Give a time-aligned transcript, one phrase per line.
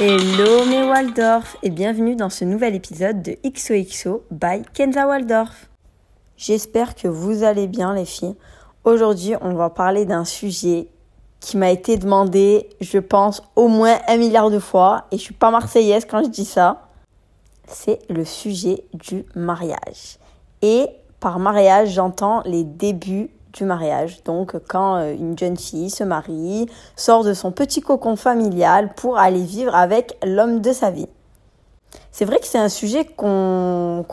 [0.00, 5.70] Hello mes Waldorf et bienvenue dans ce nouvel épisode de XOXO by Kenza Waldorf.
[6.36, 8.34] J'espère que vous allez bien les filles.
[8.82, 10.88] Aujourd'hui on va parler d'un sujet
[11.38, 15.32] qui m'a été demandé je pense au moins un milliard de fois et je suis
[15.32, 16.88] pas marseillaise quand je dis ça.
[17.68, 20.18] C'est le sujet du mariage.
[20.60, 20.88] Et
[21.20, 24.22] par mariage j'entends les débuts du mariage.
[24.24, 29.18] Donc quand euh, une jeune fille se marie, sort de son petit cocon familial pour
[29.18, 31.08] aller vivre avec l'homme de sa vie.
[32.12, 34.04] C'est vrai que c'est un sujet qu'on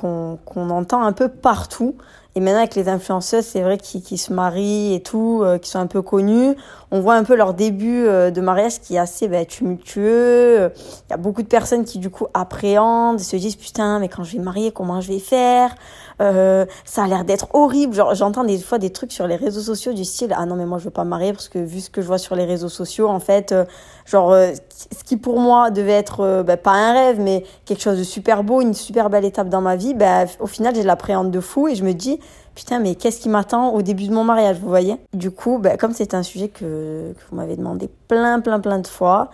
[0.55, 1.95] entend un peu partout.
[2.33, 5.69] Et maintenant avec les influenceuses, c'est vrai qu'ils qui se marient et tout, euh, qui
[5.69, 6.55] sont un peu connus,
[6.89, 10.71] on voit un peu leur début euh, de mariage qui est assez bah, tumultueux.
[11.07, 14.23] Il y a beaucoup de personnes qui du coup appréhendent, se disent putain mais quand
[14.23, 15.75] je vais me marier comment je vais faire?
[16.21, 17.93] Euh, ça a l'air d'être horrible.
[17.93, 20.65] Genre, j'entends des fois des trucs sur les réseaux sociaux du style ah non mais
[20.65, 22.45] moi je veux pas me marier parce que vu ce que je vois sur les
[22.45, 23.65] réseaux sociaux, en fait, euh,
[24.05, 27.97] genre euh, ce qui pour moi devait être bah, pas un rêve mais quelque chose
[27.97, 30.87] de super beau, une super belle étape dans ma vie, bah, au final j'ai de
[30.87, 32.19] l'appréhende de fou et je me dis
[32.53, 34.97] putain mais qu'est-ce qui m'attend au début de mon mariage, vous voyez?
[35.13, 38.79] Du coup, bah, comme c'est un sujet que, que vous m'avez demandé plein plein plein
[38.79, 39.29] de fois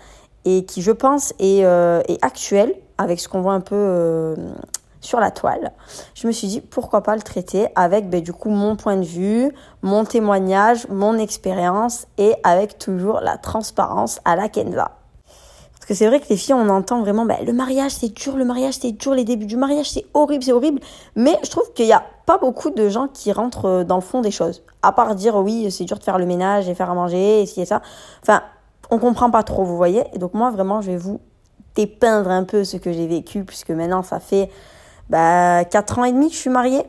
[0.45, 4.35] et qui je pense est, est actuel avec ce qu'on voit un peu
[5.07, 5.71] sur la toile,
[6.15, 9.05] je me suis dit pourquoi pas le traiter avec ben, du coup mon point de
[9.05, 14.91] vue, mon témoignage, mon expérience et avec toujours la transparence à la Kenza.
[15.73, 18.35] Parce que c'est vrai que les filles, on entend vraiment ben, le mariage c'est dur,
[18.35, 20.81] le mariage c'est dur, les débuts du mariage c'est horrible, c'est horrible.
[21.15, 24.01] Mais je trouve qu'il n'y a pas beaucoup de gens qui rentrent euh, dans le
[24.01, 24.61] fond des choses.
[24.81, 27.45] À part dire oui, c'est dur de faire le ménage et faire à manger et
[27.45, 27.81] ci et ça.
[28.23, 28.41] Enfin,
[28.91, 30.03] on comprend pas trop, vous voyez.
[30.11, 31.21] Et donc moi vraiment, je vais vous
[31.75, 34.49] dépeindre un peu ce que j'ai vécu puisque maintenant ça fait
[35.09, 36.83] bah, 4 ans et demi que je suis mariée.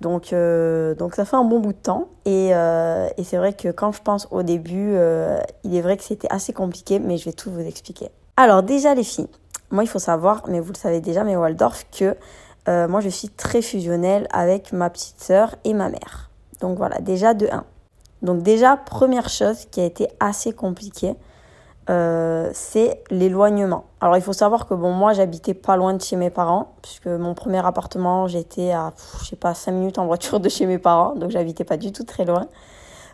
[0.00, 2.08] Donc, euh, donc ça fait un bon bout de temps.
[2.24, 5.96] Et, euh, et c'est vrai que quand je pense au début, euh, il est vrai
[5.96, 8.10] que c'était assez compliqué, mais je vais tout vous expliquer.
[8.36, 9.28] Alors déjà les filles,
[9.70, 12.16] moi il faut savoir, mais vous le savez déjà, mais Waldorf, que
[12.66, 16.30] moi je suis très fusionnelle avec ma petite sœur et ma mère.
[16.60, 17.64] Donc voilà, déjà de 1.
[18.22, 21.14] Donc déjà, première chose qui a été assez compliquée,
[21.90, 23.84] euh, c'est l'éloignement.
[24.00, 27.06] Alors il faut savoir que bon moi j'habitais pas loin de chez mes parents puisque
[27.06, 30.78] mon premier appartement j'étais à je sais pas 5 minutes en voiture de chez mes
[30.78, 32.46] parents donc j'habitais pas du tout très loin.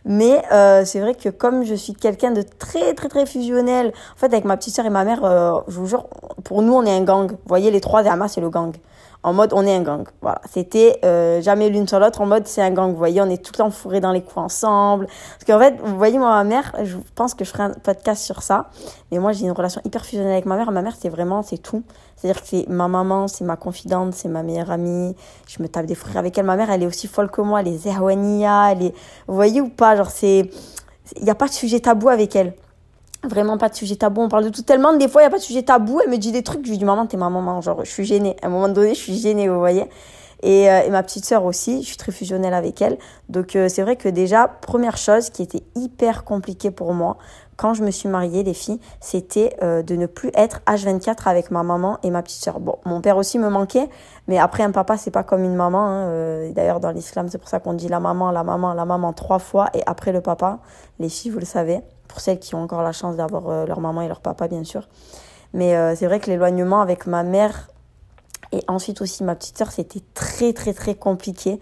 [0.05, 4.19] Mais euh, c'est vrai que comme je suis quelqu'un de très très très fusionnel, en
[4.19, 6.07] fait avec ma petite sœur et ma mère, euh, je vous jure,
[6.45, 7.31] pour nous on est un gang.
[7.31, 8.75] Vous voyez les trois Zerma c'est le gang
[9.23, 10.07] en mode on est un gang.
[10.21, 12.91] Voilà, c'était euh, jamais l'une sur l'autre en mode c'est un gang.
[12.91, 15.07] Vous voyez, on est tout le temps fourrés dans les coins ensemble.
[15.07, 18.23] Parce qu'en fait, vous voyez, moi, ma mère, je pense que je ferai un podcast
[18.23, 18.71] sur ça.
[19.11, 20.71] Mais moi, j'ai une relation hyper fusionnelle avec ma mère.
[20.71, 21.83] Ma mère, c'est vraiment, c'est tout.
[22.17, 25.15] C'est-à-dire que c'est ma maman, c'est ma confidente, c'est ma meilleure amie.
[25.47, 26.47] Je me tape des frères avec elle.
[26.47, 27.61] Ma mère, elle est aussi folle que moi.
[27.61, 28.75] Elle est Zerwania.
[28.75, 30.51] Vous voyez ou pas Genre, c'est...
[31.17, 32.53] Il n'y a pas de sujet tabou avec elle
[33.25, 34.23] vraiment pas de sujet tabou.
[34.23, 34.93] On parle de tout tellement.
[34.95, 36.01] Des fois il y a pas de sujet tabou.
[36.03, 36.65] Elle me dit des trucs.
[36.65, 37.61] Je lui dis maman t'es ma maman.
[37.61, 38.37] Genre je suis gênée.
[38.43, 39.87] À un moment donné je suis gênée vous voyez.
[40.43, 41.83] Et, euh, et ma petite sœur aussi.
[41.83, 42.99] Je suis très fusionnelle avec elle.
[43.29, 47.17] Donc euh, c'est vrai que déjà première chose qui était hyper compliquée pour moi
[47.57, 51.51] quand je me suis mariée les filles c'était euh, de ne plus être H24 avec
[51.51, 52.61] ma maman et ma petite sœur.
[52.61, 53.89] Bon mon père aussi me manquait.
[54.29, 56.51] Mais après un papa c'est pas comme une maman hein.
[56.53, 59.41] d'ailleurs dans l'islam c'est pour ça qu'on dit la maman la maman la maman trois
[59.41, 59.71] fois.
[59.75, 60.61] Et après le papa
[61.01, 63.81] les filles vous le savez pour celles qui ont encore la chance d'avoir euh, leur
[63.81, 64.89] maman et leur papa, bien sûr.
[65.53, 67.69] Mais euh, c'est vrai que l'éloignement avec ma mère
[68.53, 71.61] et ensuite aussi ma petite sœur, c'était très, très, très compliqué.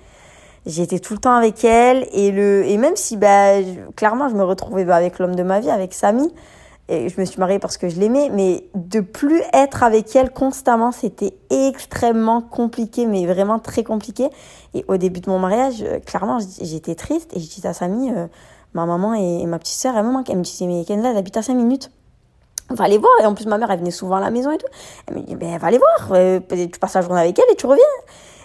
[0.67, 3.61] J'étais tout le temps avec elle et, le, et même si, bah,
[3.95, 6.33] clairement, je me retrouvais bah, avec l'homme de ma vie, avec Samy,
[6.89, 10.33] et je me suis mariée parce que je l'aimais, mais de plus être avec elle
[10.33, 14.28] constamment, c'était extrêmement compliqué, mais vraiment très compliqué.
[14.75, 18.11] Et au début de mon mariage, euh, clairement, j'étais triste et je disais à Samy,
[18.77, 20.31] ma maman et, ma petite sœur, elle me manquent.
[20.31, 21.91] Elle me disait, mais Kenza, elle habite à 5 minutes.
[22.71, 23.13] Va aller voir.
[23.23, 24.67] Et en plus, ma mère, elle venait souvent à la maison et tout.
[25.07, 26.13] Elle me dit, ben, va aller voir.
[26.13, 27.85] Euh, tu passes la journée avec elle et tu reviens.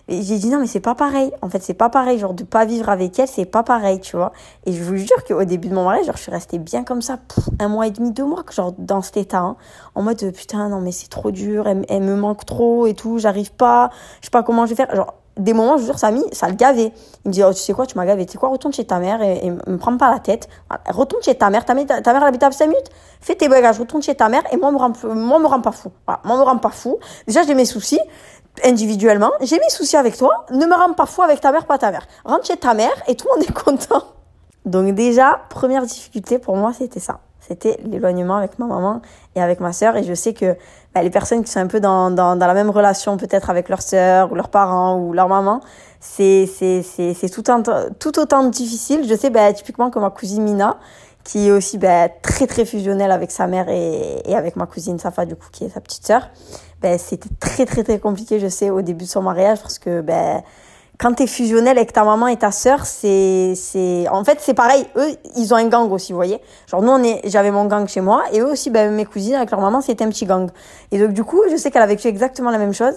[0.07, 1.31] Et j'ai dit, non, mais c'est pas pareil.
[1.41, 2.17] En fait, c'est pas pareil.
[2.17, 4.31] Genre, de pas vivre avec elle, c'est pas pareil, tu vois.
[4.65, 7.01] Et je vous jure qu'au début de mon mariage, genre, je suis restée bien comme
[7.01, 7.17] ça,
[7.59, 9.57] un mois et demi, deux mois, genre, dans cet état, hein.
[9.95, 13.19] En mode, putain, non, mais c'est trop dur, elle, elle, me manque trop et tout,
[13.19, 13.89] j'arrive pas,
[14.21, 14.95] je sais pas comment je vais faire.
[14.95, 16.91] Genre, des moments, je jure, Samy, ça le gavait.
[17.25, 18.25] Il me dit, oh, tu sais quoi, tu m'as gavé.
[18.25, 20.47] Tu sais quoi, retourne chez ta mère et, et me prends pas la tête.
[20.89, 21.65] Retourne chez ta mère.
[21.65, 22.89] Ta, mère, ta mère, elle habite à 5 minutes.
[23.19, 25.71] Fais tes bagages, retourne chez ta mère et moi, me rend, moi, me rends pas
[25.71, 25.91] fou.
[26.05, 26.99] Voilà, moi, me rends pas fou.
[27.27, 27.99] Déjà, j'ai mes soucis
[28.63, 29.31] individuellement.
[29.41, 30.45] J'ai mes soucis avec toi.
[30.51, 32.07] Ne me rends pas fou avec ta mère, pas ta mère.
[32.25, 34.03] Rentre chez ta mère et tout le monde est content.
[34.65, 37.19] Donc déjà, première difficulté pour moi, c'était ça.
[37.51, 39.01] C'était l'éloignement avec ma maman
[39.35, 39.97] et avec ma sœur.
[39.97, 40.55] Et je sais que
[40.95, 43.81] bah, les personnes qui sont un peu dans, dans, la même relation, peut-être avec leur
[43.81, 45.59] sœur ou leurs parents ou leur maman,
[45.99, 46.47] c'est,
[47.33, 47.61] tout, un,
[47.99, 49.05] tout autant difficile.
[49.05, 50.77] Je sais bah, typiquement que ma cousine Mina,
[51.25, 54.97] qui est aussi ben, très très fusionnel avec sa mère et, et, avec ma cousine
[54.97, 56.29] Safa, du coup, qui est sa petite sœur.
[56.81, 59.99] Ben, c'était très très très compliqué, je sais, au début de son mariage, parce que
[59.99, 60.41] ben,
[60.97, 64.85] quand t'es fusionnel avec ta maman et ta sœur, c'est, c'est, en fait, c'est pareil.
[64.95, 66.39] Eux, ils ont un gang aussi, vous voyez.
[66.67, 69.35] Genre, nous, on est, j'avais mon gang chez moi, et eux aussi, ben, mes cousines
[69.35, 70.49] avec leur maman, c'était un petit gang.
[70.91, 72.93] Et donc, du coup, je sais qu'elle a vécu exactement la même chose.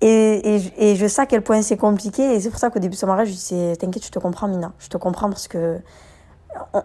[0.00, 2.34] Et, et, et je sais à quel point c'est compliqué.
[2.34, 4.48] Et c'est pour ça qu'au début de son mariage, je disais, t'inquiète, je te comprends,
[4.48, 4.72] Mina.
[4.78, 5.78] Je te comprends parce que,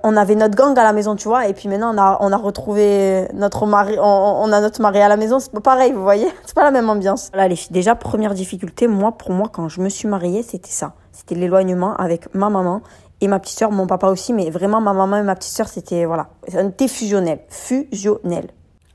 [0.03, 2.31] on avait notre gang à la maison, tu vois, et puis maintenant on a, on
[2.31, 6.01] a retrouvé notre mari, on, a notre mari à la maison, c'est pas pareil, vous
[6.01, 7.29] voyez, c'est pas la même ambiance.
[7.33, 10.71] Voilà les filles, déjà première difficulté, moi pour moi quand je me suis mariée, c'était
[10.71, 12.81] ça, c'était l'éloignement avec ma maman
[13.19, 15.67] et ma petite sœur, mon papa aussi, mais vraiment ma maman et ma petite sœur,
[15.67, 18.49] c'était voilà, c'était fusionnel, fusionnel.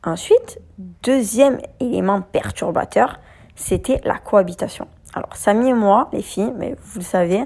[0.04, 0.58] Ensuite,
[1.02, 3.20] deuxième élément perturbateur,
[3.54, 4.88] c'était la cohabitation.
[5.14, 7.44] Alors Samy et moi, les filles, mais vous le savez,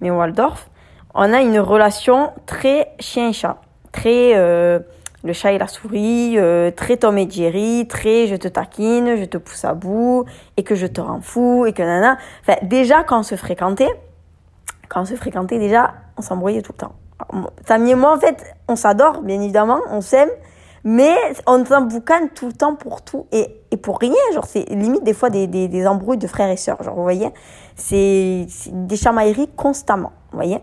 [0.00, 0.70] mais Waldorf,
[1.14, 3.56] on a une relation très chien et chat,
[3.92, 4.78] très euh,
[5.24, 9.24] le chat et la souris, euh, très Tom et Jerry, très je te taquine, je
[9.24, 10.24] te pousse à bout
[10.56, 12.18] et que je te rends fou et que nana.
[12.42, 13.90] Enfin, déjà quand on se fréquentait,
[14.88, 16.94] quand on se fréquentait déjà, on s'embrouillait tout le temps.
[17.66, 20.30] Samy et moi en fait, on s'adore bien évidemment, on s'aime,
[20.84, 21.16] mais
[21.46, 24.12] on s'emboucane tout le temps pour tout et, et pour rien.
[24.34, 26.82] Genre c'est limite des fois des, des, embrouilles de frères et sœurs.
[26.82, 27.28] Genre vous voyez,
[27.76, 30.12] c'est des chamailleries constamment.
[30.32, 30.60] Vous voyez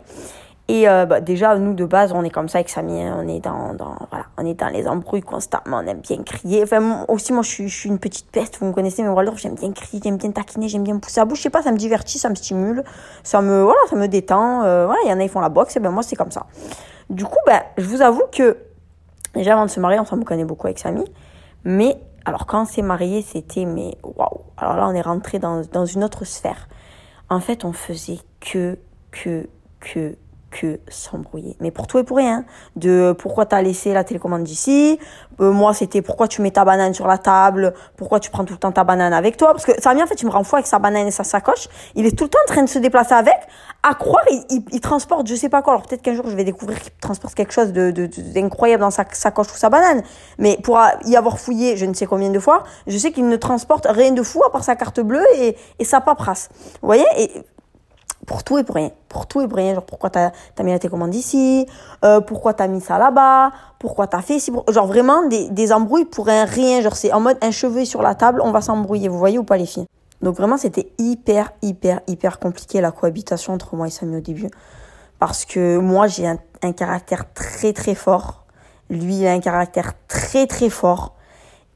[0.67, 2.99] et euh, bah, déjà, nous, de base, on est comme ça avec Samy.
[2.99, 3.17] Hein.
[3.19, 5.77] On est dans, dans, voilà, on est dans les embrouilles constamment.
[5.77, 6.63] On aime bien crier.
[6.63, 8.57] Enfin, aussi, moi, je suis, je suis une petite peste.
[8.59, 11.25] Vous me connaissez, mais Waldorf, j'aime bien crier, j'aime bien taquiner, j'aime bien pousser à
[11.25, 11.37] bouche.
[11.37, 12.83] Je sais pas, ça me divertit, ça me stimule.
[13.21, 14.63] Ça me, voilà, ça me détend.
[14.63, 15.75] Euh, voilà, il y en a, ils font la boxe.
[15.75, 16.47] Et ben, moi, c'est comme ça.
[17.11, 18.57] Du coup, ben, je vous avoue que,
[19.35, 21.03] déjà, avant de se marier, on s'en connaît beaucoup avec Samy.
[21.63, 24.41] Mais, alors, quand on s'est marié, c'était, mais, waouh.
[24.57, 26.67] Alors là, on est rentré dans, dans une autre sphère.
[27.29, 28.79] En fait, on faisait que,
[29.11, 29.47] que,
[29.79, 30.15] que,
[30.49, 31.55] que s'embrouiller.
[31.59, 32.45] Mais pour tout et pour rien.
[32.75, 34.99] De pourquoi t'as laissé la télécommande ici.
[35.39, 37.73] Euh, moi, c'était pourquoi tu mets ta banane sur la table?
[37.97, 39.51] Pourquoi tu prends tout le temps ta banane avec toi?
[39.51, 41.67] Parce que Samy, en fait, il me rend fou avec sa banane et sa sacoche.
[41.93, 43.37] Il est tout le temps en train de se déplacer avec.
[43.87, 45.73] À croire, il, transporte je sais pas quoi.
[45.73, 47.91] Alors peut-être qu'un jour, je vais découvrir qu'il transporte quelque chose de,
[48.33, 50.01] d'incroyable dans sa sacoche ou sa banane.
[50.39, 53.35] Mais pour y avoir fouillé je ne sais combien de fois, je sais qu'il ne
[53.35, 56.49] transporte rien de fou à part sa carte bleue et, et sa paperasse.
[56.81, 57.05] Vous voyez?
[57.19, 57.29] Et
[58.25, 58.89] pour tout et pour rien.
[59.07, 59.75] Pour tout et pour rien.
[59.75, 61.67] Genre, pourquoi t'as as mis la télécommande ici?
[62.03, 63.51] Euh, Pourquoi t'as mis ça là-bas?
[63.77, 66.81] Pourquoi t'as fait ici Genre, vraiment, des, des embrouilles pour un rien.
[66.81, 69.09] Genre, c'est en mode un cheveu sur la table, on va s'embrouiller.
[69.09, 69.85] Vous voyez ou pas, les filles?
[70.25, 74.49] Donc, vraiment, c'était hyper, hyper, hyper compliqué la cohabitation entre moi et Samy au début.
[75.19, 78.43] Parce que moi, j'ai un, caractère très, très fort.
[78.89, 81.13] Lui, il a un caractère très, très fort.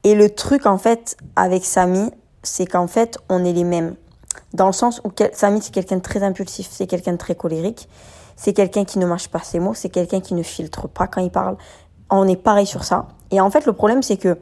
[0.02, 2.10] Et le truc, en fait, avec Samy,
[2.42, 3.94] c'est qu'en fait, on est les mêmes.
[4.52, 7.88] Dans le sens où Samy, c'est quelqu'un de très impulsif, c'est quelqu'un de très colérique,
[8.34, 11.20] c'est quelqu'un qui ne mâche pas ses mots, c'est quelqu'un qui ne filtre pas quand
[11.20, 11.56] il parle.
[12.10, 13.06] On est pareil sur ça.
[13.30, 14.38] Et en fait, le problème, c'est que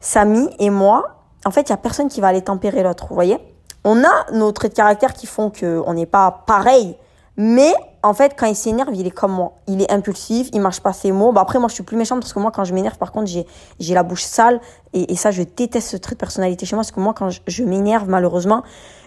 [0.00, 1.15] Samy et moi,
[1.46, 3.38] en fait, il y a personne qui va aller tempérer l'autre, vous voyez?
[3.84, 6.96] On a nos traits de caractère qui font qu'on n'est pas pareil,
[7.36, 7.72] mais
[8.02, 9.52] en fait, quand il s'énerve, il est comme moi.
[9.68, 11.30] Il est impulsif, il marche pas ses mots.
[11.30, 13.26] Bah après, moi, je suis plus méchante parce que moi, quand je m'énerve, par contre,
[13.26, 14.60] j'ai, la bouche sale.
[14.92, 17.40] Et, ça, je déteste ce trait de personnalité chez moi parce que moi, quand je,
[17.46, 18.62] je m'énerve, malheureusement,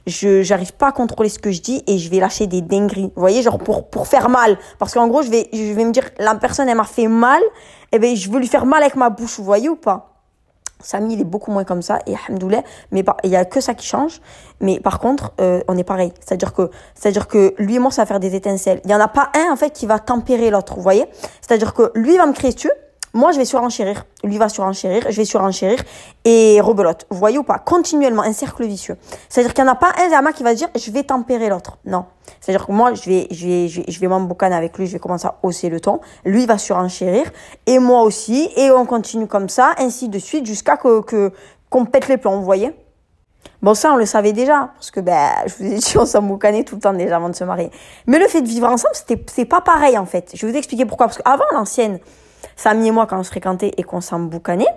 [0.07, 3.11] je j'arrive pas à contrôler ce que je dis et je vais lâcher des dingueries.
[3.15, 4.57] Vous voyez, genre pour, pour faire mal.
[4.77, 7.41] Parce qu'en gros, je vais, je vais me dire, la personne, elle m'a fait mal.
[7.91, 9.39] Et eh ben, je veux lui faire mal avec ma bouche.
[9.39, 10.08] Vous voyez ou pas?
[10.81, 13.73] Samy, il est beaucoup moins comme ça, et alhamdoulilah, mais il y a que ça
[13.73, 14.21] qui change.
[14.61, 16.13] Mais par contre, euh, on est pareil.
[16.19, 18.81] C'est-à-dire que, c'est-à-dire que lui et moi, ça va faire des étincelles.
[18.85, 21.05] Il y en a pas un, en fait, qui va tempérer l'autre, vous voyez?
[21.41, 22.71] C'est-à-dire que lui va me crier dessus,
[23.13, 24.05] moi, je vais surenchérir.
[24.23, 25.79] Lui va surenchérir, je vais surenchérir
[26.25, 27.07] et rebelote.
[27.09, 28.97] Vous voyez ou pas Continuellement, un cercle vicieux.
[29.29, 31.77] C'est-à-dire qu'il n'y en a pas un Zama qui va dire je vais tempérer l'autre.
[31.85, 32.05] Non.
[32.39, 34.99] C'est-à-dire que moi, je vais, je vais, je vais, je vais avec lui, je vais
[34.99, 35.99] commencer à hausser le ton.
[36.23, 37.25] Lui va surenchérir
[37.65, 38.49] et moi aussi.
[38.55, 41.31] Et on continue comme ça, ainsi de suite, jusqu'à que,
[41.69, 42.73] qu'on pète les plombs, vous voyez
[43.61, 46.63] Bon, ça, on le savait déjà, parce que, ben, je vous ai dit, on s'emboucanait
[46.63, 47.71] tout le temps déjà avant de se marier.
[48.07, 50.31] Mais le fait de vivre ensemble, c'était, c'est pas pareil, en fait.
[50.33, 51.07] Je vais vous expliquer pourquoi.
[51.07, 51.99] Parce qu'avant, l'ancienne,
[52.59, 54.67] Samy et moi, quand on se fréquentait et qu'on s'emboucanait,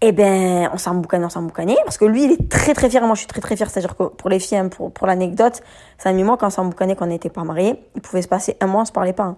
[0.00, 3.16] eh ben, on s'emboucanait, on s'emboucanait, parce que lui, il est très très fier, moi
[3.16, 5.60] je suis très très fière, c'est-à-dire que pour les filles, hein, pour, l'anecdote,
[5.98, 8.68] Samy et moi, quand on s'emboucanait, qu'on n'était pas mariés, il pouvait se passer un
[8.68, 9.24] mois, on se parlait pas.
[9.24, 9.36] Hein.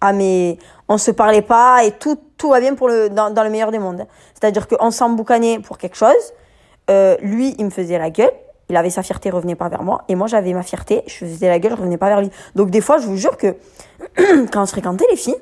[0.00, 3.44] Ah mais on se parlait pas et tout tout va bien pour le dans, dans
[3.44, 4.06] le meilleur des mondes.
[4.34, 6.32] C'est-à-dire qu'on s'emboucanait pour quelque chose,
[6.90, 8.32] euh, lui il me faisait la gueule,
[8.68, 11.48] il avait sa fierté, revenait pas vers moi, et moi j'avais ma fierté, je faisais
[11.48, 12.30] la gueule, je revenais pas vers lui.
[12.56, 13.54] Donc des fois, je vous jure que
[14.50, 15.36] quand on se fréquentait les filles,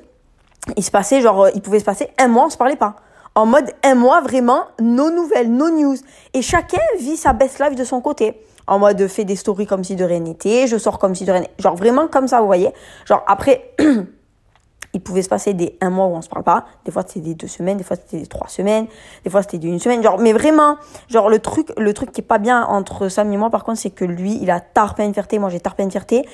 [0.77, 2.95] il se passait genre, euh, il pouvait se passer un mois, on se parlait pas.
[3.35, 5.95] En mode un mois, vraiment, nos nouvelles, nos news.
[6.33, 8.41] Et chacun vit sa best life de son côté.
[8.67, 11.31] En mode, fait des stories comme si de rien n'était, je sors comme si de
[11.31, 12.71] rien Genre vraiment comme ça, vous voyez.
[13.05, 13.71] Genre après,
[14.93, 16.65] il pouvait se passer des un mois où on se parle pas.
[16.85, 18.87] Des fois, c'était des deux semaines, des fois, c'était des trois semaines,
[19.23, 20.03] des fois, c'était d'une semaine.
[20.03, 23.37] Genre, mais vraiment, genre, le truc, le truc qui est pas bien entre Sam et
[23.37, 25.91] moi, par contre, c'est que lui, il a tarpé une fierté, moi, j'ai tarpé une
[25.91, 26.27] fierté.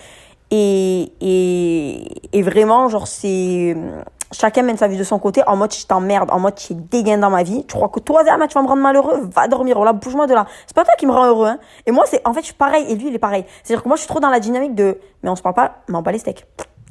[0.52, 3.76] Et, et, et vraiment, genre, c'est,
[4.32, 7.18] chacun mène sa vie de son côté, en mode, je t'emmerde, en mode, je dégain
[7.18, 7.66] dans ma vie.
[7.66, 9.30] Tu crois que toi, Zama, tu vas me rendre malheureux?
[9.34, 10.46] Va dormir, là, bouge-moi de là.
[10.68, 11.60] C'est pas toi qui me rend heureux, hein.
[11.86, 13.46] Et moi, c'est, en fait, je suis pareil, et lui, il est pareil.
[13.64, 15.76] C'est-à-dire que moi, je suis trop dans la dynamique de, mais on se parle pas,
[15.88, 16.46] mais on les steaks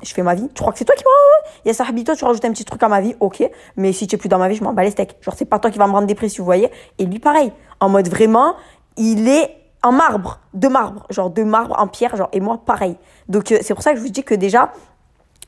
[0.04, 0.48] je fais ma vie.
[0.54, 2.52] Tu crois que c'est toi qui m'as Il y a ça, toi, tu rajoutes un
[2.52, 3.48] petit truc à ma vie, ok.
[3.76, 5.16] Mais si tu es plus dans ma vie, je m'en bats les steaks.
[5.20, 6.70] Genre, c'est pas toi qui vas me rendre dépressif, vous voyez.
[6.98, 7.52] Et lui, pareil.
[7.80, 8.54] En mode vraiment,
[8.96, 12.96] il est en marbre, de marbre, genre de marbre en pierre, genre, et moi, pareil.
[13.28, 14.72] Donc, euh, c'est pour ça que je vous dis que déjà,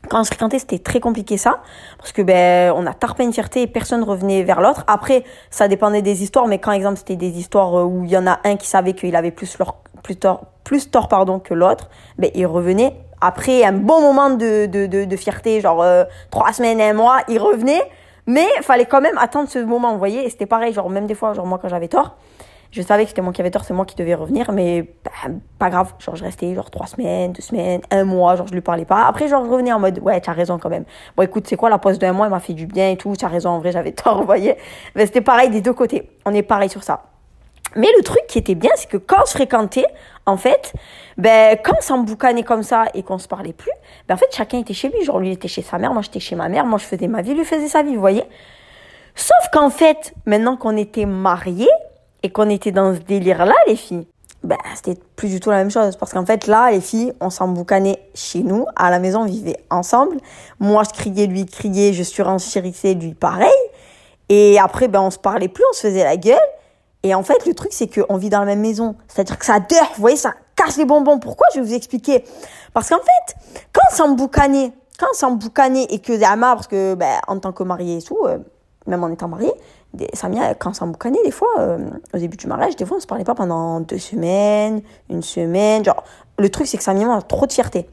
[0.07, 1.61] quand on se fréquentait, c'était très compliqué ça,
[1.99, 4.85] parce que ben on a tarpé une fierté et personne revenait vers l'autre.
[4.87, 8.17] Après, ça dépendait des histoires, mais quand exemple c'était des histoires euh, où il y
[8.17, 11.55] en a un qui savait qu'il avait plus leur plus tort, plus tort pardon que
[11.55, 16.53] l'autre, ben il revenait après un bon moment de, de, de, fierté, genre euh, trois
[16.53, 17.83] semaines, un mois, il revenait.
[18.29, 20.27] Mais fallait quand même attendre ce moment, vous voyez.
[20.27, 22.17] Et c'était pareil, genre même des fois, genre moi quand j'avais tort,
[22.77, 24.53] je savais que c'était moi qui avais tort, c'est moi qui devais revenir.
[24.53, 25.11] Mais bah,
[25.59, 28.61] pas grave, genre je restais genre trois semaines, deux semaines, un mois, genre je lui
[28.61, 29.07] parlais pas.
[29.07, 30.85] Après, genre je revenais en mode, ouais, tu as raison quand même.
[31.17, 33.17] Bon écoute, c'est quoi la pause d'un mois, elle m'a fait du bien et tout,
[33.17, 34.57] tu as raison, en vrai j'avais tort, vous voyez.
[34.95, 36.11] Mais c'était pareil des deux côtés.
[36.27, 37.05] On est pareil sur ça.
[37.77, 39.87] Mais le truc qui était bien, c'est que quand on se fréquentait,
[40.27, 40.73] en fait,
[41.17, 43.73] ben, quand on s'emboucanait comme ça et qu'on se parlait plus,
[44.07, 45.03] ben, en fait, chacun était chez lui.
[45.03, 47.23] Genre, lui était chez sa mère, moi j'étais chez ma mère, moi je faisais ma
[47.23, 48.25] vie, lui faisait sa vie, vous voyez.
[49.15, 51.69] Sauf qu'en fait, maintenant qu'on était mariés
[52.27, 54.05] et qu'on était dans ce délire-là, les filles,
[54.43, 55.95] ben, c'était plus du tout la même chose.
[55.95, 59.59] Parce qu'en fait, là, les filles, on s'emboucanait chez nous, à la maison, on vivait
[59.71, 60.17] ensemble.
[60.59, 63.49] Moi, je criais, lui criait, je surenchérissais, lui pareil.
[64.29, 66.37] Et après, ben, on se parlait plus, on se faisait la gueule.
[67.05, 68.97] Et en fait, le truc, c'est qu'on vit dans la même maison.
[69.07, 71.21] C'est-à-dire que ça dure, vous voyez, ça cache les bonbons.
[71.21, 72.25] Pourquoi Je vais vous expliquer?
[72.73, 73.37] Parce qu'en fait,
[73.73, 77.63] quand on s'emboucanait, quand on s'emboucanait et que Zama, parce que, ben, en tant que
[77.63, 78.39] marié et tout, euh,
[78.89, 79.53] même en étant marié,
[80.13, 81.79] Samia, quand on s'emboucanait, des fois, euh,
[82.15, 85.85] au début du mariage, des fois, on se parlait pas pendant deux semaines, une semaine.
[85.85, 86.03] Genre,
[86.39, 87.89] le truc, c'est que Samia a trop de fierté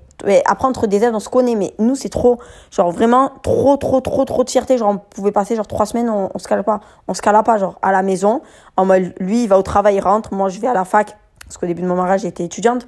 [0.45, 2.39] après, entre des aides, on se connaît, mais nous, c'est trop,
[2.71, 4.77] genre vraiment trop, trop, trop, trop de fierté.
[4.77, 6.79] Genre, on pouvait passer genre trois semaines, on, on se cale pas.
[7.07, 8.41] On se cale pas, genre, à la maison.
[8.77, 8.85] En
[9.19, 10.33] lui, il va au travail, il rentre.
[10.33, 11.17] Moi, je vais à la fac.
[11.45, 12.87] Parce qu'au début de mon mariage, j'étais étudiante.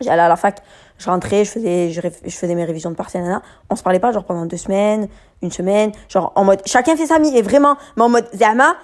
[0.00, 0.62] J'allais à la fac,
[0.98, 4.24] je rentrais, je faisais, je, faisais mes révisions de partiel, On se parlait pas, genre,
[4.24, 5.08] pendant deux semaines,
[5.42, 5.92] une semaine.
[6.08, 8.76] Genre, en mode, chacun fait sa vie, et vraiment, mais en mode, Zama,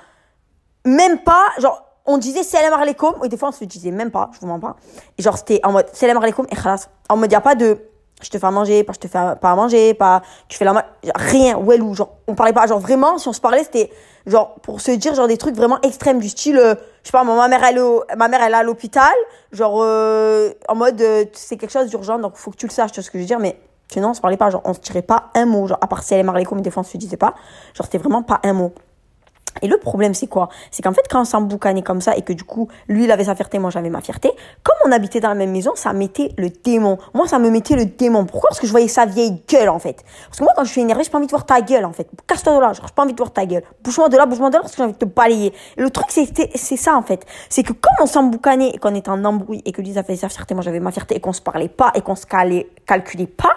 [0.85, 4.31] même pas, genre, on disait salam alaikum, et des fois on se disait même pas,
[4.33, 4.77] je vous mens pas.
[5.19, 6.89] Et genre c'était en mode salam alaikum et khalas.
[7.11, 7.79] En mode y a pas de
[8.23, 10.65] je te fais à manger, pas je te fais pas à manger, pas tu fais
[10.65, 13.93] la rien, ou genre on parlait pas genre vraiment si on se parlait c'était
[14.27, 17.25] genre pour se dire genre des trucs vraiment extrêmes du style euh, je sais pas
[17.25, 17.81] ma mère elle
[18.17, 19.15] ma mère elle est à l'hôpital,
[19.53, 22.93] genre euh, en mode euh, c'est quelque chose d'urgent donc faut que tu le saches,
[22.93, 23.61] tu vois ce que je veux dire mais
[23.93, 26.03] sinon on se parlait pas genre on se tirait pas un mot genre à part
[26.03, 27.35] salam alaikum des fois on se pas,
[27.75, 28.73] genre c'était vraiment pas un mot.
[29.63, 30.49] Et le problème, c'est quoi?
[30.71, 33.25] C'est qu'en fait, quand on s'emboucanait comme ça et que du coup, lui, il avait
[33.25, 34.31] sa fierté, moi, j'avais ma fierté,
[34.63, 36.99] comme on habitait dans la même maison, ça mettait le démon.
[37.15, 38.25] Moi, ça me mettait le démon.
[38.25, 38.51] Pourquoi?
[38.51, 40.05] Parce que je voyais sa vieille gueule, en fait.
[40.27, 41.93] Parce que moi, quand je suis énervée, j'ai pas envie de voir ta gueule, en
[41.93, 42.09] fait.
[42.27, 43.63] Casse-toi de là, j'ai pas envie de voir ta gueule.
[43.83, 45.53] Bouge-moi de là, bouge-moi de là, parce que j'ai envie de te balayer.
[45.77, 47.25] Et le truc, c'est ça, en fait.
[47.49, 50.17] C'est que quand on s'emboucanait et qu'on était en embrouille et que lui, il avait
[50.17, 53.27] sa fierté, moi, j'avais ma fierté et qu'on se parlait pas et qu'on se calculait
[53.27, 53.57] pas,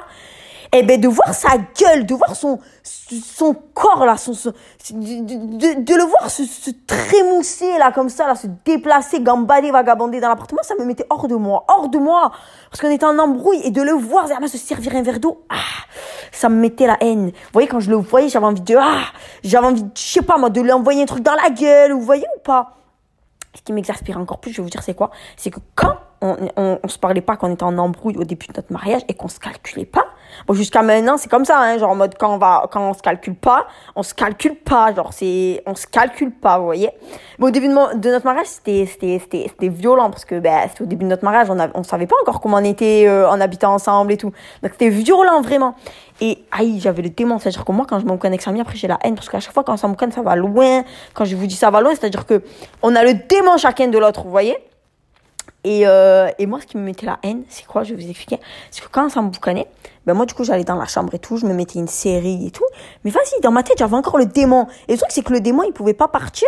[0.74, 5.96] eh ben de voir sa gueule, de voir son son corps là, son, de, de,
[5.96, 10.64] le voir se, se, trémousser là comme ça, là, se déplacer, gambader, vagabonder dans l'appartement,
[10.64, 12.32] ça me mettait hors de moi, hors de moi,
[12.70, 15.56] parce qu'on était en embrouille et de le voir se servir un verre d'eau, ah,
[16.32, 17.28] ça me mettait la haine.
[17.28, 19.04] Vous voyez quand je le voyais, j'avais envie de ah,
[19.44, 22.02] j'avais envie, je sais pas moi, de lui envoyer un truc dans la gueule, vous
[22.02, 22.78] voyez ou pas?
[23.54, 26.38] Ce qui m'exaspère encore plus, je vais vous dire c'est quoi, c'est que quand on,
[26.56, 29.14] on, on se parlait pas, qu'on était en embrouille au début de notre mariage et
[29.14, 30.06] qu'on se calculait pas
[30.48, 32.94] Bon, jusqu'à maintenant, c'est comme ça, hein, genre en mode quand on va, quand on
[32.94, 36.90] se calcule pas, on se calcule pas, genre c'est, on se calcule pas, vous voyez.
[37.40, 40.84] Mais au début de, notre mariage, c'était, c'était, c'était, c'était violent parce que, ben, c'était
[40.84, 43.30] au début de notre mariage, on, a, on savait pas encore comment on était euh,
[43.30, 44.32] en habitant ensemble et tout.
[44.62, 45.76] Donc c'était violent vraiment.
[46.20, 48.88] Et aïe, j'avais le démon, c'est-à-dire que moi, quand je m'en avec Samy, après j'ai
[48.88, 50.84] la haine parce qu'à chaque fois quand on s'en ça va loin.
[51.14, 52.44] Quand je vous dis ça va loin, c'est-à-dire que
[52.82, 54.58] on a le démon chacun de l'autre, vous voyez.
[55.64, 57.84] Et, euh, et moi, ce qui me mettait la haine, c'est quoi?
[57.84, 58.40] Je vais vous expliquer.
[58.72, 59.68] C'est que quand on s'emboucanait,
[60.08, 62.48] ben moi, du coup, j'allais dans la chambre et tout, je me mettais une série
[62.48, 62.66] et tout.
[63.04, 64.66] Mais vas-y, dans ma tête, j'avais encore le démon.
[64.88, 66.48] Et le truc, c'est que le démon, il pouvait pas partir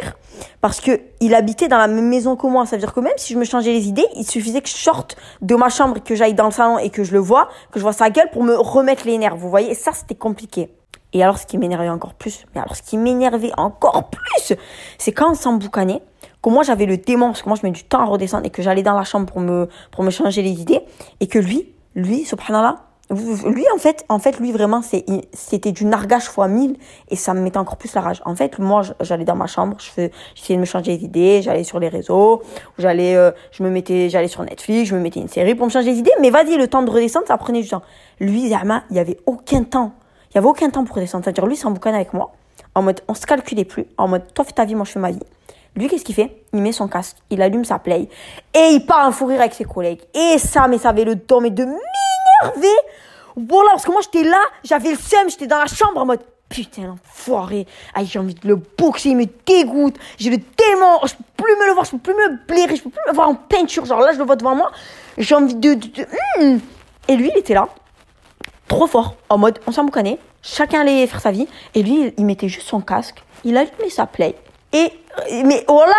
[0.61, 2.65] parce que il habitait dans la même maison que moi.
[2.65, 4.75] Ça veut dire que même si je me changeais les idées, il suffisait que je
[4.75, 7.79] sorte de ma chambre que j'aille dans le salon et que je le vois, que
[7.79, 9.35] je vois sa gueule pour me remettre les nerfs.
[9.35, 9.75] Vous voyez?
[9.75, 10.69] Ça, c'était compliqué.
[11.13, 14.55] Et alors, ce qui m'énervait encore plus, mais alors, ce qui m'énervait encore plus,
[14.97, 16.01] c'est quand on s'emboucanait,
[16.41, 18.49] que moi j'avais le démon, parce que moi je mets du temps à redescendre et
[18.49, 20.81] que j'allais dans la chambre pour me, pour me changer les idées,
[21.21, 22.77] et que lui, lui, subhanallah,
[23.09, 24.81] Lui, en fait, en fait, lui, vraiment,
[25.33, 26.77] c'était du nargage fois mille
[27.09, 28.21] et ça me mettait encore plus la rage.
[28.25, 31.65] En fait, moi, j'allais dans ma chambre, je j'essayais de me changer les idées, j'allais
[31.65, 32.41] sur les réseaux,
[32.79, 35.71] j'allais, euh, je me mettais, j'allais sur Netflix, je me mettais une série pour me
[35.71, 36.15] changer les idées.
[36.21, 37.83] Mais vas-y, le temps de redescendre, ça prenait du temps.
[38.19, 39.91] Lui, Zama, il y avait aucun temps.
[40.33, 41.23] Il y avait aucun temps pour redescendre.
[41.23, 42.31] C'est-à-dire, lui, c'est un boucan avec moi.
[42.75, 43.85] En mode, on se calculait plus.
[43.97, 45.19] En mode, toi fais ta vie, moi je fais ma vie.
[45.75, 46.43] Lui, qu'est-ce qu'il fait?
[46.53, 48.07] Il met son casque, il allume sa play
[48.53, 50.01] et il part en fou rire avec ses collègues.
[50.13, 52.75] Et ça, mais ça avait le temps mais de m'énerver.
[53.35, 56.21] Voilà, parce que moi j'étais là, j'avais le seum, j'étais dans la chambre en mode
[56.49, 57.65] putain l'enfoiré.
[57.95, 59.95] Ah, j'ai envie de le boxer, il me dégoûte.
[60.19, 62.83] J'ai le tellement, je peux plus me le voir, je peux plus me blairer, je
[62.83, 63.85] peux plus me voir en peinture.
[63.85, 64.71] Genre là, je le vois devant moi,
[65.17, 66.59] j'ai envie de, hmm.
[67.07, 67.67] Et lui, il était là,
[68.67, 71.47] trop fort, en mode on s'en boucanait, chacun allait faire sa vie.
[71.75, 74.35] Et lui, il mettait juste son casque, il allumait sa play
[74.73, 74.91] et,
[75.45, 75.93] mais voilà,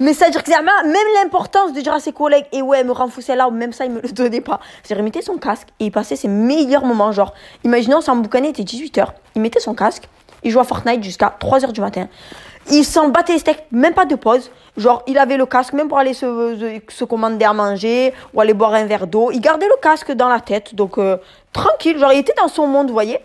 [0.00, 2.92] mais ça veut dire que même l'importance de dire à ses collègues, et ouais, me
[2.92, 4.58] renfousser là, ou même ça, il me le donnait pas.
[4.82, 7.12] C'est-à-dire, il mettait son casque et il passait ses meilleurs moments.
[7.12, 10.08] Genre, imaginons, s'en boucanait, il était 18h, il mettait son casque,
[10.42, 12.08] il jouait à Fortnite jusqu'à 3h du matin.
[12.70, 14.50] Il s'en battait les steaks, même pas de pause.
[14.76, 18.74] Genre, il avait le casque, même pour aller se, commander à manger ou aller boire
[18.74, 19.30] un verre d'eau.
[19.30, 21.16] Il gardait le casque dans la tête, donc euh,
[21.52, 21.98] tranquille.
[21.98, 23.18] Genre, il était dans son monde, vous voyez.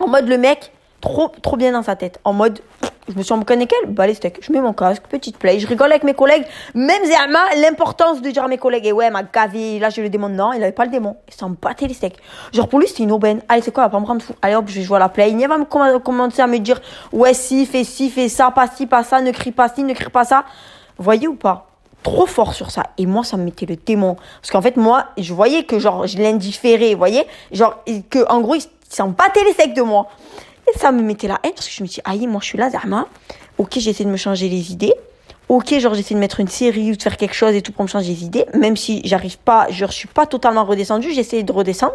[0.00, 2.18] En mode, le mec, trop, trop bien dans sa tête.
[2.24, 2.60] En mode,
[3.08, 4.44] je me suis emboucané quel Bah les steaks.
[4.44, 6.44] Je mets mon casque, petite play, je rigole avec mes collègues.
[6.74, 10.08] Même Zerma, l'importance de dire à mes collègues, et ouais, m'a gavé, là j'ai le
[10.08, 10.28] démon.
[10.28, 11.16] Non, il avait pas le démon.
[11.28, 12.16] Il s'en battait les steaks.
[12.52, 13.42] Genre pour lui, c'était une aubaine.
[13.48, 14.34] Allez, c'est quoi, elle va pas me prendre fou.
[14.42, 15.30] Allez hop, je vais jouer à la play.
[15.30, 16.80] Il va me commencer à me dire,
[17.12, 19.92] ouais, si, fais ci, fais ça, pas ci, pas ça, ne crie pas ci, ne
[19.92, 20.44] crie pas ça.
[20.98, 21.68] Voyez ou pas?
[22.02, 22.84] Trop fort sur ça.
[22.98, 24.16] Et moi, ça me mettait le démon.
[24.40, 27.26] Parce qu'en fait, moi, je voyais que genre, je l'indifférais, vous voyez?
[27.52, 27.76] Genre,
[28.10, 30.08] que en gros, il s'en battait les steaks de moi.
[30.68, 32.58] Et ça me mettait la haine parce que je me dis, aïe, moi je suis
[32.58, 33.06] là, Zahma.
[33.58, 34.94] Ok, j'essaie de me changer les idées.
[35.48, 37.84] Ok, genre j'essaie de mettre une série ou de faire quelque chose et tout pour
[37.84, 38.46] me changer les idées.
[38.52, 41.94] Même si j'arrive pas, je suis pas totalement redescendu, j'essaie de redescendre.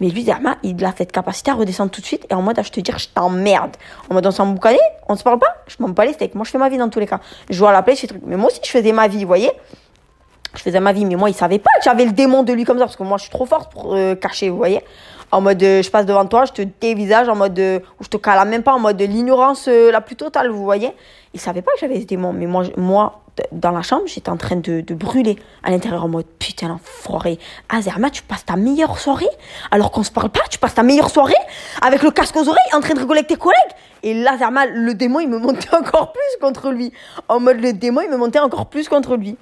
[0.00, 2.58] Mais lui, Zahma, il a cette capacité à redescendre tout de suite et en mode
[2.58, 3.74] à je te dire, je t'emmerde.
[4.10, 4.78] En mode on s'en boucané,
[5.08, 6.34] on se parle pas, je m'en pas les steaks.
[6.34, 7.20] Moi je fais ma vie dans tous les cas.
[7.48, 8.20] Je joue à la play, je truc.
[8.26, 9.50] Mais moi aussi je faisais ma vie, vous voyez
[10.54, 12.78] je faisais ma vie, mais moi, il savait pas j'avais le démon de lui comme
[12.78, 14.80] ça, parce que moi, je suis trop forte pour euh, cacher, vous voyez
[15.32, 18.08] en mode euh, je passe devant toi, je te dévisage en mode euh, où je
[18.08, 20.92] te cale même pas en mode de l'ignorance euh, la plus totale, vous voyez.
[21.34, 24.36] Il savait pas que j'avais ce démon, mais moi, moi dans la chambre, j'étais en
[24.36, 27.38] train de, de brûler à l'intérieur en mode putain l'enfoiré.
[27.68, 29.28] Azerma, tu passes ta meilleure soirée?
[29.70, 31.34] Alors qu'on se parle pas, tu passes ta meilleure soirée
[31.80, 33.58] avec le casque aux oreilles en train de rigoler avec tes collègues?
[34.02, 36.92] Et là, Azerma, le démon, il me montait encore plus contre lui.
[37.28, 39.36] En mode le démon, il me montait encore plus contre lui.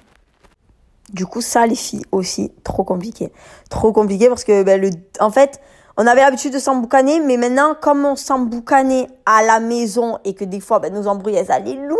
[1.11, 3.31] Du coup, ça, les filles aussi, trop compliqué.
[3.69, 5.59] Trop compliqué parce que, ben, le, en fait,
[6.01, 10.45] on avait l'habitude de s'emboucaner, mais maintenant, comme on s'emboucanait à la maison et que
[10.45, 11.97] des fois, ben, nos embrouilles, elles allaient loin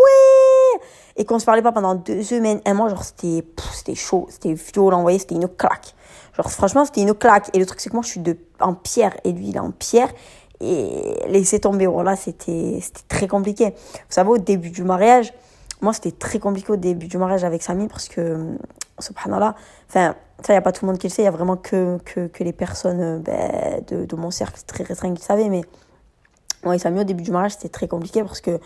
[1.17, 4.53] et qu'on se parlait pas pendant deux semaines, un mois, genre, c'était, c'était chaud, c'était
[4.53, 5.93] violent, vous voyez, c'était une claque.
[6.37, 7.49] Genre, franchement, c'était une claque.
[7.53, 9.59] Et le truc, c'est que moi, je suis de, en pierre et lui, il est
[9.59, 10.07] en pierre.
[10.61, 13.65] Et laisser tomber, voilà, c'était, c'était très compliqué.
[13.65, 15.33] Vous savez, au début du mariage,
[15.81, 18.57] moi, c'était très compliqué au début du mariage avec Samy parce que,
[18.99, 19.55] subhanallah,
[19.87, 21.31] enfin, ça, il n'y a pas tout le monde qui le sait, il y a
[21.31, 25.21] vraiment que, que, que les personnes euh, ben, de, de, mon cercle très restreint qui
[25.21, 25.49] le savaient.
[25.49, 25.61] Mais
[26.63, 28.59] moi ça Samy, au début du mariage, c'était très compliqué parce que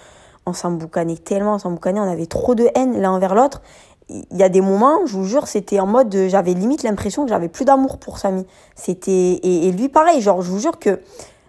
[0.46, 3.62] on s'emboucanait tellement, on s'emboucanait, on avait trop de haine l'un envers l'autre.
[4.10, 7.30] Il y a des moments, je vous jure, c'était en mode, j'avais limite l'impression que
[7.30, 8.46] j'avais plus d'amour pour Samy.
[8.76, 11.00] C'était, et, et, lui pareil, genre, je vous jure que,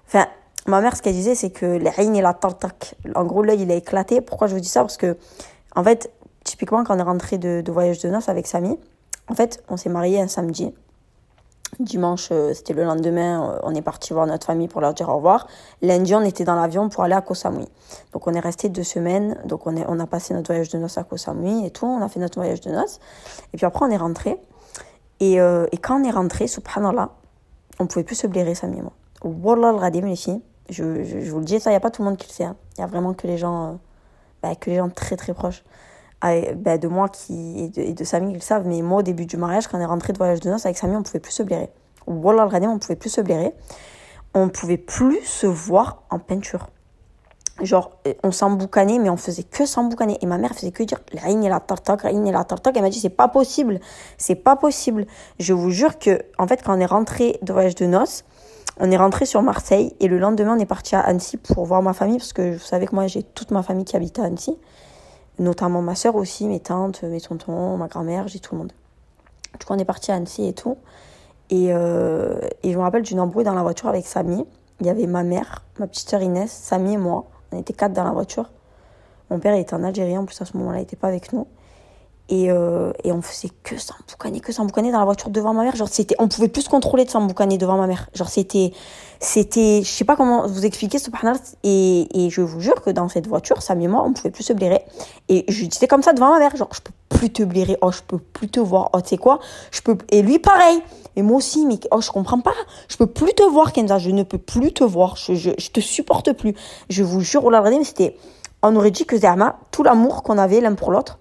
[0.07, 0.27] enfin,
[0.67, 3.73] ma mère, ce qu'elle disait, c'est que l'haïn et la tartak, en gros, l'œil, il
[3.73, 4.21] a éclaté.
[4.21, 4.83] Pourquoi je vous dis ça?
[4.83, 5.17] Parce que,
[5.77, 6.11] en fait,
[6.45, 8.79] typiquement, quand on est rentré de, voyage de noces avec Samy,
[9.29, 10.73] en fait, on s'est marié un samedi.
[11.81, 15.09] Dimanche, euh, c'était le lendemain, euh, on est parti voir notre famille pour leur dire
[15.09, 15.49] au revoir.
[15.83, 17.67] Lundi, on était dans l'avion pour aller à Koh Samui.
[18.13, 21.03] Donc on est resté deux semaines, donc on, a passé notre voyage de noces à
[21.03, 23.01] Koh Samui et tout, on a fait notre voyage de noces.
[23.53, 24.39] Et puis après, on est rentré.
[25.19, 27.11] Et, euh, quand on est rentré, subhanallah,
[27.81, 28.93] on pouvait plus se blairer, Samy et moi.
[29.25, 32.03] Wallah al les filles, je, je, vous le dis, ça, il n'y a pas tout
[32.03, 32.45] le monde qui le sait.
[32.45, 32.57] Hein.
[32.77, 33.79] Il y a vraiment que les gens,
[34.45, 35.65] bah, que les gens très très proches.
[36.23, 39.03] Ben, de moi qui, et, de, et de Samy, ils le savent, mais moi, au
[39.03, 41.21] début du mariage, quand on est rentré de voyage de noces avec Samy, on pouvait
[41.21, 41.71] plus se blairer.
[42.07, 43.55] Wallah al on pouvait plus se blairer.
[44.35, 46.69] On pouvait plus se voir en peinture.
[47.63, 47.91] Genre,
[48.23, 50.19] on s'emboucanait, mais on faisait que s'emboucaner.
[50.23, 52.77] Et ma mère faisait que dire, la et la tartak, la et la tartak.
[52.77, 53.81] Elle m'a dit, c'est pas possible.
[54.19, 55.07] C'est pas possible.
[55.39, 58.25] Je vous jure que, en fait, quand on est rentré de voyage de noces,
[58.81, 61.83] on est rentré sur Marseille et le lendemain, on est parti à Annecy pour voir
[61.83, 64.25] ma famille parce que vous savez que moi, j'ai toute ma famille qui habite à
[64.25, 64.57] Annecy
[65.39, 68.73] notamment ma soeur aussi, mes tantes, mes tontons, ma grand-mère, j'ai tout le monde.
[69.59, 70.77] Du coup, on est parti à Annecy et tout.
[71.51, 74.45] Et, euh, et je me rappelle d'une embrouille dans la voiture avec Samy.
[74.81, 77.27] Il y avait ma mère, ma petite soeur Inès, Samy et moi.
[77.53, 78.51] On était quatre dans la voiture.
[79.31, 81.47] Mon père était en Algérie, en plus à ce moment-là, il n'était pas avec nous.
[82.31, 85.77] Et, euh, et on faisait que s'emboucaner, que s'emboucaner dans la voiture devant ma mère.
[85.77, 88.09] Genre, c'était, on pouvait plus se contrôler de s'emboucaner devant ma mère.
[88.15, 88.73] Genre, c'était,
[89.21, 91.39] c'était, je sais pas comment vous expliquer, subhanallah.
[91.65, 94.45] Et, et je vous jure que dans cette voiture, Sam et moi, on pouvait plus
[94.45, 94.87] se blairer.
[95.29, 97.77] Et je disais comme ça devant ma mère, genre, je peux plus te blairer.
[97.83, 98.89] Oh, je peux plus te voir.
[98.95, 99.39] Oh, tu sais quoi?
[99.71, 100.81] Je peux, et lui, pareil.
[101.17, 102.55] Et moi aussi, mais oh, je comprends pas.
[102.89, 103.99] Je peux plus te voir, Kenza.
[103.99, 105.17] Je ne peux plus te voir.
[105.17, 106.55] Je, je, je te supporte plus.
[106.89, 107.53] Je vous jure, oh
[107.85, 108.17] c'était,
[108.63, 111.19] on aurait dit que Zerma, tout l'amour qu'on avait l'un pour l'autre,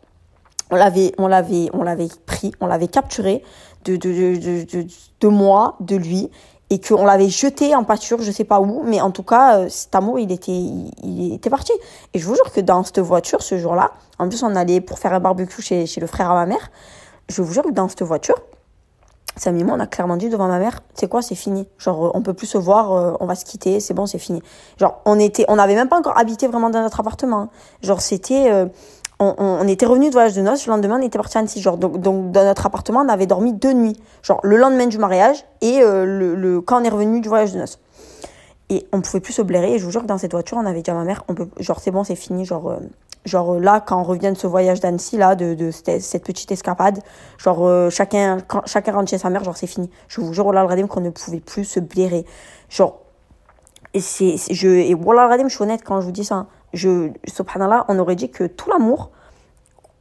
[0.73, 3.43] on l'avait, on l'avait, on l'avait pris, on l'avait capturé
[3.85, 4.87] de, de, de, de,
[5.19, 6.31] de moi, de lui,
[6.71, 9.69] et qu'on l'avait jeté en pâture, je sais pas où, mais en tout cas, euh,
[9.69, 11.73] cet amour, il était, il, était parti.
[12.15, 14.97] Et je vous jure que dans cette voiture, ce jour-là, en plus, on allait pour
[14.97, 16.71] faire un barbecue chez, chez le frère à ma mère,
[17.29, 18.37] je vous jure que dans cette voiture,
[19.35, 21.67] Sam et moi, on a clairement dit devant ma mère, c'est quoi, c'est fini.
[21.77, 24.41] Genre, on peut plus se voir, euh, on va se quitter, c'est bon, c'est fini.
[24.77, 27.49] Genre, on était, on n'avait même pas encore habité vraiment dans notre appartement.
[27.83, 28.65] Genre, c'était, euh,
[29.37, 31.61] on, était revenu de voyage de noces, le lendemain, on était parti à Annecy.
[31.61, 33.97] Genre, donc, dans notre appartement, on avait dormi deux nuits.
[34.21, 37.59] Genre, le lendemain du mariage et euh, le, quand on est revenu du voyage de
[37.59, 37.79] noces.
[38.69, 39.73] Et on pouvait plus se blairer.
[39.73, 41.35] Et je vous jure que dans cette voiture, on avait dit à ma mère, on
[41.35, 42.45] peut, genre, c'est bon, c'est fini.
[42.45, 42.77] Genre, euh,
[43.25, 46.99] genre là, quand on revient de ce voyage d'Annecy, là, de, cette, petite escapade,
[47.37, 49.89] genre, euh, chacun, chacun rentre chez sa mère, genre, c'est fini.
[50.07, 52.25] Je vous jure, là, le qu'on ne pouvait plus se blairer.
[52.69, 52.99] Genre,
[53.93, 56.47] et c'est, je, et je suis honnête quand je vous dis ça.
[56.73, 59.11] Je, subhanallah, on aurait dit que tout l'amour,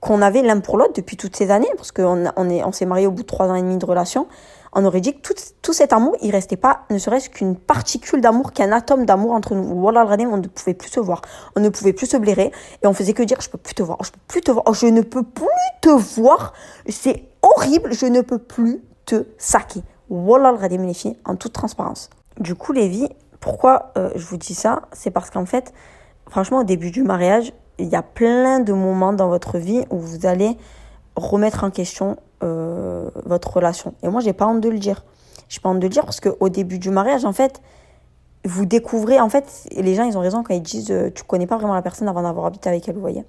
[0.00, 2.86] qu'on avait l'un pour l'autre depuis toutes ces années, parce qu'on on est, on s'est
[2.86, 4.26] marié au bout de trois ans et demi de relation,
[4.72, 8.20] on aurait dit que tout, tout cet amour, il restait pas, ne serait-ce qu'une particule
[8.20, 9.78] d'amour, qu'un atome d'amour entre nous.
[9.80, 11.22] Voilà, on ne pouvait plus se voir,
[11.54, 12.50] on ne pouvait plus se blairer,
[12.82, 14.72] et on faisait que dire, je peux plus te voir, je peux plus te voir,
[14.74, 15.46] je ne peux plus
[15.82, 16.52] te voir,
[16.88, 19.82] c'est horrible, je ne peux plus te saquer.
[20.08, 22.10] Voilà, les filles, en toute transparence.
[22.40, 23.08] Du coup, vies,
[23.40, 24.82] pourquoi euh, je vous dis ça?
[24.92, 25.72] C'est parce qu'en fait,
[26.32, 29.98] franchement, au début du mariage, il y a plein de moments dans votre vie où
[29.98, 30.56] vous allez
[31.14, 33.92] remettre en question euh, votre relation.
[34.02, 35.04] Et moi, j'ai pas honte de le dire.
[35.50, 37.60] J'ai pas honte de le dire parce qu'au début du mariage, en fait,
[38.46, 41.46] vous découvrez, en fait, les gens, ils ont raison quand ils disent euh, tu connais
[41.46, 43.26] pas vraiment la personne avant d'avoir habité avec elle, vous voyez.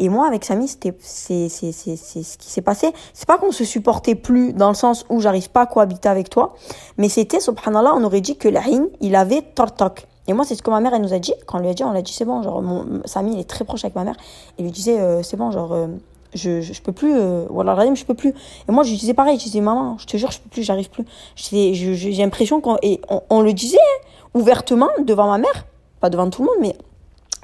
[0.00, 2.92] Et moi, avec Samy, c'était, c'est, c'est, c'est, ce qui s'est passé.
[3.14, 6.28] C'est pas qu'on se supportait plus dans le sens où j'arrive pas à cohabiter avec
[6.28, 6.54] toi,
[6.98, 10.08] mais c'était, subhanallah, on aurait dit que l'haïn, il avait tortok.
[10.28, 11.34] Et moi, c'est ce que ma mère, elle nous a dit.
[11.46, 13.48] Quand on lui a dit, on l'a dit, c'est bon, genre, mon, Samy, il est
[13.48, 14.16] très proche avec ma mère.
[14.58, 15.88] Et lui disait, euh, c'est bon, genre, euh,
[16.34, 18.30] je, je, peux plus, euh, voilà, je peux plus.
[18.68, 20.62] Et moi, je lui disais pareil, je disais, maman, je te jure, je peux plus,
[20.62, 21.04] j'arrive plus.
[21.34, 25.66] J'ai l'impression qu'on, et on, le disait, hein, ouvertement, devant ma mère,
[26.00, 26.76] pas devant tout le monde, mais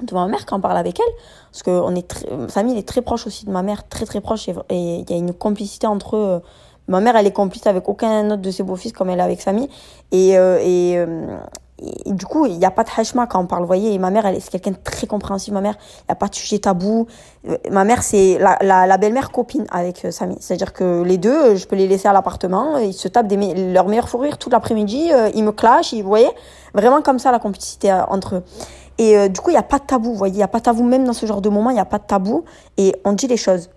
[0.01, 1.13] devant ma mère quand on parle avec elle.
[1.51, 4.21] Parce que on est Samy, il est très proche aussi de ma mère, très très
[4.21, 6.41] proche, et il y a une complicité entre eux.
[6.87, 9.41] Ma mère, elle est complice avec aucun autre de ses beaux-fils comme elle est avec
[9.41, 9.69] Samy.
[10.11, 11.05] Et, et,
[12.05, 13.93] du coup, il n'y a pas de hashma quand on parle, vous voyez.
[13.93, 15.75] Et ma mère, elle est quelqu'un de très compréhensif, ma mère.
[16.01, 17.07] Il n'y a pas de sujet tabou.
[17.47, 20.35] Euh, ma mère, c'est la, la, belle-mère copine avec euh, Samy.
[20.39, 22.77] C'est-à-dire que les deux, je peux les laisser à l'appartement.
[22.77, 25.09] Ils se tapent des, leur meilleur fou rire tout l'après-midi.
[25.13, 26.29] Euh, ils me clashent, vous voyez.
[26.73, 28.43] Vraiment comme ça, la complicité entre eux.
[28.97, 30.33] Et du coup, il n'y a pas de tabou, vous voyez.
[30.33, 31.85] Il n'y a pas de tabou, même dans ce genre de moment, il n'y a
[31.85, 32.43] pas de tabou.
[32.75, 33.69] Et on dit les choses.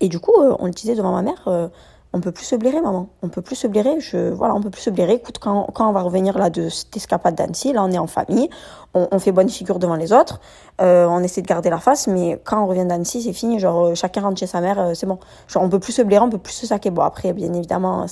[0.00, 1.70] Et du coup, on le disait devant ma mère
[2.14, 3.08] on peut plus se blairer, maman.
[3.22, 3.98] On peut plus se blairer.
[3.98, 5.14] Je, voilà, on peut plus se blairer.
[5.14, 8.06] Écoute, quand, quand on va revenir là de cette escapade d'Annecy, là, on est en
[8.06, 8.48] famille,
[8.94, 10.40] on, fait bonne figure devant les autres,
[10.80, 13.58] euh, on essaie de garder la face, mais quand on revient d'Annecy, c'est fini.
[13.58, 15.18] Genre, euh, chacun rentre chez sa mère, euh, c'est bon.
[15.48, 16.90] Genre, on peut plus se blairer, on peut plus se saquer.
[16.90, 18.06] Bon, après, bien évidemment,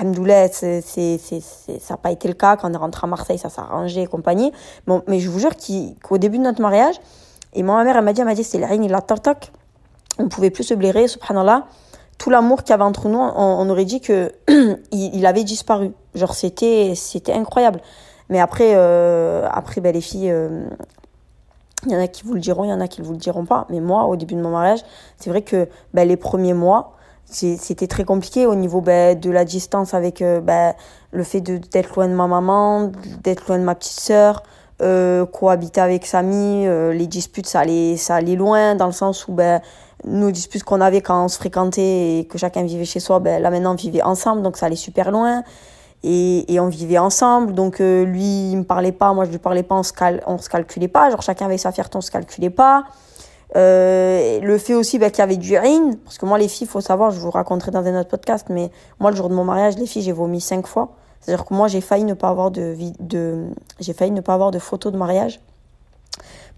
[0.00, 2.56] Hamdoulet, c'est, c'est, ça n'a pas été le cas.
[2.56, 4.50] Quand on est rentré à Marseille, ça s'est arrangé et compagnie.
[4.88, 5.52] Bon, mais je vous jure
[6.02, 6.96] qu'au début de notre mariage,
[7.52, 9.00] et moi, ma mère, elle m'a dit, elle m'a dit, c'est la reine, il a.
[10.18, 11.68] On pouvait plus se blairer, subhanallah
[12.18, 14.32] tout l'amour qu'il y avait entre nous, on, aurait dit que
[14.92, 15.92] il, avait disparu.
[16.14, 17.80] Genre c'était c'était incroyable.
[18.28, 20.68] Mais après euh, après ben, les filles euh,
[21.86, 23.12] il y en a qui vous le diront, il y en a qui ne vous
[23.12, 23.66] le diront pas.
[23.70, 24.80] Mais moi, au début de mon mariage,
[25.16, 29.44] c'est vrai que ben, les premiers mois, c'était très compliqué au niveau ben, de la
[29.44, 30.74] distance avec euh, ben,
[31.12, 32.90] le fait d'être loin de ma maman,
[33.22, 34.42] d'être loin de ma petite sœur,
[35.32, 39.60] cohabiter avec Samy, euh, les disputes, ça allait, ça loin, dans le sens où ben,
[40.04, 43.42] nos disputes qu'on avait quand on se fréquentait et que chacun vivait chez soi, ben,
[43.42, 45.42] là maintenant on vivait ensemble, donc ça allait super loin.
[46.04, 49.38] Et, et on vivait ensemble, donc euh, lui il me parlait pas, moi je lui
[49.38, 52.00] parlais pas, on se, cal on se calculait pas, genre chacun avait sa fierté, on
[52.00, 52.84] se calculait pas.
[53.56, 56.68] Euh, le fait aussi ben, qu'il y avait du urine, parce que moi les filles,
[56.68, 59.44] faut savoir, je vous raconterai dans un autre podcast, mais moi le jour de mon
[59.44, 60.90] mariage, les filles, j'ai vomi cinq fois.
[61.20, 63.46] C'est-à-dire que moi j'ai failli ne pas avoir de, de
[63.80, 65.40] j'ai failli ne pas avoir de photos de mariage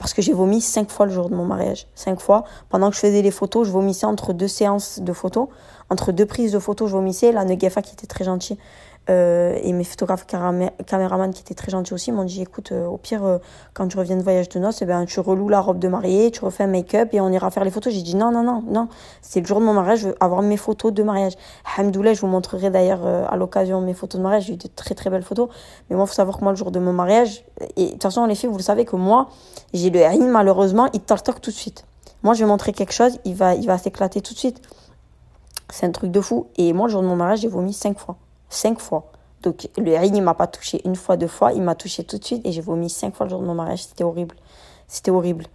[0.01, 1.87] parce que j'ai vomi cinq fois le jour de mon mariage.
[1.95, 2.45] Cinq fois.
[2.71, 5.49] Pendant que je faisais les photos, je vomissais entre deux séances de photos.
[5.91, 7.33] Entre deux prises de photos, je vomissais.
[7.33, 8.57] La Negefa, qui était très gentille,
[9.11, 12.97] Euh, et mes photographes caméramans qui étaient très gentils aussi m'ont dit écoute, euh, au
[12.97, 13.39] pire, euh,
[13.75, 16.31] quand tu reviens de voyage de noces, eh ben, tu reloues la robe de mariée,
[16.31, 17.93] tu refais un make-up et on ira faire les photos.
[17.93, 18.89] J'ai dit non, non, non, non,
[19.21, 21.33] c'est le jour de mon mariage, je veux avoir mes photos de mariage.
[21.77, 24.95] Hamdoulah, je vous montrerai d'ailleurs à l'occasion mes photos de mariage, j'ai eu de très
[24.95, 25.49] très belles photos.
[25.89, 27.45] Mais moi, il faut savoir que moi, le jour de mon mariage,
[27.77, 29.29] et de toute façon, les filles, vous le savez que moi,
[29.75, 31.85] j'ai le haïn, malheureusement, il toc tout de suite.
[32.23, 34.61] Moi, je vais montrer quelque chose, il va, il va s'éclater tout de suite.
[35.71, 36.47] C'est un truc de fou.
[36.57, 38.17] Et moi, le jour de mon mariage, j'ai vomi cinq fois.
[38.51, 39.11] Cinq fois.
[39.43, 41.53] Donc, le riz, il m'a pas touché une fois, deux fois.
[41.53, 43.55] Il m'a touché tout de suite et j'ai vomi cinq fois le jour de mon
[43.55, 43.85] mariage.
[43.85, 44.37] C'était horrible.
[44.87, 45.47] C'était horrible.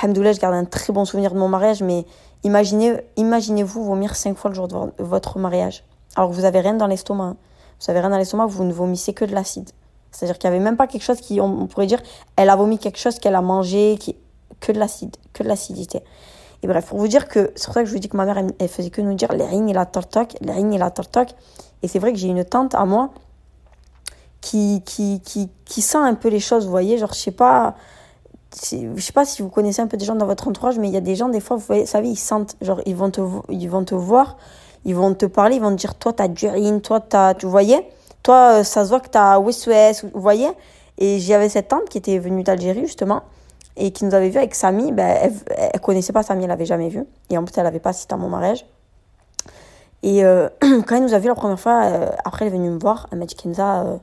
[0.00, 2.06] Alhamdoulilah, je garde un très bon souvenir de mon mariage, mais
[2.42, 5.84] imaginez, imaginez-vous vomir cinq fois le jour de votre mariage.
[6.16, 7.24] Alors vous avez rien dans l'estomac.
[7.24, 7.36] Hein.
[7.80, 9.70] Vous avez rien dans l'estomac, vous ne vomissez que de l'acide.
[10.10, 12.00] C'est-à-dire qu'il n'y avait même pas quelque chose qui, on pourrait dire,
[12.36, 14.16] elle a vomi quelque chose qu'elle a mangé, qui,
[14.60, 16.02] que de l'acide, que de l'acidité.
[16.62, 18.26] Et bref, pour vous dire que, c'est pour ça que je vous dis que ma
[18.26, 20.90] mère, elle, faisait que nous dire les rings et la tortoc, les rings et la
[20.90, 21.30] tortoc.
[21.82, 23.10] Et c'est vrai que j'ai une tante à moi
[24.40, 26.98] qui, qui, qui, sent un peu les choses, vous voyez.
[26.98, 27.76] Genre, je sais pas,
[28.54, 30.94] je sais pas si vous connaissez un peu des gens dans votre entourage, mais il
[30.94, 33.68] y a des gens, des fois, vous savez, ils sentent, genre, ils vont te, ils
[33.68, 34.36] vont te voir,
[34.84, 37.46] ils vont te parler, ils vont te dire, toi, t'as du rhin, toi, t'as, tu
[37.46, 37.88] voyais,
[38.22, 39.70] toi, euh, ça se voit que t'as west
[40.12, 40.50] vous voyez.
[40.98, 43.22] Et j'avais cette tante qui était venue d'Algérie, justement,
[43.80, 44.92] et qui nous avait vu avec Samy.
[44.92, 45.32] Ben, elle,
[45.72, 47.04] elle connaissait pas Samy, elle l'avait jamais vu.
[47.30, 48.64] Et en plus, elle avait pas assisté à mon mariage.
[50.02, 52.70] Et euh, quand elle nous a vu la première fois, euh, après, elle est venue
[52.70, 53.08] me voir.
[53.10, 53.96] Elle m'a dit, Kenza, euh,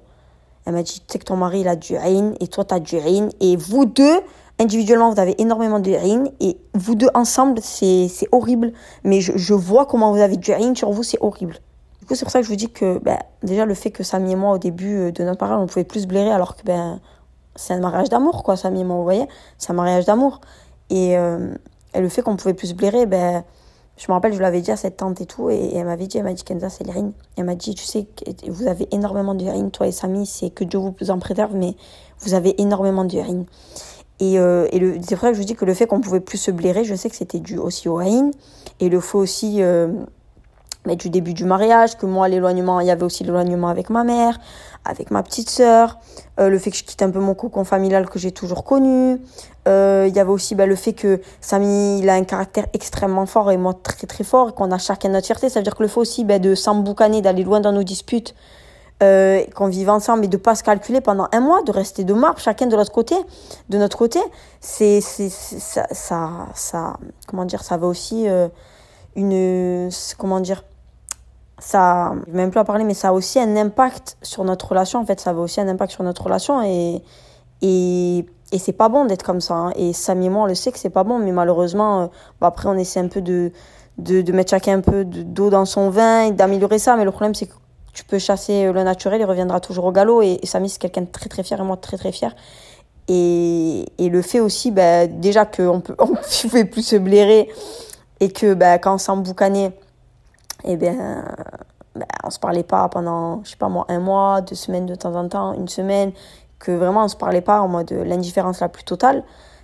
[0.66, 2.74] elle m'a dit, tu sais que ton mari, il a du haine, et toi, tu
[2.74, 3.30] as du haine.
[3.40, 4.20] Et vous deux,
[4.60, 6.30] individuellement, vous avez énormément de haine.
[6.40, 8.74] Et vous deux, ensemble, c'est horrible.
[9.04, 11.58] Mais je, je, vois comment vous avez du haine sur vous, c'est horrible.
[12.00, 14.04] Du coup, c'est pour ça que je vous dis que, ben, déjà, le fait que
[14.04, 17.00] Samy et moi, au début de notre mariage, on pouvait plus blairer, alors que, ben,
[17.58, 19.28] c'est un mariage d'amour, quoi, Samy vous voyez.
[19.58, 20.40] C'est un mariage d'amour.
[20.90, 23.44] Et, et, le fait qu'on pouvait plus se blairer, ben
[23.98, 26.18] je me rappelle, je l'avais dit à cette tante et tout, et, elle m'avait dit,
[26.18, 27.14] elle m'a dit, Kenza, c'est l'urine.
[27.36, 28.08] Elle m'a dit, tu sais,
[28.48, 31.76] vous avez énormément d'urine, toi et Samy, c'est que Dieu vous en préserve, mais
[32.20, 33.46] vous avez énormément d'urine.
[34.20, 36.38] Et, euh, et c'est vrai que je vous dis que le fait qu'on pouvait plus
[36.38, 38.32] se blairer, je sais que c'était dû aussi au haïn,
[38.80, 39.88] et le fait aussi euh,
[40.96, 44.40] du début du mariage, que moi, l'éloignement, il y avait aussi l'éloignement avec ma mère,
[44.88, 46.00] avec ma petite sœur,
[46.40, 49.22] euh, le fait que je quitte un peu mon cocon familial que j'ai toujours connu.
[49.68, 53.26] Euh, il y avait aussi bah, le fait que Samy, il a un caractère extrêmement
[53.26, 55.50] fort et moi très très fort, qu'on a chacun notre fierté.
[55.50, 58.34] Ça veut dire que le fait aussi bah, de s'emboucaner, d'aller loin dans nos disputes,
[59.04, 62.14] euh, qu'on vive ensemble et de pas se calculer pendant un mois, de rester de
[62.14, 63.16] marbre chacun de l'autre côté,
[63.70, 64.20] de notre côté,
[64.60, 66.98] c'est ça, ça, ça,
[67.28, 68.26] comment dire, ça va aussi
[69.16, 70.64] une, comment dire,
[71.60, 75.00] ça, même plus à parler, mais ça a aussi un impact sur notre relation.
[75.00, 77.02] En fait, ça a aussi un impact sur notre relation et,
[77.62, 79.56] et, et c'est pas bon d'être comme ça.
[79.56, 79.74] Hein.
[79.76, 82.08] Et Samy et moi, on le sait que c'est pas bon, mais malheureusement, euh,
[82.42, 83.52] après, on essaie un peu de,
[83.98, 86.96] de, de mettre chacun un peu d'eau dans son vin et d'améliorer ça.
[86.96, 87.54] Mais le problème, c'est que
[87.94, 90.22] tu peux chasser le naturel, il reviendra toujours au galop.
[90.22, 92.36] Et, Samy, c'est quelqu'un de très très fier et moi très très fier.
[93.08, 97.50] Et, et le fait aussi, bah, déjà qu'on peut, on pouvait plus se blairer
[98.20, 99.72] et que bah, quand on s'emboucanait, et
[100.64, 101.24] eh bien,
[101.96, 104.96] ben, on se parlait pas pendant, je sais pas moi, un mois, deux semaines de
[104.96, 106.12] temps en temps, une semaine,
[106.60, 109.24] que vraiment on se parlait pas en mode l'indifférence la plus totale,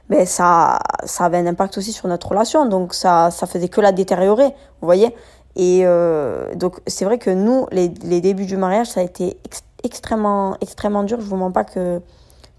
[0.09, 3.81] ben ça, ça avait un impact aussi sur notre relation, donc ça, ça faisait que
[3.81, 4.47] la détériorer,
[4.81, 5.15] vous voyez.
[5.55, 9.37] Et euh, donc c'est vrai que nous, les, les, débuts du mariage, ça a été
[9.83, 11.21] extrêmement, extrêmement dur.
[11.21, 12.01] Je vous mens pas que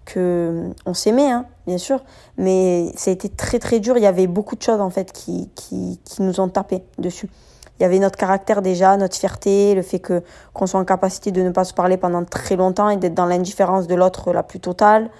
[0.05, 2.05] que on s'aimait, hein, bien sûr,
[2.37, 3.97] mais ça a été très très dur.
[3.97, 7.29] Il y avait beaucoup de choses en fait qui, qui, qui nous ont tapé dessus.
[7.85, 10.23] Y avait notre caractère déjà, notre fierté, le fait que
[10.55, 13.27] qu'on soit en capacité de ne pas se parler pendant très longtemps et d'être dans
[13.27, 15.11] l'indifférence de l'autre la plus totale.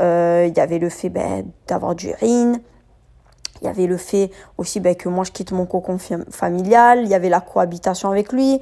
[0.00, 2.52] Euh, il y avait le fait ben, d'avoir du rhin.
[3.60, 5.98] Il y avait le fait aussi ben, que moi je quitte mon cocon
[6.30, 7.00] familial.
[7.02, 8.60] Il y avait la cohabitation avec lui.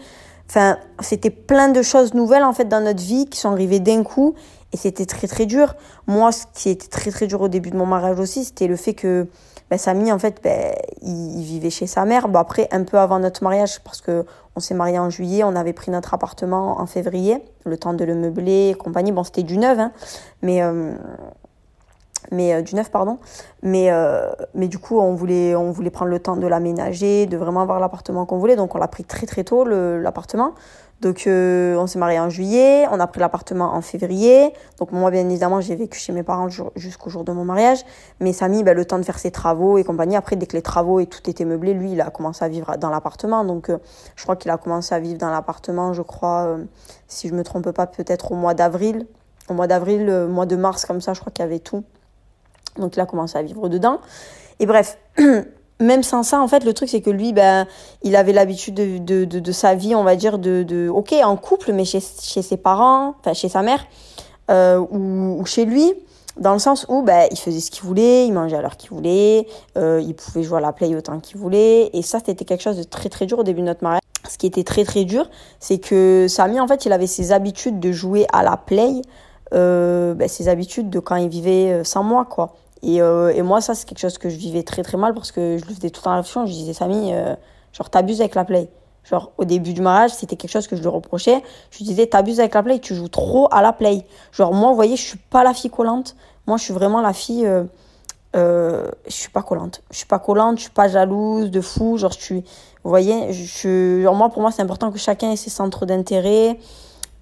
[0.48, 4.02] Enfin, c'était plein de choses nouvelles en fait dans notre vie qui sont arrivées d'un
[4.02, 4.34] coup
[4.72, 5.74] et c'était très très dur.
[6.06, 8.76] Moi, ce qui était très très dur au début de mon mariage aussi, c'était le
[8.76, 9.28] fait que
[9.70, 12.26] ben, Samy, en fait, ben, il, vivait chez sa mère.
[12.34, 15.72] Après, un peu avant notre mariage, parce que on s'est marié en juillet, on avait
[15.72, 19.12] pris notre appartement en février, le temps de le meubler et compagnie.
[19.12, 19.92] Bon, c'était du neuf, hein,
[20.42, 20.92] mais, euh,
[22.32, 23.18] euh, du neuf, pardon.
[23.62, 27.36] Mais, euh, mais du coup, on voulait, on voulait prendre le temps de l'aménager, de
[27.36, 28.56] vraiment avoir l'appartement qu'on voulait.
[28.56, 30.54] Donc, on l'a pris très, très tôt, l'appartement.
[31.00, 34.52] Donc euh, on s'est marié en juillet, on a pris l'appartement en février.
[34.78, 37.78] Donc moi bien évidemment j'ai vécu chez mes parents jusqu'au jour de mon mariage.
[38.20, 40.16] Mais Samy, ben, le temps de faire ses travaux et compagnie.
[40.16, 42.76] Après dès que les travaux et tout était meublé, lui il a commencé à vivre
[42.76, 43.44] dans l'appartement.
[43.44, 43.78] Donc euh,
[44.14, 46.64] je crois qu'il a commencé à vivre dans l'appartement, je crois, euh,
[47.08, 49.06] si je me trompe pas, peut-être au mois d'avril.
[49.48, 51.82] Au mois d'avril, mois de mars comme ça, je crois qu'il y avait tout.
[52.76, 54.00] Donc il a commencé à vivre dedans.
[54.60, 54.98] Et bref,
[55.80, 57.66] même sans ça, en fait, le truc, c'est que lui, ben,
[58.02, 61.36] il avait l'habitude de, de, de, sa vie, on va dire, de, de, ok, en
[61.36, 63.84] couple, mais chez, chez ses parents, enfin, chez sa mère,
[64.50, 65.92] euh, ou, ou, chez lui,
[66.38, 68.90] dans le sens où, ben, il faisait ce qu'il voulait, il mangeait à l'heure qu'il
[68.90, 69.46] voulait,
[69.78, 72.76] euh, il pouvait jouer à la play autant qu'il voulait, et ça, c'était quelque chose
[72.76, 74.00] de très, très dur au début de notre mariage.
[74.28, 77.80] Ce qui était très, très dur, c'est que Samy, en fait, il avait ses habitudes
[77.80, 79.00] de jouer à la play,
[79.54, 82.54] euh, ben, ses habitudes de quand il vivait sans moi, quoi.
[82.82, 85.32] Et, euh, et moi, ça, c'est quelque chose que je vivais très très mal parce
[85.32, 86.46] que je le faisais tout temps réflexion.
[86.46, 87.34] Je disais, Samy, euh,
[87.72, 88.70] genre, t'abuses avec la play.
[89.04, 91.42] Genre, au début du mariage, c'était quelque chose que je lui reprochais.
[91.70, 94.06] Je lui disais, t'abuses avec la play, tu joues trop à la play.
[94.32, 96.16] Genre, moi, vous voyez, je suis pas la fille collante.
[96.46, 97.46] Moi, je suis vraiment la fille.
[98.36, 99.82] Euh, je suis pas collante.
[99.90, 101.96] Je suis pas collante, je suis pas jalouse de fou.
[101.98, 102.44] Genre, je suis.
[102.82, 106.58] Vous voyez, je, genre, moi, pour moi, c'est important que chacun ait ses centres d'intérêt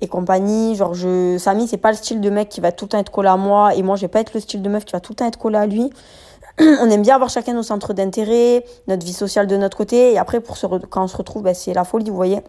[0.00, 0.74] et compagnie.
[0.76, 3.10] Genre, je, Samy, c'est pas le style de mec qui va tout le temps être
[3.10, 5.00] collé à moi et moi, je vais pas être le style de meuf qui va
[5.00, 5.90] tout le temps être collé à lui.
[6.60, 10.18] on aime bien avoir chacun nos centres d'intérêt, notre vie sociale de notre côté et
[10.18, 12.40] après, pour se quand on se retrouve, ben, c'est la folie, vous voyez.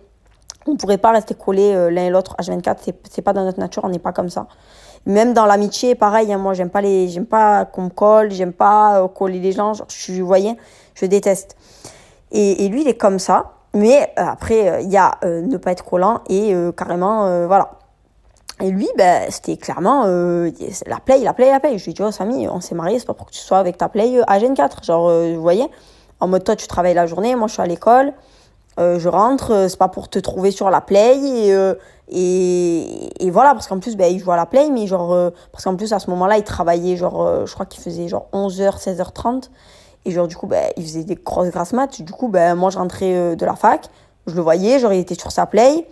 [0.65, 3.59] On pourrait pas rester collés euh, l'un et l'autre H24, c'est, c'est pas dans notre
[3.59, 4.47] nature, on n'est pas comme ça.
[5.05, 8.53] Même dans l'amitié, pareil, hein, moi, j'aime pas les, j'aime pas qu'on me colle, j'aime
[8.53, 10.57] pas euh, coller les gens, genre, je suis, vous voyez,
[10.95, 11.55] je déteste.
[12.31, 13.59] Et, et lui, il est comme ça.
[13.73, 17.71] Mais euh, après, il y a euh, ne pas être collant et euh, carrément, voilà.
[18.62, 21.77] Et lui, ben, c'était clairement la play, la play, la play.
[21.77, 23.58] Je lui ai dit, oh Samy, on s'est mariés, c'est pas pour que tu sois
[23.58, 24.84] avec ta play à Gen 4.
[24.84, 25.65] Genre, vous voyez,
[26.19, 28.12] en mode toi, tu travailles la journée, moi, je suis à l'école,
[28.77, 31.17] je rentre, c'est pas pour te trouver sur la play.
[31.17, 31.55] Et,
[32.10, 35.63] et, et voilà, parce qu'en plus, ben, il joue à la play, mais genre, parce
[35.63, 39.49] qu'en plus, à ce moment-là, il travaillait, genre, je crois qu'il faisait genre 11h, 16h30.
[40.05, 42.01] Et genre, du coup, ben, il faisait des grosses grasses maths.
[42.01, 43.89] Du coup, ben, moi, je rentrais euh, de la fac.
[44.27, 45.88] Je le voyais, genre, il était sur sa play.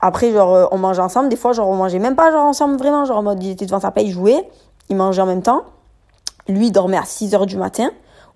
[0.00, 1.28] Après, genre, euh, on mangeait ensemble.
[1.28, 3.04] Des fois, genre, on mangeait même pas, genre, ensemble, vraiment.
[3.04, 4.48] Genre, il était devant sa play, il jouait.
[4.88, 5.62] Il mangeait en même temps.
[6.48, 7.90] Lui, il dormait à 6 heures du matin.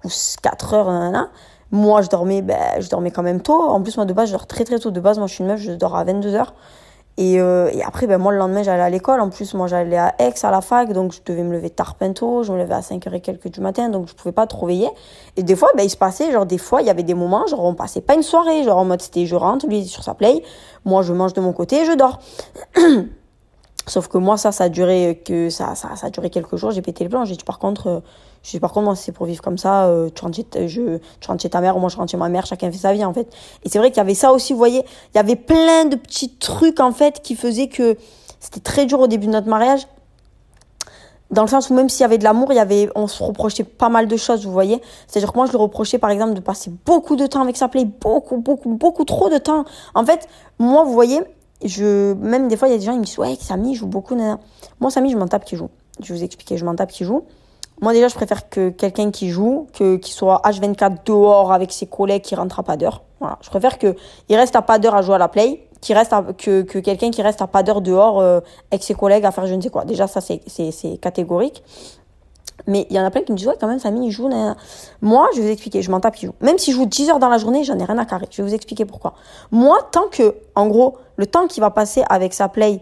[0.04, 0.08] Ou
[0.42, 1.30] 4 heures, nanana.
[1.70, 3.62] Moi, je dormais, ben, je dormais quand même tôt.
[3.62, 4.90] En plus, moi, de base, je dors très, très tôt.
[4.90, 6.52] De base, moi, je suis une meuf, je dors à 22 heures.
[7.18, 9.20] Et, euh, et après, ben, moi, le lendemain, j'allais à l'école.
[9.20, 10.92] En plus, moi, j'allais à Aix, à la fac.
[10.92, 12.42] Donc, je devais me lever tard pinto.
[12.42, 13.90] Je me levais à 5h et quelques du matin.
[13.90, 14.88] Donc, je pouvais pas trop veiller.
[15.37, 17.46] Et des fois, ben, il se passait, genre, des fois, il y avait des moments,
[17.46, 18.62] genre, on passait pas une soirée.
[18.62, 20.42] Genre, en mode, c'était, je rentre, lui, sur sa play.
[20.85, 22.18] Moi, je mange de mon côté et je dors.
[23.87, 26.70] Sauf que moi, ça, ça a duré que, ça, ça, ça a duré quelques jours.
[26.70, 27.25] J'ai pété le plan.
[27.25, 28.01] J'ai dit, par contre, euh,
[28.42, 29.87] je par contre, moi, c'est pour vivre comme ça.
[29.87, 30.37] Euh, tu, rentres
[31.42, 32.44] chez, ta mère, moi, je rentre chez ma mère.
[32.44, 33.33] Chacun fait sa vie, en fait.
[33.64, 34.85] Et c'est vrai qu'il y avait ça aussi, vous voyez.
[35.14, 37.96] Il y avait plein de petits trucs, en fait, qui faisaient que
[38.40, 39.87] c'était très dur au début de notre mariage.
[41.31, 43.22] Dans le sens où même s'il y avait de l'amour, il y avait, on se
[43.22, 44.83] reprochait pas mal de choses, vous voyez.
[45.07, 47.68] C'est-à-dire que moi, je le reprochais, par exemple, de passer beaucoup de temps avec sa
[47.68, 49.64] play, beaucoup, beaucoup, beaucoup trop de temps.
[49.94, 50.28] En fait,
[50.59, 51.20] moi, vous voyez,
[51.64, 53.87] je, même des fois, il y a des gens qui me disent, ouais, Samy joue
[53.87, 54.40] beaucoup, nana.
[54.81, 55.70] Moi, Samy, je m'en tape qui joue.
[56.02, 57.24] Je vous expliquer, je m'en tape qui joue.
[57.83, 61.87] Moi, déjà, je préfère que quelqu'un qui joue, que, qui soit H24 dehors avec ses
[61.87, 63.03] collègues qui rentre à pas d'heure.
[63.21, 63.38] Voilà.
[63.42, 63.97] Je préfère qu'il
[64.31, 67.42] reste à pas d'heure à jouer à la play, reste que, que quelqu'un qui reste
[67.42, 68.40] à pas d'heure dehors euh,
[68.71, 69.85] avec ses collègues à faire je ne sais quoi.
[69.85, 71.64] Déjà, ça, c'est, c'est, c'est catégorique.
[72.68, 74.31] Mais il y en a plein qui me disent, ouais, quand même, Samy, il joue.
[75.01, 76.35] Moi, je vais vous expliquer, je m'en tape, il joue.
[76.40, 78.29] Même si je joue 10 heures dans la journée, j'en ai rien à carrer.
[78.31, 79.14] Je vais vous expliquer pourquoi.
[79.51, 82.81] Moi, tant que, en gros, le temps qu'il va passer avec sa play,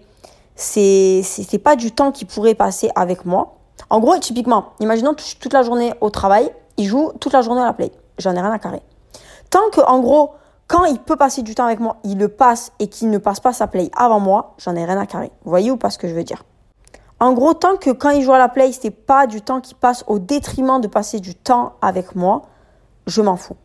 [0.55, 3.60] c'est, c'est, c'est pas du temps qu'il pourrait passer avec moi.
[3.90, 7.64] En gros, typiquement, imaginons toute la journée au travail, il joue toute la journée à
[7.64, 7.90] la play.
[8.18, 8.83] J'en ai rien à carrer.
[9.50, 10.35] Tant que, en gros,
[10.68, 13.40] quand il peut passer du temps avec moi, il le passe et qu'il ne passe
[13.40, 15.33] pas sa play avant moi, j'en ai rien à carrer.
[15.42, 16.44] Vous voyez ou pas ce que je veux dire?
[17.18, 19.74] En gros, tant que quand il joue à la play, c'est pas du temps qui
[19.74, 22.42] passe au détriment de passer du temps avec moi,
[23.09, 23.57] je m'en fous.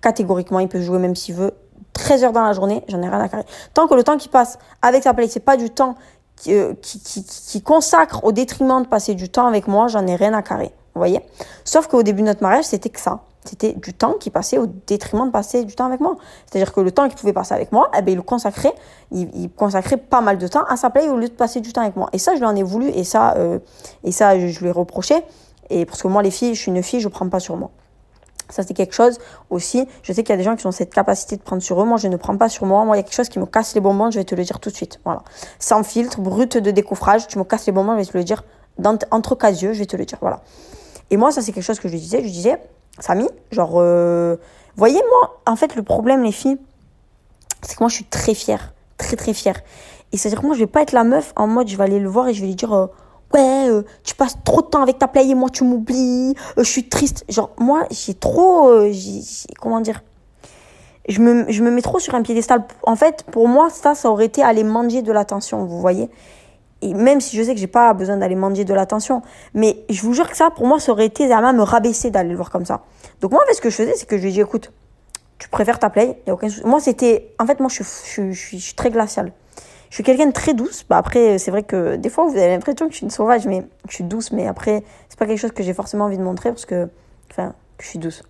[0.00, 1.52] Catégoriquement, il peut jouer même s'il veut
[1.92, 3.44] 13 heures dans la journée, j'en ai rien à carrer.
[3.72, 5.94] Tant que le temps qui passe avec sa play, c'est pas du temps
[6.36, 10.06] qui, euh, qui, qui, qui, consacre au détriment de passer du temps avec moi, j'en
[10.06, 10.72] ai rien à carrer.
[10.94, 11.20] Vous voyez
[11.64, 13.20] Sauf qu'au début de notre mariage, c'était que ça.
[13.44, 16.16] C'était du temps qui passait au détriment de passer du temps avec moi.
[16.46, 18.74] C'est-à-dire que le temps qu'il pouvait passer avec moi, eh ben, il le consacrait,
[19.10, 21.82] il, consacrait pas mal de temps à sa play au lieu de passer du temps
[21.82, 22.08] avec moi.
[22.12, 23.58] Et ça, je lui en ai voulu et ça, euh,
[24.02, 25.22] et ça, je, lui ai reproché.
[25.68, 27.70] Et parce que moi, les filles, je suis une fille, je prends pas sur moi.
[28.50, 29.18] Ça, c'est quelque chose
[29.50, 29.86] aussi.
[30.02, 31.84] Je sais qu'il y a des gens qui ont cette capacité de prendre sur eux.
[31.84, 32.84] Moi, je ne prends pas sur moi.
[32.84, 34.10] Moi, il y a quelque chose qui me casse les bonbons.
[34.10, 35.00] Je vais te le dire tout de suite.
[35.04, 35.22] Voilà.
[35.58, 37.26] Sans filtre, brut de décoffrage.
[37.26, 37.92] Tu me casses les bonbons.
[37.92, 38.44] Je vais te le dire
[38.78, 39.72] dans, entre quatre yeux.
[39.72, 40.18] Je vais te le dire.
[40.20, 40.42] Voilà.
[41.10, 42.22] Et moi, ça, c'est quelque chose que je disais.
[42.22, 42.60] Je disais,
[42.98, 44.36] Samy, genre, euh,
[44.76, 46.58] voyez, moi, en fait, le problème, les filles,
[47.62, 48.72] c'est que moi, je suis très fière.
[48.98, 49.60] Très, très fière.
[50.12, 51.98] Et c'est-à-dire que moi, je vais pas être la meuf en mode, je vais aller
[51.98, 52.86] le voir et je vais lui dire, euh,
[53.34, 56.64] ouais, euh, tu passes trop de temps avec ta play et moi tu m'oublies, euh,
[56.64, 57.24] je suis triste.
[57.28, 58.92] Genre, moi, j'ai trop, euh,
[59.60, 60.02] comment dire,
[61.08, 62.64] je me, je me mets trop sur un piédestal.
[62.84, 66.08] En fait, pour moi, ça, ça aurait été aller manger de l'attention, vous voyez.
[66.80, 69.22] et même si je sais que j'ai pas besoin d'aller manger de l'attention,
[69.54, 72.30] mais je vous jure que ça, pour moi, ça aurait été à me rabaisser d'aller
[72.30, 72.82] le voir comme ça.
[73.20, 74.72] Donc moi, en fait, ce que je faisais, c'est que je lui ai dit, écoute,
[75.38, 76.64] tu préfères ta play, a aucun souci.
[76.64, 79.32] Moi, c'était, en fait, moi, je suis, je, je suis très glaciale.
[79.94, 80.84] Je suis quelqu'un de très douce.
[80.90, 83.46] Bah après, c'est vrai que des fois, vous avez l'impression que je suis une sauvage,
[83.46, 84.32] mais je suis douce.
[84.32, 86.88] Mais après, c'est pas quelque chose que j'ai forcément envie de montrer parce que,
[87.30, 88.24] enfin, je suis douce.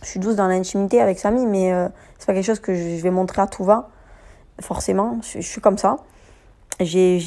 [0.00, 1.86] Je suis douce dans l'intimité avec Samy, mais euh,
[2.18, 3.90] c'est pas quelque chose que je vais montrer à tout va.
[4.62, 5.98] Forcément, je, suis comme ça.
[6.80, 7.18] J'ai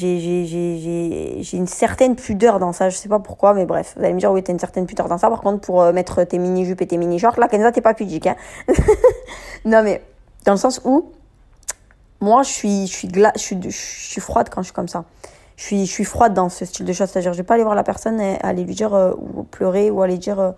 [1.52, 4.32] une certaine pudeur dans ça, je sais pas pourquoi, mais bref, vous allez me dire,
[4.32, 5.30] oui, t'as une certaine pudeur dans ça.
[5.30, 8.26] Par contre, pour euh, mettre tes mini-jupes et tes mini-shorts, là, Kenza, t'es pas pudique,
[8.26, 8.34] hein.
[9.64, 10.02] non, mais
[10.44, 11.12] dans le sens où,
[12.24, 14.88] moi, je suis, je suis, gla je suis, je suis froide quand je suis comme
[14.88, 15.04] ça.
[15.56, 17.10] Je suis, je suis froide dans ce style de choses.
[17.10, 19.90] C'est-à-dire, je vais pas aller voir la personne et aller lui dire, euh, ou pleurer,
[19.90, 20.54] ou aller dire,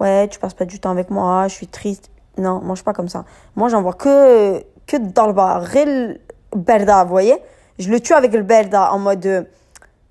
[0.00, 2.10] ouais, tu passes pas du temps avec moi, je suis triste.
[2.38, 3.24] Non, moi, je suis pas comme ça.
[3.56, 5.58] Moi, j'en vois que, que dans le bas.
[5.58, 6.18] Réel
[6.56, 7.36] berda, vous voyez?
[7.78, 9.42] Je le tue avec le berda en mode, euh,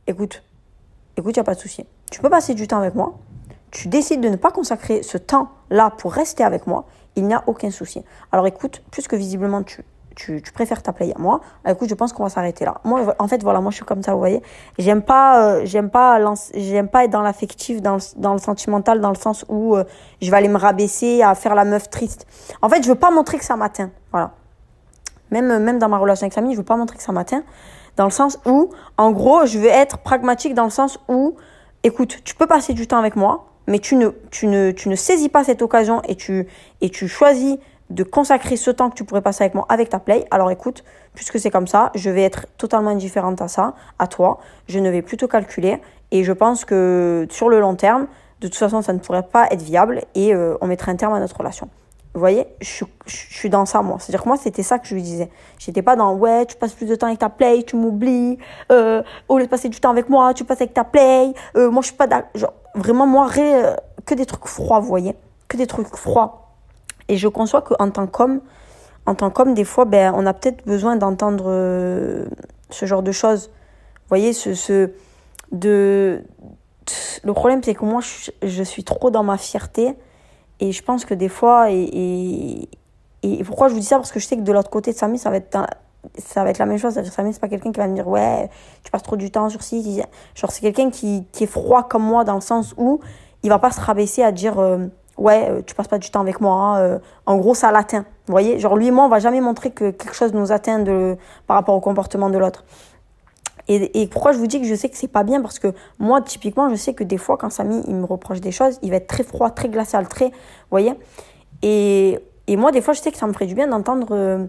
[0.07, 0.43] écoute,
[1.17, 1.85] écoute, y a pas de souci.
[2.11, 3.17] Tu peux passer du temps avec moi.
[3.71, 6.85] Tu décides de ne pas consacrer ce temps-là pour rester avec moi.
[7.15, 8.03] Il n'y a aucun souci.
[8.31, 9.83] Alors écoute, puisque visiblement tu
[10.15, 12.81] tu, tu préfères t'appeler à moi, bah, écoute, je pense qu'on va s'arrêter là.
[12.83, 14.41] Moi, en fait, voilà, moi, je suis comme ça, vous voyez.
[14.77, 16.19] J'aime pas, euh, j'aime pas,
[16.53, 19.83] j'aime pas être dans l'affectif, dans le, dans le sentimental, dans le sens où euh,
[20.21, 22.25] je vais aller me rabaisser à faire la meuf triste.
[22.61, 23.91] En fait, je veux pas montrer que ça m'atteint.
[24.11, 24.31] Voilà.
[25.31, 27.43] Même, même dans ma relation avec Samy, je veux pas montrer que ça m'atteint.
[27.95, 31.35] Dans le sens où, en gros, je veux être pragmatique dans le sens où,
[31.83, 34.95] écoute, tu peux passer du temps avec moi, mais tu ne, tu ne, tu ne
[34.95, 36.47] saisis pas cette occasion et tu,
[36.81, 37.57] et tu choisis
[37.91, 40.25] de consacrer ce temps que tu pourrais passer avec moi avec ta play.
[40.31, 40.83] Alors écoute,
[41.13, 44.39] puisque c'est comme ça, je vais être totalement indifférente à ça, à toi.
[44.67, 45.81] Je ne vais plus calculer
[46.11, 48.07] et je pense que sur le long terme,
[48.41, 51.13] de toute façon, ça ne pourrait pas être viable et euh, on mettrait un terme
[51.13, 51.69] à notre relation.
[52.13, 53.97] Vous voyez, je, suis dans ça, moi.
[53.99, 55.29] C'est-à-dire que moi, c'était ça que je lui disais.
[55.59, 58.37] J'étais pas dans, ouais, tu passes plus de temps avec ta play, tu m'oublies,
[58.69, 61.33] euh, au lieu de passer du temps avec moi, tu passes avec ta play.
[61.55, 63.29] Euh, moi, je suis pas Genre, vraiment, moi,
[64.05, 65.15] que des trucs froids, vous voyez.
[65.47, 66.50] Que des trucs froids.
[67.11, 68.39] Et je conçois qu'en tant qu'homme,
[69.05, 72.25] en tant qu'homme, des fois, ben, on a peut-être besoin d'entendre euh,
[72.69, 73.47] ce genre de choses.
[73.47, 74.91] Vous voyez, ce, ce
[75.51, 76.23] de
[77.21, 77.99] le problème, c'est que moi,
[78.41, 79.93] je, suis trop dans ma fierté.
[80.61, 82.69] Et je pense que des fois, et,
[83.23, 83.97] et, pourquoi je vous dis ça?
[83.97, 85.57] Parce que je sais que de l'autre côté de Samy, ça va être,
[86.17, 86.93] ça va être la même chose.
[86.93, 88.49] C'est-à-dire, Samy, c'est pas quelqu'un qui va me dire, ouais,
[88.85, 90.01] tu passes trop du temps sur ci.
[90.33, 93.01] Genre, c'est quelqu'un qui, qui est froid comme moi dans le sens où
[93.43, 94.57] il va pas se rabaisser à dire.
[94.57, 94.87] Euh,
[95.21, 96.77] ouais, euh, tu passes pas du temps avec moi.
[96.77, 98.05] Euh, en gros, ça l'atteint.
[98.27, 100.79] Vous voyez, genre lui et moi, on va jamais montrer que quelque chose nous atteint
[100.79, 101.17] de,
[101.47, 102.63] par rapport au comportement de l'autre.
[103.67, 105.41] Et, et, pourquoi je vous dis que je sais que c'est pas bien?
[105.41, 108.51] Parce que moi, typiquement, je sais que des fois, quand Samy il me reproche des
[108.51, 110.93] choses, il va être très froid, très glacial, très, vous voyez?
[111.61, 114.07] Et, et moi, des fois, je sais que ça me ferait du bien d'entendre.
[114.11, 114.45] Euh,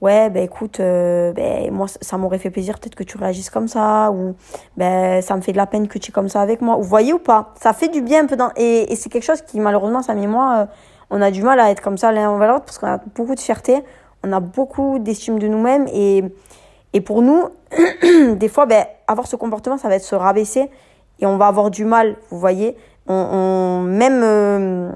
[0.00, 3.68] ouais, ben écoute, euh, ben, moi, ça m'aurait fait plaisir peut-être que tu réagisses comme
[3.68, 4.34] ça, ou
[4.76, 6.76] ben ça me fait de la peine que tu es comme ça avec moi.
[6.76, 7.54] Vous voyez ou pas?
[7.60, 8.50] Ça fait du bien un peu dans...
[8.56, 10.66] Et, et c'est quelque chose qui, malheureusement, Sam et moi, euh,
[11.10, 13.34] on a du mal à être comme ça l'un envers l'autre parce qu'on a beaucoup
[13.34, 13.82] de fierté,
[14.24, 16.24] on a beaucoup d'estime de nous-mêmes, et,
[16.92, 17.48] et pour nous,
[18.36, 20.70] des fois, ben, avoir ce comportement, ça va être se rabaisser,
[21.20, 22.76] et on va avoir du mal, vous voyez
[23.06, 24.20] on, on Même...
[24.22, 24.92] Euh,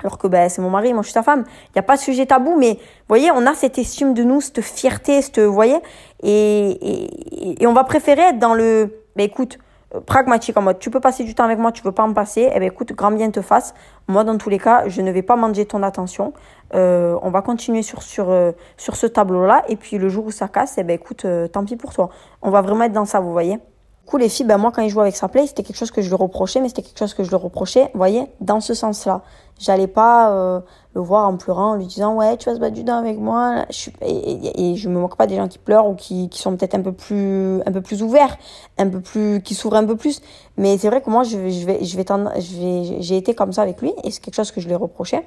[0.00, 1.44] alors que ben, c'est mon mari, moi je suis sa femme.
[1.68, 4.22] Il n'y a pas de sujet tabou, mais vous voyez, on a cette estime de
[4.22, 5.78] nous, cette fierté, cette, vous voyez,
[6.22, 9.58] et, et, et on va préférer être dans le, ben écoute,
[9.94, 12.12] euh, pragmatique en mode, tu peux passer du temps avec moi, tu veux pas en
[12.12, 13.74] passer, eh ben écoute, grand bien te fasse.
[14.08, 16.32] Moi, dans tous les cas, je ne vais pas manger ton attention.
[16.74, 20.30] Euh, on va continuer sur sur euh, sur ce tableau-là, et puis le jour où
[20.30, 22.10] ça casse, eh ben écoute, euh, tant pis pour toi.
[22.42, 23.58] On va vraiment être dans ça, vous voyez
[24.06, 26.00] coup, les filles, ben moi, quand ils jouaient avec sa play, c'était quelque chose que
[26.00, 28.72] je lui reprochais, mais c'était quelque chose que je lui reprochais, vous voyez, dans ce
[28.72, 29.20] sens-là.
[29.58, 30.60] J'allais pas euh,
[30.94, 33.18] le voir en pleurant, en lui disant, ouais, tu vas se battre du dent avec
[33.18, 33.64] moi.
[33.70, 36.56] Suis, et, et, je me moque pas des gens qui pleurent ou qui, qui sont
[36.56, 38.36] peut-être un peu plus, un peu plus ouverts,
[38.78, 40.20] un peu plus, qui s'ouvrent un peu plus.
[40.56, 42.04] Mais c'est vrai que moi, je, je vais, je vais,
[42.40, 44.74] je vais, j'ai été comme ça avec lui, et c'est quelque chose que je lui
[44.74, 45.24] reprochais.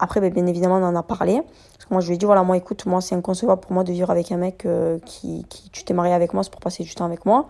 [0.00, 1.40] Après, ben, bien évidemment, on en a parlé.
[1.74, 3.84] Parce que moi, je lui ai dit, voilà, moi, écoute, moi, c'est inconcevable pour moi
[3.84, 6.60] de vivre avec un mec euh, qui, qui, tu t'es marié avec moi, c'est pour
[6.60, 7.48] passer du temps avec moi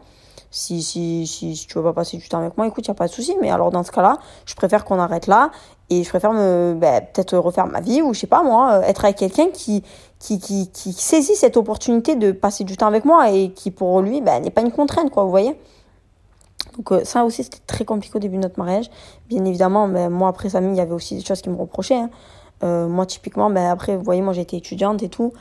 [0.50, 2.96] si, si, si, tu veux pas passer du temps avec moi, écoute, il n'y a
[2.96, 3.36] pas de souci.
[3.40, 5.50] Mais alors, dans ce cas-là, je préfère qu'on arrête là
[5.90, 9.04] et je préfère ben, peut-être refaire ma vie ou je sais pas moi, euh, être
[9.04, 9.82] avec quelqu'un qui,
[10.18, 14.00] qui, qui, qui saisit cette opportunité de passer du temps avec moi et qui pour
[14.00, 15.56] lui, ben, n'est pas une contrainte, quoi, vous voyez?
[16.76, 18.90] Donc euh, ça aussi, c'était très compliqué au début de notre mariage.
[19.28, 21.94] Bien évidemment, ben, moi, après Samy, il y avait aussi des choses qui me reprochaient.
[21.94, 22.10] Hein.
[22.62, 25.32] Euh, moi, typiquement, ben, après, vous voyez, moi, j'étais étudiante et tout.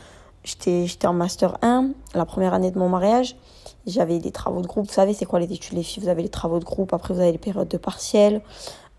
[0.43, 3.36] J'étais en master 1, la première année de mon mariage.
[3.90, 4.88] J'avais des travaux de groupe.
[4.88, 7.14] Vous savez, c'est quoi les études, les filles Vous avez les travaux de groupe, après
[7.14, 8.42] vous avez les périodes de partiel.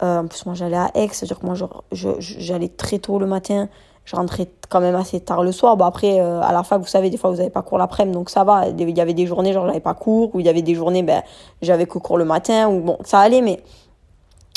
[0.03, 1.55] Euh, en plus, moi, j'allais à Aix, c'est-à-dire que moi,
[1.93, 3.69] j'allais très tôt le matin
[4.07, 5.81] je rentrais quand même assez tard le soir.
[5.83, 8.43] Après, à la fac, vous savez, des fois, vous n'avez pas cours l'après-midi, donc ça
[8.43, 8.67] va.
[8.69, 11.03] Il y avait des journées, genre, j'avais pas cours, ou il y avait des journées,
[11.03, 11.23] ben,
[11.63, 13.63] j'avais que cours le matin, ou bon, ça allait, mais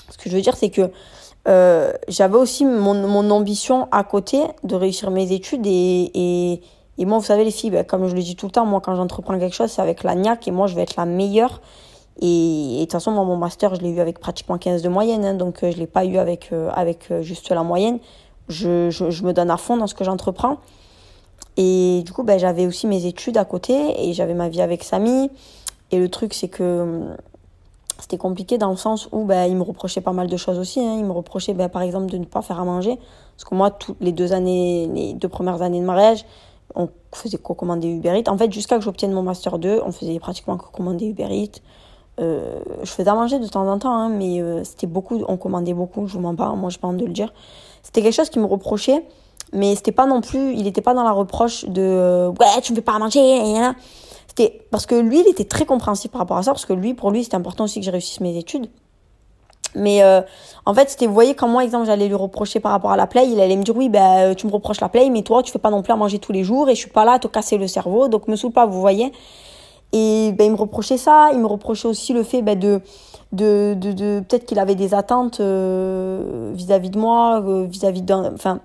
[0.10, 0.90] ce que je veux dire, c'est que
[2.08, 6.62] j'avais aussi mon, mon, ambition à côté de réussir mes études et,
[6.98, 8.80] et moi, vous savez, les filles, ben, comme je le dis tout le temps, moi,
[8.80, 11.62] quand j'entreprends quelque chose, c'est avec la niaque et moi, je vais être la meilleure.
[12.22, 15.26] Et, de toute façon, moi, mon master, je l'ai eu avec pratiquement 15 de moyenne,
[15.26, 18.00] hein, donc euh, je l'ai pas eu avec, euh, avec euh, juste la moyenne.
[18.50, 20.58] Je, je, je, me donne à fond dans ce que j'entreprends.
[21.58, 24.84] Et du coup, ben, j'avais aussi mes études à côté et j'avais ma vie avec
[24.84, 25.32] Samy.
[25.92, 27.16] Et le truc, c'est que hum,
[28.00, 30.80] c'était compliqué dans le sens où ben, il me reprochait pas mal de choses aussi.
[30.80, 30.98] Hein.
[30.98, 33.00] Il me reprochait, ben, par exemple, de ne pas faire à manger.
[33.36, 36.26] Parce que moi, toutes les deux années, les deux premières années de mariage,
[36.76, 38.30] on faisait co-commander Uber Eats.
[38.30, 41.60] En fait, jusqu'à que j'obtienne mon Master 2, on faisait pratiquement co-commander Uber Eats.
[42.20, 45.38] Euh, je faisais à manger de temps en temps, hein, mais euh, c'était beaucoup, on
[45.38, 47.34] commandait beaucoup, je vous mens pas, moi je pas honte de le dire.
[47.82, 49.04] C'était quelque chose qui me reprochait,
[49.52, 52.74] mais c'était pas non plus, il était pas dans la reproche de euh, ouais, tu
[52.74, 53.64] me fais pas à manger,
[54.28, 56.94] C'était parce que lui, il était très compréhensif par rapport à ça, parce que lui,
[56.94, 58.68] pour lui, c'était important aussi que je réussisse mes études.
[59.76, 60.22] Mais euh,
[60.66, 63.08] en fait, c'était, vous voyez, quand moi, exemple, j'allais lui reprocher par rapport à la
[63.08, 65.52] play, il allait me dire, oui, ben, tu me reproches la play, mais toi, tu
[65.52, 67.20] fais pas non plus à manger tous les jours et je suis pas là à
[67.20, 69.12] te casser le cerveau, donc me saoule pas, vous voyez.
[69.92, 72.82] Et ben, il me reprochait ça, il me reprochait aussi le fait ben, de,
[73.32, 78.34] de, de, peut-être qu'il avait des attentes euh, vis-à-vis de moi, euh, vis-à-vis d'un.
[78.34, 78.60] Enfin,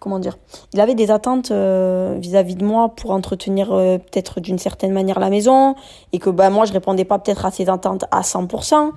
[0.00, 0.36] comment dire
[0.74, 5.74] Il avait des attentes vis-à-vis de moi pour entretenir peut-être d'une certaine manière la maison
[6.12, 8.92] et que ben, moi, je répondais pas peut-être à ses attentes à 100%.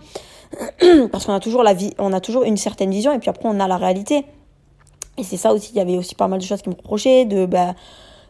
[1.12, 3.48] parce qu'on a toujours la vie, on a toujours une certaine vision et puis après
[3.48, 4.26] on a la réalité.
[5.18, 7.26] Et c'est ça aussi, il y avait aussi pas mal de choses qui me reprochaient,
[7.26, 7.76] de, bah,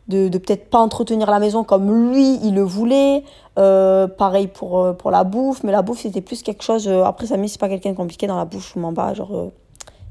[0.08, 3.24] de, de peut-être pas entretenir la maison comme lui, il le voulait.
[3.60, 6.88] Euh, pareil pour, euh, pour la bouffe, mais la bouffe c'était plus quelque chose.
[6.88, 9.14] Euh, après, Samy, c'est pas quelqu'un de compliqué dans la bouffe, je vous mens pas.
[9.14, 9.52] Genre, euh,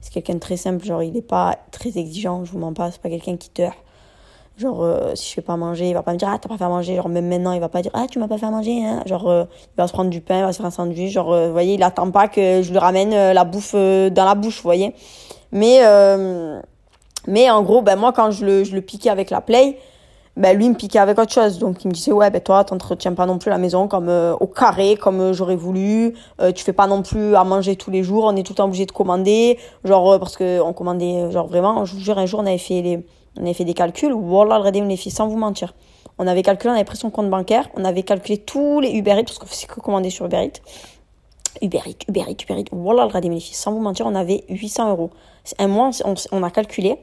[0.01, 2.91] c'est quelqu'un de très simple, genre il est pas très exigeant, je vous mens pas,
[2.91, 3.77] c'est pas quelqu'un qui teurt.
[4.61, 6.59] Genre, euh, si je fais pas manger, il va pas me dire, ah, t'as pas
[6.59, 6.95] fait à manger.
[6.95, 8.85] Genre, même maintenant, il va pas dire, ah, tu m'as pas fait à manger.
[8.85, 9.03] Hein.
[9.07, 11.13] Genre, euh, il va se prendre du pain, il va se faire un sandwich.
[11.13, 14.35] Genre, euh, vous voyez, il attend pas que je lui ramène la bouffe dans la
[14.35, 14.95] bouche, vous voyez.
[15.51, 15.81] Mais,
[17.27, 19.79] mais en gros, ben, moi, quand je le, je le piquais avec la play,
[20.37, 21.59] ben, lui, il me piquait avec autre chose.
[21.59, 24.47] Donc, il me disait, ouais, ben, toi, t'entretiens pas non plus la maison comme au
[24.47, 26.13] carré, comme j'aurais voulu.
[26.55, 28.25] tu fais pas non plus à manger tous les jours.
[28.25, 29.59] On est tout le temps obligé de commander.
[29.85, 32.83] Genre, parce que on commandait, genre, vraiment, je vous jure, un jour, on avait fait
[32.83, 33.03] les
[33.37, 35.75] on avait fait des calculs, regardez les filles, sans vous mentir.
[36.19, 39.13] On avait calculé, on avait pris son compte bancaire, on avait calculé tous les Uber
[39.13, 40.61] Eats, parce qu'on faisait que commander sur Uber Eats.
[41.63, 43.21] Uber Eats, Uber Eats, Uber Eats.
[43.23, 45.11] Les filles, sans vous mentir, on avait 800 euros.
[45.59, 45.91] Un mois,
[46.33, 46.99] on a calculé,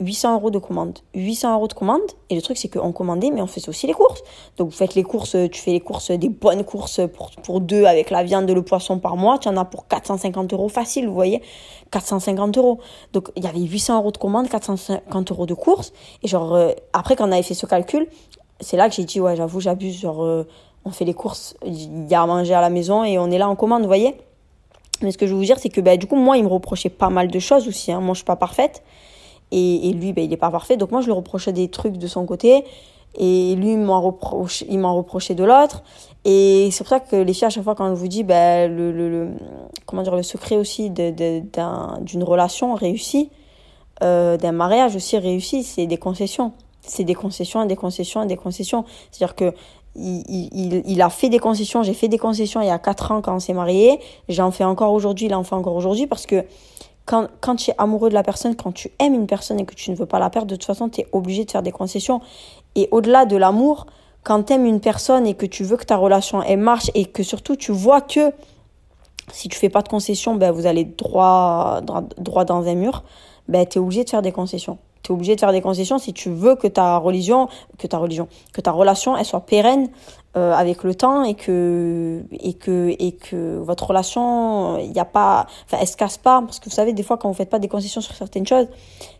[0.00, 0.98] 800 euros de commande.
[1.14, 2.00] 800 euros de commande.
[2.30, 4.22] Et le truc, c'est qu'on commandait, mais on faisait aussi les courses.
[4.56, 7.84] Donc, vous faites les courses, tu fais les courses, des bonnes courses pour, pour deux
[7.84, 9.38] avec la viande le poisson par mois.
[9.38, 11.42] Tu en as pour 450 euros facile, vous voyez.
[11.94, 12.80] 450 euros.
[13.12, 15.92] Donc, il y avait 800 euros de commande, 450 euros de courses.
[16.22, 18.08] Et genre, euh, après, quand on avait fait ce calcul,
[18.60, 20.00] c'est là que j'ai dit, ouais, j'avoue, j'abuse.
[20.00, 20.46] Genre, euh,
[20.84, 23.38] on fait les courses, il y a à manger à la maison et on est
[23.38, 24.16] là en commande, vous voyez.
[25.02, 26.48] Mais ce que je veux vous dire, c'est que, bah, du coup, moi, il me
[26.48, 27.92] reprochait pas mal de choses aussi.
[27.92, 28.00] Hein.
[28.00, 28.82] Moi, je suis pas parfaite.
[29.52, 30.76] Et, lui, ben, il n'est pas parfait.
[30.76, 32.64] Donc moi, je lui reprochais des trucs de son côté.
[33.16, 34.00] Et lui, il m'en
[34.96, 35.84] reprochait de l'autre.
[36.24, 38.74] Et c'est pour ça que les filles, à chaque fois, quand je vous dis, ben,
[38.74, 39.30] le, le,
[39.84, 43.30] comment dire, le secret aussi d'une relation réussie,
[44.02, 46.52] euh, d'un mariage aussi réussi, c'est des concessions.
[46.80, 48.84] C'est des concessions, des concessions, des concessions.
[49.10, 49.52] C'est-à-dire que
[49.96, 53.12] il, il, il, a fait des concessions, j'ai fait des concessions il y a 4
[53.12, 56.26] ans quand on s'est marié, j'en fais encore aujourd'hui, il en fait encore aujourd'hui parce
[56.26, 56.44] que
[57.04, 59.74] quand, quand tu es amoureux de la personne, quand tu aimes une personne et que
[59.74, 61.70] tu ne veux pas la perdre, de toute façon, tu es obligé de faire des
[61.70, 62.20] concessions.
[62.74, 63.86] Et au-delà de l'amour,
[64.24, 67.04] quand tu aimes une personne et que tu veux que ta relation elle marche et
[67.04, 68.32] que surtout tu vois que
[69.32, 71.80] si tu fais pas de concessions, ben, vous allez droit,
[72.18, 73.04] droit, dans un mur,
[73.48, 74.78] ben, tu es obligé de faire des concessions.
[75.02, 77.48] Tu es obligé de faire des concessions si tu veux que ta religion,
[77.78, 79.88] que ta religion, que ta relation, elle soit pérenne
[80.36, 85.04] euh, avec le temps et que et que et que votre relation, il n'y a
[85.04, 87.50] pas, enfin, elle se casse pas parce que vous savez des fois quand vous faites
[87.50, 88.66] pas des concessions sur certaines choses,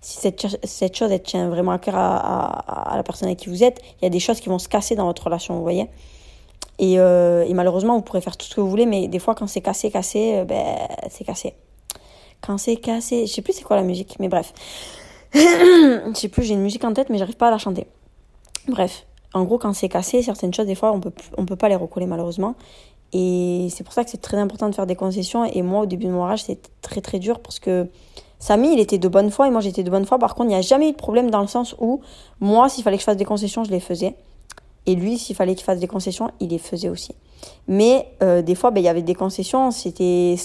[0.00, 3.62] si cette cette chose elle tient vraiment à cœur à, la personne avec qui vous
[3.62, 5.88] êtes, il y a des choses qui vont se casser dans votre relation, vous voyez.
[6.78, 9.34] Et, euh, et malheureusement, vous pourrez faire tout ce que vous voulez, mais des fois,
[9.34, 10.76] quand c'est cassé, cassé, euh, ben,
[11.08, 11.54] c'est cassé.
[12.40, 14.52] Quand c'est cassé, je sais plus c'est quoi la musique, mais bref.
[15.34, 17.86] je sais plus, j'ai une musique en tête, mais j'arrive pas à la chanter.
[18.66, 21.68] Bref, en gros, quand c'est cassé, certaines choses, des fois, on peut, on peut pas
[21.68, 22.54] les recoller malheureusement.
[23.12, 25.44] Et c'est pour ça que c'est très important de faire des concessions.
[25.44, 27.88] Et moi, au début de mon mariage, c'était très très dur parce que
[28.38, 30.18] Samy, il était de bonne foi et moi, j'étais de bonne foi.
[30.18, 32.00] Par contre, il n'y a jamais eu de problème dans le sens où
[32.40, 34.16] moi, s'il fallait que je fasse des concessions, je les faisais.
[34.86, 37.14] Et lui, s'il fallait qu'il fasse des concessions, il les faisait aussi.
[37.68, 40.36] Mais euh, des fois, ben, il y avait des concessions, c'était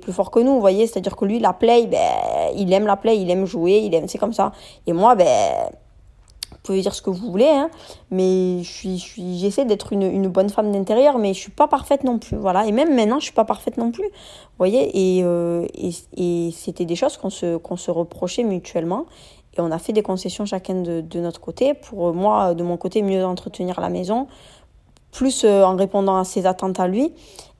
[0.00, 0.86] plus fort que nous, vous voyez.
[0.86, 1.98] C'est-à-dire que lui, la play, ben,
[2.56, 4.52] il aime la play, il aime jouer, il aime, c'est comme ça.
[4.86, 5.70] Et moi, ben,
[6.66, 7.70] pouvez dire ce que vous voulez, hein,
[8.10, 12.36] mais je j'essaie d'être une, bonne femme d'intérieur, mais je suis pas parfaite non plus,
[12.36, 12.66] voilà.
[12.66, 14.08] Et même maintenant, je suis pas parfaite non plus,
[14.58, 15.18] voyez.
[15.18, 15.66] Et, euh,
[16.16, 19.06] et, c'était des choses qu'on se, qu'on se reprochait mutuellement.
[19.56, 23.02] Et on a fait des concessions chacun de, notre côté pour moi, de mon côté,
[23.02, 24.26] mieux entretenir la maison,
[25.12, 27.12] plus euh, en répondant à ses attentes à lui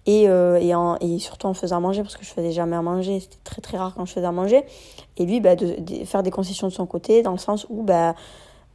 [0.07, 3.39] et, euh, et, surtout en faisant manger parce que je faisais jamais à manger c'était
[3.43, 4.65] très très rare quand je faisais à manger
[5.17, 8.11] et lui bah, de, faire des concessions de son côté dans le sens où bah,
[8.11, 8.13] euh,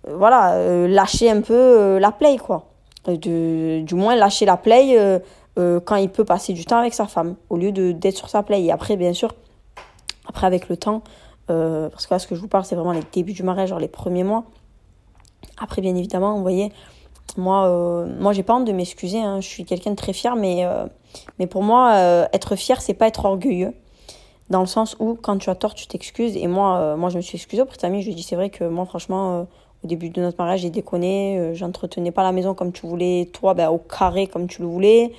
[0.08, 2.68] voilà euh, lâcher un peu euh, la play quoi
[3.08, 4.96] du moins lâcher la play
[5.58, 8.44] euh, quand il peut passer du temps avec sa femme au lieu d'être sur sa
[8.44, 9.34] play et après bien sûr
[10.28, 11.02] après avec le temps
[11.48, 13.80] parce que là ce que je vous parle c'est vraiment les débuts du mariage genre
[13.80, 14.46] les premiers mois
[15.60, 16.72] après bien évidemment vous voyez
[17.38, 19.20] moi, euh, moi j'ai pas honte de m'excuser.
[19.20, 19.42] Hein.
[19.42, 20.86] Je suis quelqu'un de très fier, mais, euh,
[21.40, 23.74] mais pour moi, euh, être fier, c'est pas être orgueilleux.
[24.50, 26.36] Dans le sens où, quand tu as tort, tu t'excuses.
[26.36, 28.02] Et moi, euh, moi, je me suis excusée auprès de amie.
[28.02, 29.44] Je lui ai dit, c'est vrai que moi, franchement, euh,
[29.84, 31.38] au début de notre mariage, j'ai déconné.
[31.40, 33.30] Euh, J'entretenais pas la maison comme tu voulais.
[33.34, 35.12] Toi, ben, au carré comme tu le voulais.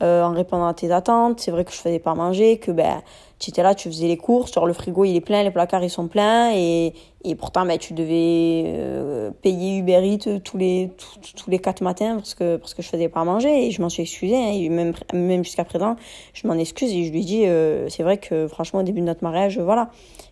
[0.00, 1.40] en répondant à tes attentes.
[1.40, 3.02] C'est vrai que je faisais pas manger, que ben,
[3.38, 5.84] tu étais là, tu faisais les courses, genre le frigo il est plein, les placards
[5.84, 10.90] ils sont pleins, et, et pourtant ben, tu devais euh, payer Uber Eats tous les,
[10.96, 13.82] tous, tous les quatre matins parce que, parce que je faisais pas manger, et je
[13.82, 15.96] m'en suis excusée, hein, et même, même jusqu'à présent,
[16.32, 19.06] je m'en excuse, et je lui dis, euh, c'est vrai que franchement au début de
[19.06, 19.90] notre mariage, voilà,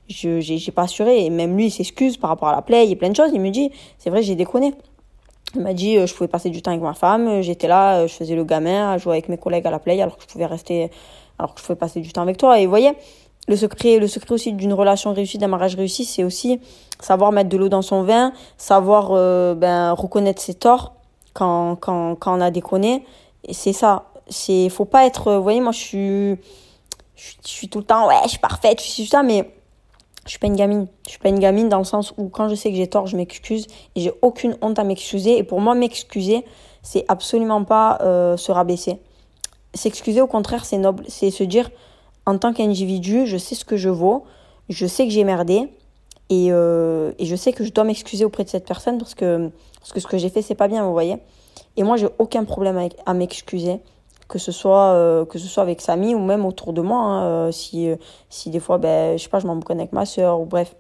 [0.09, 2.97] je j'ai pas assuré, et même lui il s'excuse par rapport à la y a
[2.97, 4.75] plein de choses, il me dit, c'est vrai j'ai déconné.
[5.55, 8.13] Il m'a dit euh, je pouvais passer du temps avec ma femme, j'étais là, je
[8.13, 10.47] faisais le gamin, à jouer avec mes collègues à la play alors que je pouvais
[10.47, 10.91] rester
[11.39, 12.59] alors que je pouvais passer du temps avec toi.
[12.59, 12.93] Et vous voyez,
[13.47, 16.61] le secret, le secret aussi d'une relation réussie, d'un mariage réussi, c'est aussi
[17.01, 20.95] savoir mettre de l'eau dans son vin, savoir euh, ben, reconnaître ses torts
[21.35, 23.05] quand, quand, quand on a déconné.
[23.45, 24.07] Et c'est ça.
[24.29, 26.31] C'est, faut pas être, vous voyez, moi je suis,
[27.17, 29.23] je suis, je suis tout le temps, ouais, je suis parfaite, je suis tout ça,
[29.23, 29.51] mais
[30.25, 30.87] je suis pas une gamine.
[31.05, 33.07] Je suis pas une gamine dans le sens où quand je sais que j'ai tort,
[33.07, 35.39] je m'excuse et j'ai aucune honte à m'excuser.
[35.39, 36.45] Et pour moi, m'excuser,
[36.83, 38.99] c'est absolument pas euh, se rabaisser.
[39.75, 41.05] S'excuser, au contraire, c'est noble.
[41.09, 41.70] C'est se dire,
[42.27, 44.25] en tant qu'individu, je sais ce que je vaux,
[44.68, 45.68] je sais que j'ai merdé,
[46.31, 49.51] et, euh, et, je sais que je dois m'excuser auprès de cette personne parce que,
[49.79, 51.18] parce que ce que j'ai fait, c'est pas bien, vous voyez.
[51.77, 53.81] Et moi, j'ai aucun problème à m'excuser,
[54.29, 56.99] que ce soit euh, que ce soit avec Samy ou même autour de moi.
[56.99, 57.89] Hein, euh, si,
[58.29, 60.75] si des fois, ben, je sais pas, je m'en avec ma soeur ou bref.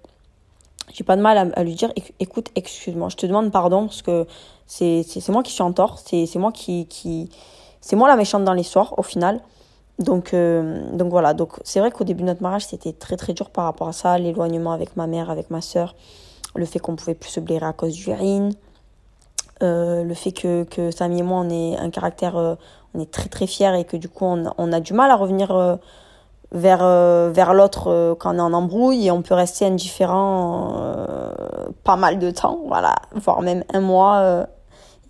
[0.92, 1.90] J'ai pas de mal à, lui dire,
[2.20, 4.26] écoute, excuse-moi, je te demande pardon parce que
[4.66, 7.30] c'est moi qui suis en tort, c'est moi qui, qui,
[7.80, 9.40] c'est moi la méchante dans l'histoire au final.
[9.98, 13.32] Donc, euh, donc voilà, donc c'est vrai qu'au début de notre mariage, c'était très très
[13.32, 15.94] dur par rapport à ça, l'éloignement avec ma mère, avec ma soeur,
[16.56, 18.52] le fait qu'on pouvait plus se blairer à cause du urine,
[19.62, 22.56] euh, le fait que, que Samy et moi, on est un caractère, euh,
[22.94, 25.16] on est très très fiers et que du coup, on, on a du mal à
[25.16, 25.76] revenir euh,
[26.52, 30.80] vers, euh, vers l'autre euh, quand on est en embrouille et on peut rester indifférent
[31.82, 34.46] pas mal de temps, voilà, voire même un mois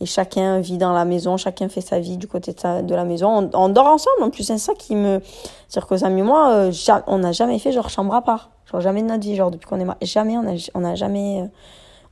[0.01, 3.51] et chacun vit dans la maison, chacun fait sa vie du côté de, la maison.
[3.55, 5.21] On, dort ensemble, en plus, c'est ça qui me...
[5.69, 6.73] C'est-à-dire que amis moi, euh,
[7.07, 8.51] on n'a jamais fait genre chambre à part.
[8.71, 10.05] Genre jamais de notre vie, genre depuis qu'on est...
[10.05, 11.49] Jamais, on a, on a jamais...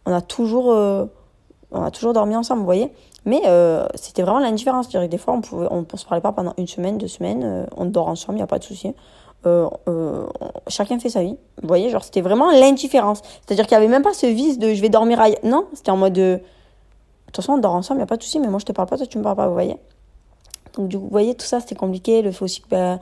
[0.06, 0.74] On a toujours...
[1.74, 2.92] On a toujours dormi ensemble, vous voyez.
[3.24, 4.88] Mais euh, c'était vraiment l'indifférence.
[4.88, 7.42] Que des fois, on pouvait, on, on se parlait pas pendant une semaine, deux semaines.
[7.44, 8.94] Euh, on dort ensemble, il n'y a pas de souci.
[9.44, 9.68] Euh,
[10.68, 11.36] chacun fait sa vie.
[11.60, 13.22] Vous voyez, genre c'était vraiment l'indifférence.
[13.44, 15.40] C'est-à-dire qu'il n'y avait même pas ce vice de je vais dormir ailleurs.
[15.42, 16.40] Non, c'était en mode de
[17.26, 18.72] toute façon, on dort ensemble, il n'y a pas de souci, mais moi, je te
[18.72, 19.78] parle pas, toi, tu me parles pas, vous voyez.
[20.74, 22.20] Donc, du coup, vous voyez, tout ça, c'était compliqué.
[22.20, 23.00] Le fait aussi que, ben,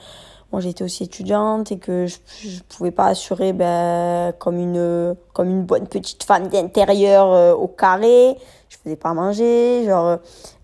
[0.52, 2.18] moi, j'étais aussi étudiante et que je,
[2.48, 8.36] je pouvais pas assurer, ben, comme une, comme une bonne petite femme d'intérieur au carré.
[8.82, 10.18] Faisais pas manger, genre,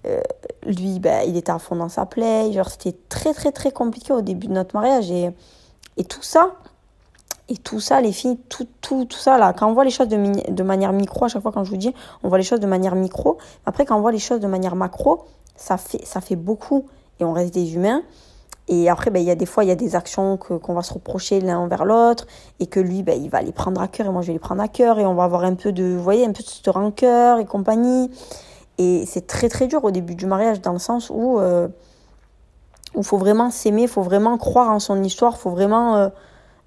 [0.07, 0.21] euh,
[0.65, 2.53] lui, ben, il était à fond dans sa play.
[2.53, 5.11] Genre, c'était très, très, très compliqué au début de notre mariage.
[5.11, 5.31] Et,
[5.99, 6.53] et tout ça,
[7.49, 10.09] et tout ça, les filles, tout, tout, tout ça, là, quand on voit les choses
[10.09, 12.61] de, de manière micro, à chaque fois quand je vous dis, on voit les choses
[12.61, 13.39] de manière micro.
[13.67, 16.87] Après, quand on voit les choses de manière macro, ça fait, ça fait beaucoup.
[17.21, 18.03] Et on reste des humains.
[18.69, 20.75] Et après, ben, il y a des fois, il y a des actions que, qu'on
[20.75, 22.27] va se reprocher l'un envers l'autre.
[22.59, 24.39] Et que lui, ben, il va les prendre à cœur et moi, je vais les
[24.39, 24.99] prendre à cœur.
[24.99, 28.11] Et on va avoir un peu de, vous voyez, un peu de rancœur et compagnie.
[28.79, 31.69] Et c'est très, très dur au début du mariage, dans le sens où, euh,
[32.95, 35.97] où faut vraiment s'aimer, il faut vraiment croire en son histoire, il faut vraiment.
[35.97, 36.09] Euh,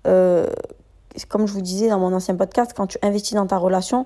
[0.07, 0.47] euh,
[1.27, 4.05] comme je vous disais dans mon ancien podcast, quand tu investis dans ta relation,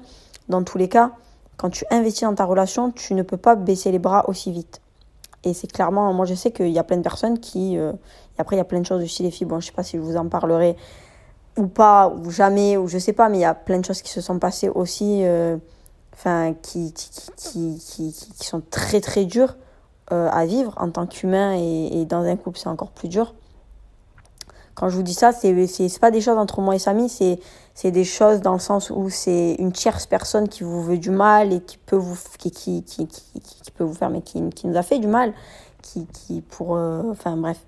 [0.50, 1.12] dans tous les cas,
[1.58, 4.82] quand tu investis dans ta relation, tu ne peux pas baisser les bras aussi vite.
[5.44, 7.92] Et c'est clairement, moi je sais qu'il y a plein de personnes qui, euh,
[8.38, 9.98] après il y a plein de choses aussi les filles, bon je sais pas si
[9.98, 10.78] je vous en parlerai
[11.58, 14.02] ou pas, ou jamais, ou je sais pas, mais il y a plein de choses
[14.02, 15.58] qui se sont passées aussi, euh,
[16.14, 19.56] enfin, qui, qui, qui, qui, qui, sont très très dures
[20.12, 23.34] euh, à vivre en tant qu'humain et dans un couple c'est encore plus dur
[24.76, 27.40] quand je vous dis ça, c'est c'est pas des choses entre moi et Samy, c'est
[27.76, 31.10] c'est des choses dans le sens où c'est une tierce personne qui vous veut du
[31.10, 34.68] mal et qui peut vous qui qui qui, qui, peut vous faire mais qui, qui
[34.68, 35.34] nous a fait du mal,
[35.82, 37.60] qui qui pour euh, enfin bref.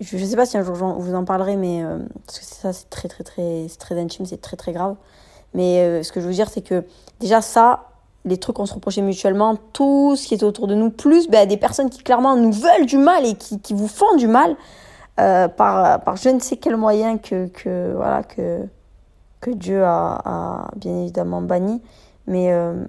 [0.00, 2.72] Je, je sais pas si un jour vous en parlerai mais euh, parce que ça
[2.72, 4.96] c'est très très très c'est très intime, c'est très très grave.
[5.54, 6.84] Mais euh, ce que je veux dire c'est que
[7.20, 7.90] déjà ça
[8.24, 11.46] les trucs qu'on se reprochait mutuellement, tout ce qui est autour de nous, plus ben,
[11.46, 14.56] des personnes qui clairement nous veulent du mal et qui, qui vous font du mal
[15.20, 18.66] euh, par, par je ne sais quel moyen que, que, voilà, que,
[19.40, 21.82] que Dieu a, a bien évidemment banni.
[22.26, 22.84] Mais euh,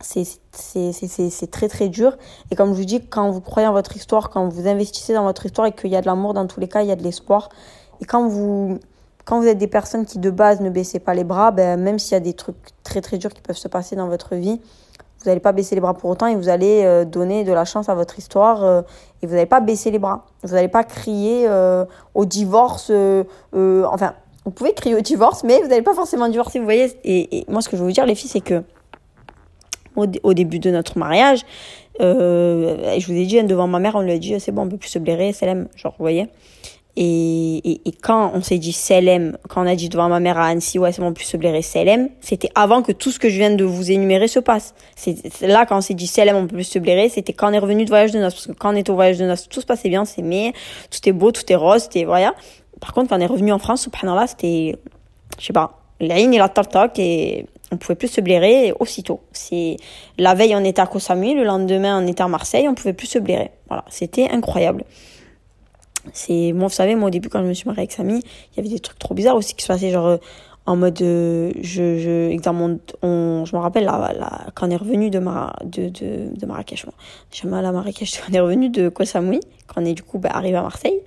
[0.00, 2.16] c'est très très dur.
[2.50, 5.24] Et comme je vous dis, quand vous croyez en votre histoire, quand vous investissez dans
[5.24, 6.96] votre histoire et qu'il y a de l'amour dans tous les cas, il y a
[6.96, 7.48] de l'espoir.
[8.00, 8.78] Et quand vous
[9.24, 11.98] quand vous êtes des personnes qui de base ne baissez pas les bras, ben, même
[11.98, 14.60] s'il y a des trucs très très durs qui peuvent se passer dans votre vie,
[15.26, 17.64] vous n'allez pas baisser les bras pour autant et vous allez euh, donner de la
[17.64, 18.82] chance à votre histoire euh,
[19.22, 20.24] et vous n'allez pas baisser les bras.
[20.44, 22.92] Vous n'allez pas crier euh, au divorce.
[23.52, 24.14] enfin,
[24.44, 26.92] vous pouvez crier au divorce, mais vous n'allez pas forcément divorcer, vous voyez.
[27.02, 28.62] Et, moi, ce que je veux vous dire, les filles, c'est que
[29.96, 31.44] au, début de notre mariage,
[31.98, 34.76] je vous ai dit, devant ma mère, on lui a dit, c'est bon, on peut
[34.76, 36.28] plus se blairer, c'est genre, vous voyez.
[36.98, 40.38] Et, et, et, quand on s'est dit Selem, quand on a dit devant ma mère
[40.38, 43.28] à Annecy, ouais, c'est bon, plus se blairer Selem, c'était avant que tout ce que
[43.28, 44.74] je viens de vous énumérer se passe.
[44.94, 47.52] C'est là, quand on s'est dit Selem, on peut plus se blairer, c'était quand on
[47.52, 48.34] est revenu de voyage de noces.
[48.34, 50.54] Parce que quand on est au voyage de noces, tout se passait bien, c'est mais,
[50.90, 52.34] tout est beau, tout est rose, c'était, voilà.
[52.80, 54.76] Par contre, quand on est revenu en France, subhanallah, c'était,
[55.38, 59.20] je sais pas, l'aïn et la tartak et on pouvait plus se blairer aussitôt.
[59.32, 59.76] C'est,
[60.18, 63.06] la veille, on était à Koh le lendemain, on était à Marseille, on pouvait plus
[63.06, 63.50] se blairer.
[63.68, 63.84] Voilà.
[63.88, 64.84] C'était incroyable.
[66.12, 68.56] C'est, moi, vous savez, moi, au début, quand je me suis mariée avec Samy, il
[68.56, 70.16] y avait des trucs trop bizarres aussi qui se passaient, genre, euh,
[70.66, 74.76] en mode, euh, je, je, dans on, je me rappelle, là, là, quand on est
[74.76, 76.94] revenu de, de, de, de Marrakech, moi.
[77.30, 80.02] Jamais à la Marrakech, quand on est revenu de Koh Samui, quand on est, du
[80.02, 81.00] coup, bah, arrivé à Marseille,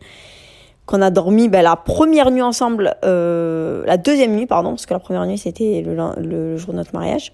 [0.86, 4.93] qu'on a dormi bah, la première nuit ensemble, euh, la deuxième nuit, pardon, parce que
[4.93, 7.34] la première nuit, c'était le, le, jour de notre mariage.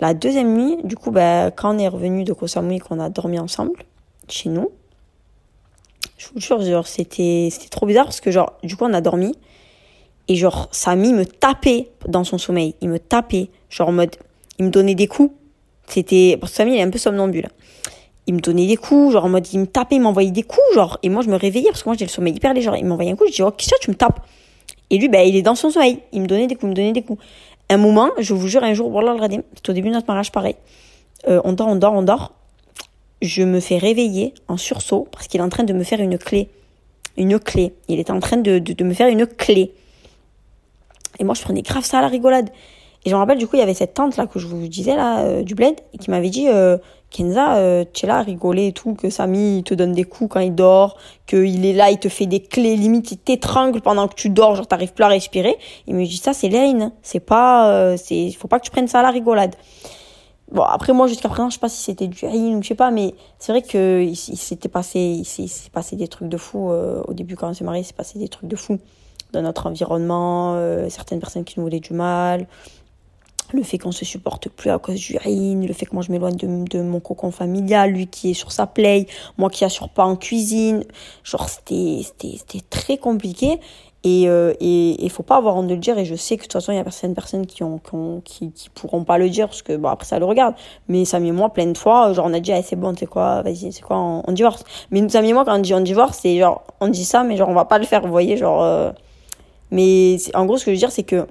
[0.00, 3.10] La deuxième nuit, du coup, bah, quand on est revenu de Koh Samui, qu'on a
[3.10, 3.84] dormi ensemble,
[4.28, 4.70] chez nous,
[6.22, 9.00] je vous jure, genre, c'était, c'était trop bizarre parce que, genre, du coup, on a
[9.00, 9.34] dormi.
[10.28, 12.76] Et, genre, Samy me tapait dans son sommeil.
[12.80, 13.48] Il me tapait.
[13.70, 14.14] Genre, en mode,
[14.58, 15.34] il me donnait des coups.
[15.88, 17.48] C'était, parce que Samy, il est un peu somnambule.
[18.28, 20.62] Il me donnait des coups, genre, en mode, il me tapait, il m'envoyait des coups,
[20.74, 20.98] genre.
[21.02, 22.70] Et moi, je me réveillais parce que moi, j'ai le sommeil hyper léger.
[22.78, 24.20] Il m'envoyait un coup, je dis, oh, qu'est-ce que tu me tapes?
[24.90, 25.98] Et lui, ben, il est dans son sommeil.
[26.12, 27.20] Il me donnait des coups, il me donnait des coups.
[27.68, 30.30] Un moment, je vous jure, un jour, voilà, le c'était au début de notre mariage,
[30.30, 30.54] pareil.
[31.26, 32.32] Euh, on dort, on dort, on dort
[33.22, 36.18] je me fais réveiller en sursaut parce qu'il est en train de me faire une
[36.18, 36.50] clé.
[37.16, 37.74] Une clé.
[37.88, 39.72] Il est en train de, me faire une clé.
[41.18, 42.50] Et moi, je prenais grave ça à la rigolade.
[43.04, 44.66] Et je me rappelle, du coup, il y avait cette tante là que je vous
[44.68, 46.78] disais là, euh, du bled, qui m'avait dit euh,
[47.10, 50.30] Kenza, euh, tu es là à rigoler et tout, que Samy te donne des coups
[50.32, 50.96] quand il dort,
[51.26, 54.54] qu'il est là, il te fait des clés, limite il t'étrangle pendant que tu dors,
[54.54, 55.56] genre t'arrives plus à respirer.
[55.88, 59.00] Il me dit ça, c'est Lane, c'est pas, c'est, faut pas que tu prennes ça
[59.00, 59.56] à la rigolade.
[60.52, 62.74] Bon, après, moi, jusqu'à présent, je sais pas si c'était du haïn ou je sais
[62.74, 66.70] pas, mais c'est vrai que il, s'était passé, il s'est passé des trucs de fou.
[66.70, 68.78] Euh, au début, quand on s'est marié, il s'est passé des trucs de fou
[69.32, 72.46] dans notre environnement, euh, certaines personnes qui nous voulaient du mal,
[73.54, 76.12] le fait qu'on se supporte plus à cause du haïn, le fait que moi je
[76.12, 79.06] m'éloigne de, de, mon cocon familial, lui qui est sur sa play,
[79.38, 80.84] moi qui assure pas en cuisine.
[81.24, 83.58] Genre, c'était, c'était très compliqué.
[84.04, 85.96] Et euh, et il faut pas avoir honte de le dire.
[85.96, 87.80] Et je sais que de toute façon, il y a certaines personnes qui ont,
[88.24, 90.54] qui, pourront pas le dire parce que bon après ça le regarde.
[90.88, 93.06] Mais Samy et moi, plein de fois, genre on a dit ah, c'est bon, c'est
[93.06, 94.64] quoi, vas-y, c'est quoi, on, divorce.
[94.90, 97.36] Mais Samy et moi, quand on dit on divorce, c'est genre on dit ça, mais
[97.36, 98.62] genre on va pas le faire, vous voyez, genre.
[98.62, 98.90] Euh...
[99.70, 101.26] Mais en gros, ce que je veux dire, c'est que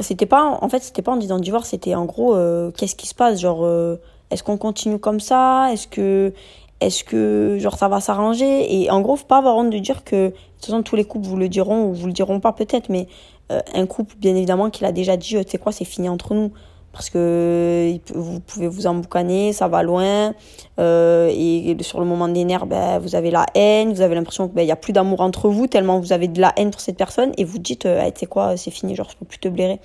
[0.00, 3.06] c'était pas en fait c'était pas en disant divorce c'était en gros euh, qu'est-ce qui
[3.06, 3.96] se passe genre euh,
[4.30, 6.32] est-ce qu'on continue comme ça est-ce que
[6.80, 8.82] est-ce que genre ça va s'arranger?
[8.82, 11.04] Et en gros faut pas avoir honte de dire que de toute façon tous les
[11.04, 13.08] couples vous le diront ou vous le diront pas peut-être mais
[13.50, 16.34] euh, un couple bien évidemment qui l'a déjà dit tu sais quoi c'est fini entre
[16.34, 16.52] nous.
[16.92, 20.34] Parce que vous pouvez vous emboucaner ça va loin
[20.80, 24.46] euh, et sur le moment des nerfs ben, vous avez la haine vous avez l'impression
[24.46, 26.80] qu'il ben, y a plus d'amour entre vous tellement vous avez de la haine pour
[26.80, 29.38] cette personne et vous dites euh, tu sais quoi c'est fini genre je peux plus
[29.38, 29.80] te blairer.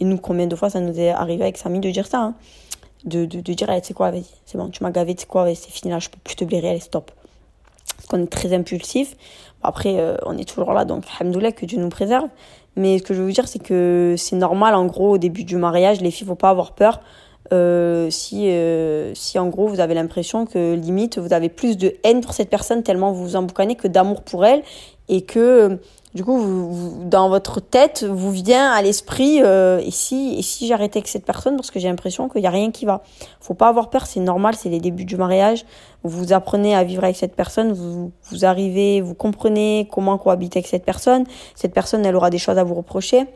[0.00, 2.34] Et nous combien de fois ça nous est arrivé avec Samy de dire ça hein
[3.04, 5.26] de, de, dire, allez, tu sais quoi, vas-y, c'est bon, tu m'as gavé, tu sais
[5.26, 7.10] quoi, c'est fini là, je peux plus te blairer, allez, stop.
[7.96, 9.16] Parce qu'on est très impulsif.
[9.62, 12.28] Après, euh, on est toujours là, donc, alhamdoulilah, que Dieu nous préserve.
[12.76, 15.44] Mais ce que je veux vous dire, c'est que c'est normal, en gros, au début
[15.44, 17.00] du mariage, les filles, faut pas avoir peur.
[17.52, 21.94] Euh, si, euh, si en gros vous avez l'impression que limite vous avez plus de
[22.04, 24.62] haine pour cette personne tellement vous vous emboucanez que d'amour pour elle
[25.08, 25.80] et que
[26.14, 30.66] Du coup, vous, dans votre tête, vous vient à l'esprit, euh, et si, et si
[30.66, 33.02] j'arrêtais avec cette personne parce que j'ai l'impression qu'il n'y a rien qui va.
[33.40, 35.64] Faut pas avoir peur, c'est normal, c'est les débuts du mariage.
[36.02, 40.66] Vous apprenez à vivre avec cette personne, vous, vous arrivez, vous comprenez comment cohabiter avec
[40.66, 41.24] cette personne.
[41.54, 43.26] Cette personne, elle aura des choses à vous reprocher.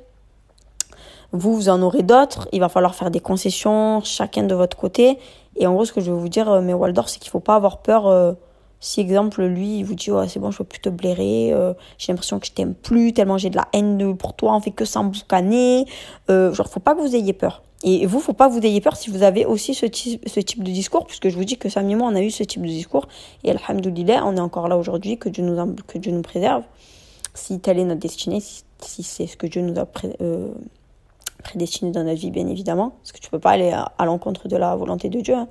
[1.31, 2.49] Vous, vous en aurez d'autres.
[2.51, 5.19] Il va falloir faire des concessions, chacun de votre côté.
[5.57, 7.39] Et en gros, ce que je veux vous dire, euh, mes Waldorf, c'est qu'il faut
[7.39, 8.09] pas avoir peur.
[8.09, 8.33] Euh,
[8.85, 12.13] si, exemple, lui, il vous dit, c'est bon, je peux plus te blairer, euh, j'ai
[12.13, 14.85] l'impression que je t'aime plus, tellement j'ai de la haine pour toi, on fait que
[14.85, 15.87] s'emboucaner.
[16.29, 17.63] Euh, genre, faut pas que vous ayez peur.
[17.83, 20.71] Et vous, faut pas que vous ayez peur si vous avez aussi ce, type, de
[20.71, 22.67] discours, puisque je vous dis que Sam et moi, on a eu ce type de
[22.67, 23.09] discours.
[23.43, 26.65] Et alhamdoulilah, on est encore là aujourd'hui, que, Dieu nous, que Dieu nous préserve.
[27.33, 29.87] Si telle est notre destinée, si, c'est ce que Dieu nous a
[30.21, 30.49] euh,
[31.43, 34.57] prédestiné dans notre vie, bien évidemment, parce que tu peux pas aller à, l'encontre de
[34.59, 35.35] la volonté de Dieu.
[35.35, 35.49] Hein.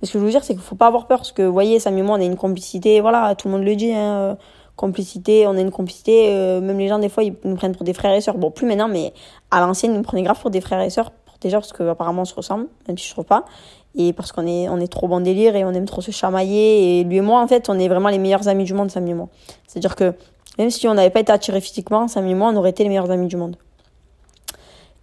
[0.00, 1.52] Mais ce que je veux dire, c'est qu'il faut pas avoir peur, parce que, vous
[1.52, 4.16] voyez, Sam et moi, on a une complicité, voilà, tout le monde le dit, hein,
[4.16, 4.34] euh,
[4.76, 7.84] complicité, on a une complicité, euh, même les gens, des fois, ils nous prennent pour
[7.84, 8.36] des frères et sœurs.
[8.36, 9.12] Bon, plus maintenant, mais
[9.50, 12.26] à l'ancienne, ils nous prenaient grave pour des frères et sœurs, déjà parce qu'apparemment, on
[12.26, 13.44] se ressemble, même si je trouve pas,
[13.94, 17.00] et parce qu'on est, on est trop bon délire et on aime trop se chamailler,
[17.00, 19.06] et lui et moi, en fait, on est vraiment les meilleurs amis du monde, Sam
[19.08, 19.28] et moi.
[19.66, 20.12] C'est-à-dire que,
[20.58, 22.90] même si on n'avait pas été attirés physiquement, Sam et moi, on aurait été les
[22.90, 23.56] meilleurs amis du monde.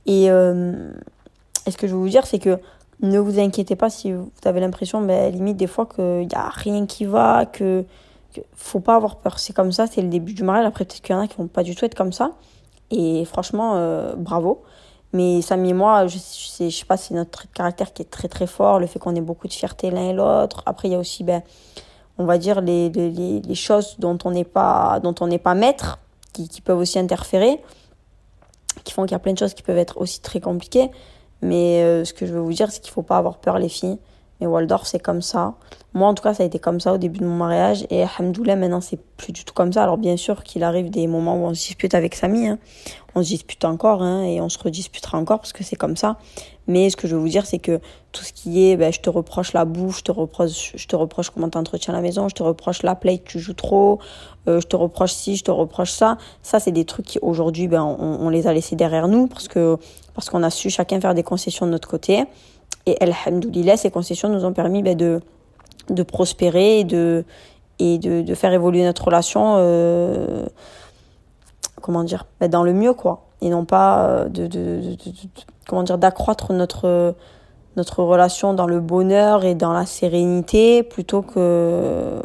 [0.05, 0.91] Et, euh,
[1.67, 2.59] ce que je veux vous dire, c'est que
[3.01, 6.49] ne vous inquiétez pas si vous avez l'impression, ben, limite, des fois, qu'il n'y a
[6.49, 7.85] rien qui va, que,
[8.33, 9.39] que faut pas avoir peur.
[9.39, 10.65] C'est comme ça, c'est le début du mariage.
[10.65, 12.31] Après, peut-être qu'il y en a qui vont pas du tout être comme ça.
[12.91, 14.63] Et franchement, euh, bravo.
[15.11, 18.47] Mais Samy et moi, je, sais, sais pas, c'est notre caractère qui est très très
[18.47, 20.63] fort, le fait qu'on ait beaucoup de fierté l'un et l'autre.
[20.65, 21.43] Après, il y a aussi, ben,
[22.17, 24.99] on va dire, les, les, les choses dont on n'est pas,
[25.43, 25.99] pas maître,
[26.31, 27.59] qui, qui peuvent aussi interférer
[28.83, 30.89] qui font qu'il y a plein de choses qui peuvent être aussi très compliquées.
[31.43, 33.69] Mais euh, ce que je veux vous dire, c'est qu'il faut pas avoir peur, les
[33.69, 33.99] filles.
[34.39, 35.53] Mais Waldorf, c'est comme ça.
[35.93, 37.85] Moi, en tout cas, ça a été comme ça au début de mon mariage.
[37.91, 39.83] Et Alhamdoulilah, maintenant, c'est plus du tout comme ça.
[39.83, 42.47] Alors, bien sûr qu'il arrive des moments où on se dispute avec Samy.
[42.47, 42.57] Hein.
[43.15, 46.17] On se dispute encore hein, et on se redisputera encore parce que c'est comme ça.
[46.65, 47.79] Mais ce que je veux vous dire, c'est que
[48.11, 50.95] tout ce qui est, ben, je te reproche la bouffe, je te reproche, je te
[50.95, 53.99] reproche comment tu entretiens la maison, je te reproche la play tu joues trop,
[54.47, 56.17] euh, je te reproche ci, je te reproche ça.
[56.41, 59.77] Ça, c'est des trucs qui aujourd'hui, ben, on, les a laissés derrière nous parce que
[60.13, 62.23] parce qu'on a su chacun faire des concessions de notre côté.
[62.85, 65.21] Et alhamdoulilah, ces concessions nous ont permis ben, de,
[65.89, 67.23] de prospérer et de,
[67.79, 70.45] et de, faire évoluer notre relation, euh,
[71.81, 73.25] comment dire, ben, dans le mieux, quoi.
[73.41, 74.81] Et non pas euh, de, de,
[75.67, 77.15] comment dire, d'accroître notre,
[77.75, 82.21] notre relation dans le bonheur et dans la sérénité plutôt que,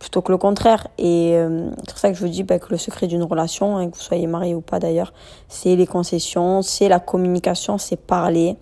[0.00, 0.88] plutôt que le contraire.
[0.98, 3.76] Et euh, c'est pour ça que je vous dis ben, que le secret d'une relation,
[3.76, 5.12] hein, que vous soyez marié ou pas d'ailleurs,
[5.48, 8.56] c'est les concessions, c'est la communication, c'est parler.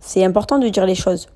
[0.00, 1.28] C'est important de dire les choses.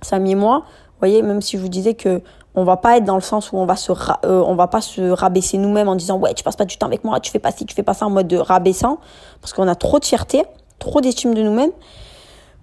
[0.00, 2.22] Samy et moi, vous voyez, même si je vous disais que
[2.54, 4.80] on va pas être dans le sens où on va se euh, on va pas
[4.80, 7.38] se rabaisser nous-mêmes en disant ouais tu passes pas du temps avec moi tu fais
[7.38, 8.98] pas ci tu fais pas ça en mode de rabaissant
[9.42, 10.42] parce qu'on a trop de fierté
[10.78, 11.72] trop d'estime de nous-mêmes.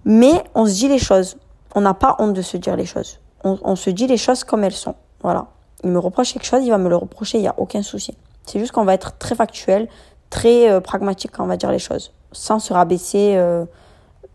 [0.04, 1.36] Mais on se dit les choses.
[1.74, 3.20] On n'a pas honte de se dire les choses.
[3.42, 4.94] On, se dit les choses comme elles sont.
[5.22, 5.48] Voilà
[5.84, 8.16] il me reproche quelque chose il va me le reprocher il y a aucun souci
[8.46, 9.88] c'est juste qu'on va être très factuel
[10.30, 13.64] très euh, pragmatique quand on va dire les choses sans se rabaisser euh,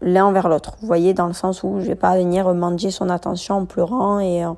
[0.01, 0.75] l'un envers l'autre.
[0.81, 4.19] Vous voyez, dans le sens où je vais pas venir mendier son attention en pleurant
[4.19, 4.57] et en,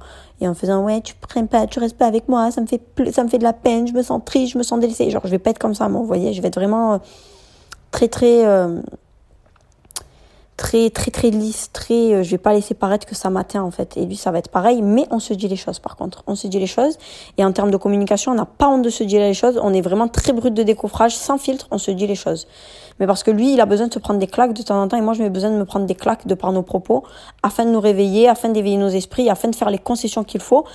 [0.53, 2.81] faisant ouais, tu prends pas, tu restes pas avec moi, ça me fait
[3.11, 5.09] ça me fait de la peine, je me sens triste, je me sens délaissée.
[5.09, 6.97] Genre, je vais pas être comme ça, moi, vous voyez, je vais être vraiment euh,
[7.91, 8.45] très très
[10.57, 13.71] très très très lisse, très euh, je vais pas laisser paraître que ça m'atteint en
[13.71, 13.97] fait.
[13.97, 16.23] Et lui ça va être pareil, mais on se dit les choses par contre.
[16.27, 16.97] On se dit les choses
[17.37, 19.73] et en termes de communication, on n'a pas honte de se dire les choses, on
[19.73, 22.47] est vraiment très brut de décoffrage, sans filtre, on se dit les choses.
[22.99, 24.87] Mais parce que lui, il a besoin de se prendre des claques de temps en
[24.87, 27.03] temps et moi j'ai besoin de me prendre des claques de par nos propos
[27.43, 30.65] afin de nous réveiller, afin d'éveiller nos esprits, afin de faire les concessions qu'il faut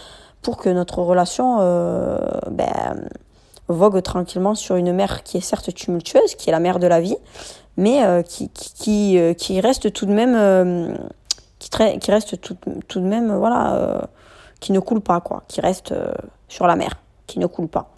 [0.43, 2.19] pour que notre relation euh,
[2.51, 3.09] ben,
[3.69, 7.01] vogue tranquillement sur une mer qui est certes tumultueuse, qui est la mer de la
[7.01, 7.17] vie,
[7.77, 10.95] mais euh, qui, qui, euh, qui, reste tout de même, euh,
[11.59, 12.57] qui, qui, reste tout,
[12.89, 14.09] tout, de même, voilà,
[14.61, 15.95] qui ne coule pas, quoi, qui reste
[16.49, 16.91] sur la mer,
[17.27, 17.91] qui ne coule pas.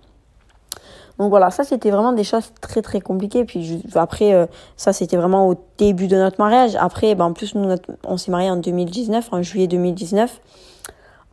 [1.18, 3.44] Donc voilà, ça c'était vraiment des choses très très compliquées.
[3.44, 6.76] Puis après, ça c'était vraiment au début de notre mariage.
[6.76, 7.74] Après, ben, en plus, nous,
[8.04, 10.40] on s'est marié en 2019, en juillet 2019.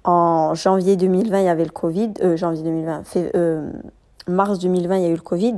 [0.04, 2.14] En janvier 2020, il y avait le Covid.
[2.22, 3.04] Euh, janvier 2020,
[4.28, 5.56] mars 2020, il y a eu le Covid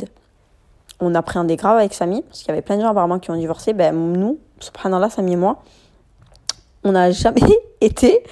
[0.99, 3.19] on a pris un grave avec Samy, parce qu'il y avait plein de gens apparemment
[3.19, 3.73] qui ont divorcé.
[3.73, 5.57] Ben, nous, subhanallah, Samy et moi,
[6.83, 7.41] on n'a jamais
[7.81, 8.23] été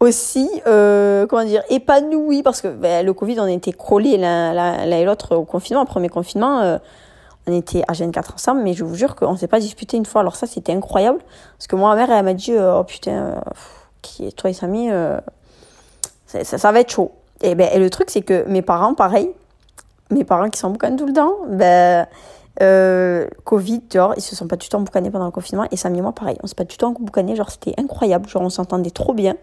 [0.00, 5.04] aussi, euh, comment dire, épanouis, parce que ben, le Covid, on était collés l'un et
[5.04, 6.60] l'autre au confinement, au premier confinement.
[6.60, 6.78] Euh,
[7.46, 9.96] on était à Gen 4 ensemble, mais je vous jure qu'on ne s'est pas disputé
[9.96, 10.20] une fois.
[10.20, 11.20] Alors ça, c'était incroyable.
[11.56, 13.42] Parce que moi, ma mère, elle m'a dit, euh, oh putain,
[14.02, 14.90] qui est toi et Samy,
[16.26, 17.12] ça, ça, va être chaud.
[17.42, 19.32] Et, ben, et le truc, c'est que mes parents, pareil,
[20.10, 22.06] mes parents qui s'emboucanent tout le temps, ben,
[22.62, 25.66] euh, Covid, genre, ils se sont pas du tout emboucanés pendant le confinement.
[25.70, 27.36] Et Samy et moi, pareil, on s'est pas du tout emboucanés.
[27.36, 28.28] Genre, c'était incroyable.
[28.28, 29.36] Genre, on s'entendait trop bien.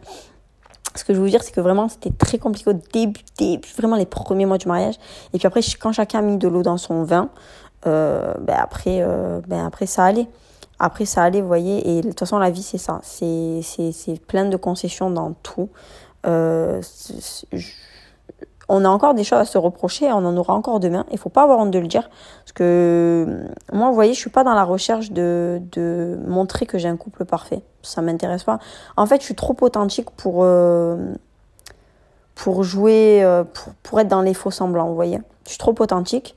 [0.96, 3.22] Ce que je veux vous dire, c'est que vraiment, c'était très compliqué au début,
[3.78, 4.96] vraiment les premiers mois du mariage.
[5.34, 7.30] Et puis après, quand chacun a mis de l'eau dans son vin,
[7.86, 10.28] euh, ben après, euh, ben après, ça allait.
[10.80, 11.98] Après, ça allait, vous voyez.
[11.98, 13.00] Et de toute façon, la vie, c'est ça.
[13.04, 15.70] C'est plein de concessions dans tout.
[16.26, 16.82] Euh,
[18.70, 21.06] on a encore des choses à se reprocher, on en aura encore demain.
[21.12, 22.10] Il faut pas avoir honte de le dire.
[22.40, 26.78] Parce que moi, vous voyez, je suis pas dans la recherche de, de montrer que
[26.78, 27.62] j'ai un couple parfait.
[27.82, 28.60] Ça m'intéresse pas.
[28.98, 31.14] En fait, je suis trop authentique pour, euh,
[32.36, 35.22] pour jouer, euh, pour, pour, être dans les faux semblants, vous voyez.
[35.46, 36.36] Je suis trop authentique.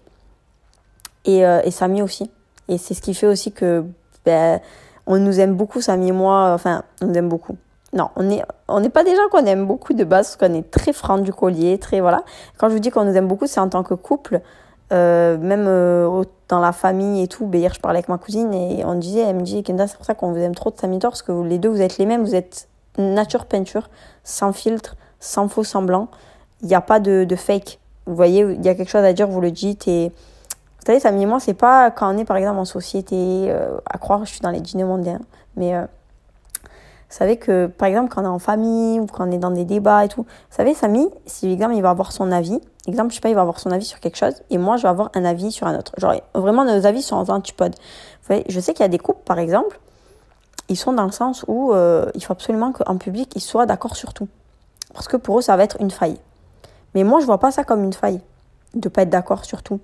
[1.24, 2.30] Et, euh, et Samy aussi.
[2.68, 3.84] Et c'est ce qui fait aussi que
[4.24, 4.60] ben,
[5.06, 6.52] on nous aime beaucoup, Samy et moi.
[6.54, 7.56] Enfin, on nous aime beaucoup
[7.92, 10.92] non, on n'est on pas des gens qu'on aime beaucoup de base, qu'on est très
[10.92, 12.22] franc du collier, très voilà.
[12.56, 14.40] Quand je vous dis qu'on nous aime beaucoup, c'est en tant que couple,
[14.92, 17.46] euh, même euh, dans la famille et tout.
[17.46, 19.96] Ben, hier, je parlais avec ma cousine et on disait, elle me dit, Kenda, c'est
[19.96, 22.06] pour ça qu'on vous aime trop de Samitor, parce que les deux, vous êtes les
[22.06, 23.90] mêmes, vous êtes nature peinture,
[24.22, 26.08] sans filtre, sans faux semblant.
[26.62, 27.80] Il n'y a pas de, de fake.
[28.06, 31.00] Vous voyez, il y a quelque chose à dire, vous le dites et vous savez,
[31.00, 34.20] Samy et moi, c'est pas quand on est par exemple en société, euh, à croire
[34.20, 35.18] que je suis dans les dîners mondains,
[35.56, 35.74] mais
[37.10, 39.50] vous savez que, par exemple, quand on est en famille ou quand on est dans
[39.50, 43.10] des débats et tout, vous savez, Samy, si exemple, il va avoir son avis, exemple,
[43.10, 44.88] je sais pas, il va avoir son avis sur quelque chose et moi, je vais
[44.88, 45.92] avoir un avis sur un autre.
[45.98, 47.74] Genre, vraiment, nos avis sont en antipodes.
[47.74, 49.80] Vous voyez, je sais qu'il y a des couples, par exemple,
[50.68, 53.96] ils sont dans le sens où euh, il faut absolument qu'en public, ils soient d'accord
[53.96, 54.28] sur tout.
[54.94, 56.16] Parce que pour eux, ça va être une faille.
[56.94, 58.20] Mais moi, je vois pas ça comme une faille,
[58.74, 59.80] de pas être d'accord sur tout.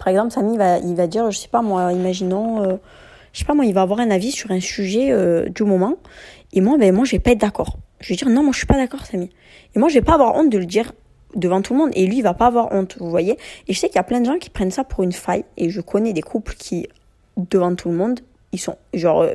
[0.00, 2.76] Par exemple, Samy, il va, il va dire, je sais pas, moi, imaginons, euh,
[3.32, 5.94] je sais pas, moi, il va avoir un avis sur un sujet euh, du moment
[6.52, 7.76] et moi, ben, moi, je vais pas être d'accord.
[8.00, 9.30] Je vais dire, non, moi, je suis pas d'accord, Samy.
[9.74, 10.92] Et moi, je vais pas avoir honte de le dire
[11.36, 11.90] devant tout le monde.
[11.94, 13.36] Et lui, il va pas avoir honte, vous voyez.
[13.68, 15.44] Et je sais qu'il y a plein de gens qui prennent ça pour une faille.
[15.56, 16.88] Et je connais des couples qui,
[17.36, 18.20] devant tout le monde,
[18.52, 19.34] ils sont, genre, euh,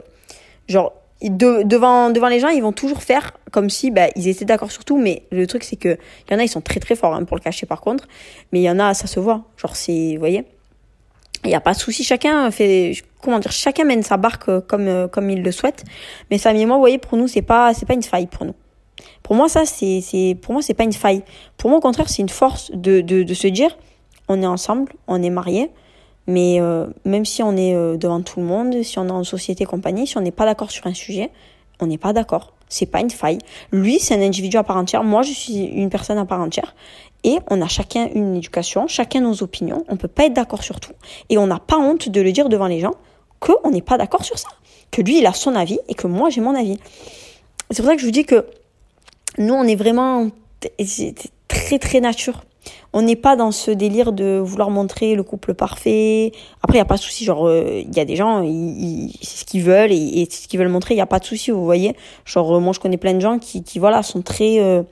[0.68, 4.72] genre, devant, devant les gens, ils vont toujours faire comme si ben, ils étaient d'accord
[4.72, 4.98] sur tout.
[4.98, 5.98] Mais le truc, c'est que
[6.28, 8.08] il y en a, ils sont très très forts hein, pour le cacher par contre.
[8.52, 9.46] Mais il y en a, ça se voit.
[9.56, 10.44] Genre, c'est, vous voyez.
[11.46, 14.62] Il n'y a pas de souci, chacun fait, comment dire, chacun mène sa barque euh,
[14.62, 15.84] comme, euh, comme il le souhaite.
[16.32, 18.46] Mais Samy et moi, vous voyez, pour nous, c'est pas, c'est pas une faille pour
[18.46, 18.56] nous.
[19.22, 21.22] Pour moi, ça, c'est, c'est, pour moi, c'est pas une faille.
[21.58, 23.78] Pour moi, au contraire, c'est une force de, de, se dire,
[24.28, 25.70] on est ensemble, on est mariés,
[26.26, 29.66] mais euh, même si on est devant tout le monde, si on est en société
[29.66, 31.30] compagnie, si on n'est pas d'accord sur un sujet,
[31.80, 32.54] on n'est pas d'accord.
[32.68, 33.38] C'est pas une faille.
[33.72, 35.04] Lui, c'est un individu à part entière.
[35.04, 36.76] Moi, je suis une personne à part entière.
[37.26, 39.84] Et on a chacun une éducation, chacun nos opinions.
[39.90, 40.94] On peut pas être d'accord sur tout.
[41.30, 42.94] Et on n'a pas honte de le dire devant les gens
[43.40, 44.50] qu'on n'est pas d'accord sur ça.
[44.92, 46.78] Que lui, il a son avis et que moi, j'ai mon avis.
[47.72, 48.46] C'est pour ça que je vous dis que
[49.40, 50.30] nous, on est vraiment
[51.48, 52.44] très, très nature.
[52.94, 56.32] On n'est pas dans ce délire de vouloir montrer le couple parfait.
[56.62, 57.26] Après, il n'y a pas de souci.
[57.26, 58.44] Genre, euh, il y a des gens,
[59.22, 60.94] c'est ce qu'ils veulent et, c'est ce qu'ils veulent montrer.
[60.94, 61.96] Il n'y a pas de souci, vous voyez.
[62.24, 64.60] Genre, moi, je connais plein de gens qui, qui voilà, sont très...
[64.60, 64.84] Euh,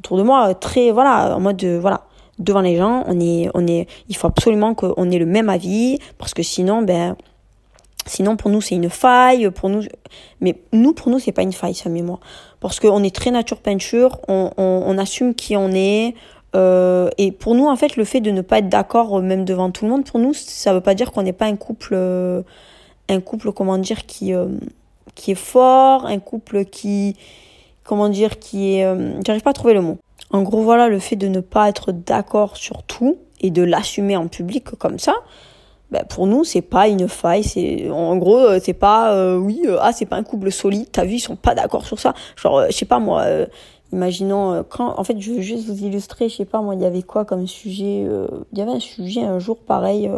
[0.00, 2.02] autour de moi très voilà en mode voilà
[2.38, 5.98] devant les gens on est on est il faut absolument qu'on ait le même avis
[6.18, 7.16] parce que sinon ben
[8.06, 9.82] sinon pour nous c'est une faille pour nous
[10.40, 12.18] mais nous pour nous c'est pas une faille ça mais moi.
[12.60, 16.14] Parce qu'on est très nature peinture on, on, on assume qui on est
[16.56, 19.44] euh, et pour nous en fait le fait de ne pas être d'accord euh, même
[19.44, 21.92] devant tout le monde pour nous ça veut pas dire qu'on n'est pas un couple
[21.92, 22.42] euh,
[23.08, 24.46] un couple comment dire qui euh,
[25.14, 27.16] qui est fort un couple qui
[27.90, 29.98] comment dire, qui est, euh, j'arrive pas à trouver le mot.
[30.30, 34.16] En gros, voilà, le fait de ne pas être d'accord sur tout et de l'assumer
[34.16, 35.14] en public comme ça,
[35.90, 37.42] ben pour nous, c'est pas une faille.
[37.42, 40.86] C'est, en gros, euh, c'est pas, euh, oui, ah, c'est pas un couple solide.
[40.92, 42.14] T'as vu, ils sont pas d'accord sur ça.
[42.36, 43.26] Genre, je sais pas moi.
[43.92, 46.84] Imaginons quand, en fait, je veux juste vous illustrer, je sais pas moi, il y
[46.84, 48.06] avait quoi comme sujet,
[48.52, 50.08] il y avait un sujet un jour pareil,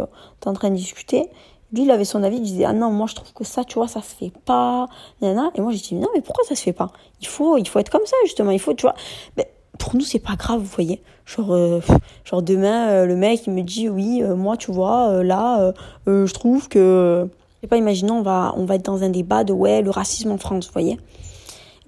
[0.41, 1.31] t'es en train de discuter,
[1.73, 3.75] lui, il avait son avis, il disait ah non, moi je trouve que ça, tu
[3.75, 4.89] vois, ça se fait pas,
[5.21, 5.51] nana.
[5.55, 6.91] Et moi j'ai dit non, mais pourquoi ça se fait pas?
[7.21, 8.51] Il faut, il faut être comme ça justement.
[8.51, 8.95] Il faut, tu vois.
[9.37, 11.03] Mais pour nous c'est pas grave, vous voyez.
[11.25, 11.81] Genre, euh,
[12.25, 15.73] genre demain euh, le mec il me dit oui, euh, moi tu vois, là,
[16.07, 19.45] je trouve que, je sais pas, imaginons on va, on va être dans un débat
[19.45, 20.99] de ouais le racisme en France, vous voyez.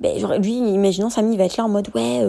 [0.00, 2.20] Ben lui, imaginons Samy il va être là en mode ouais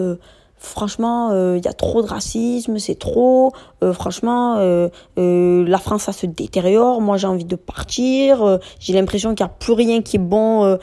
[0.58, 3.52] franchement, il euh, y a trop de racisme, c'est trop.
[3.82, 7.00] Euh, franchement, euh, la France, ça se détériore.
[7.00, 8.58] Moi, j'ai envie de partir.
[8.80, 10.78] j'ai l'impression qu'il n'y a plus rien qui est bon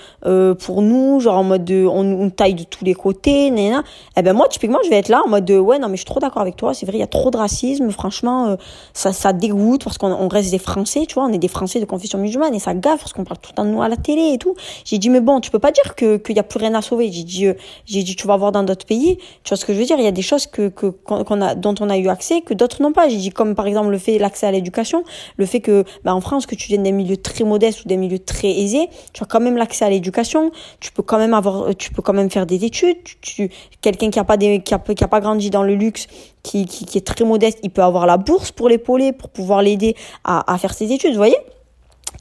[0.59, 1.19] pour nous.
[1.19, 3.51] Genre en mode, de, on, taille de tous les côtés.
[3.51, 3.84] Nana.
[4.17, 6.01] Eh ben moi, typiquement, je vais être là en mode, de, ouais, non, mais je
[6.01, 6.74] suis trop d'accord avec toi.
[6.74, 7.89] C'est vrai, il y a trop de racisme.
[7.91, 8.55] Franchement,
[8.93, 11.26] ça, ça dégoûte parce qu'on reste des Français, tu vois.
[11.26, 13.55] On est des Français de confession musulmane et ça gaffe parce qu'on parle tout le
[13.55, 14.55] temps de nous à la télé et tout.
[14.86, 16.82] J'ai dit, mais bon, tu peux pas dire que qu'il y a plus rien à
[16.82, 17.11] sauver.
[17.11, 17.47] J'ai dit,
[17.86, 19.17] j'ai dit, tu vas voir dans d'autres pays.
[19.43, 21.41] Tu vois ce que je veux dire Il y a des choses que, que qu'on
[21.41, 23.07] a, dont on a eu accès que d'autres n'ont pas.
[23.07, 25.05] J'ai dit comme par exemple le fait l'accès à l'éducation,
[25.38, 27.95] le fait que bah, en France que tu viennes d'un milieu très modeste ou d'un
[27.95, 30.51] milieu très aisé, tu as quand même l'accès à l'éducation.
[30.82, 32.97] Tu peux quand même avoir, tu peux quand même faire des études.
[33.22, 33.49] Tu,
[33.80, 36.07] quelqu'un qui a pas des, qui a, qui a pas grandi dans le luxe,
[36.43, 39.61] qui, qui, qui est très modeste, il peut avoir la bourse pour l'épauler, pour pouvoir
[39.61, 39.95] l'aider
[40.26, 41.11] à, à faire ses études.
[41.11, 41.38] Vous voyez?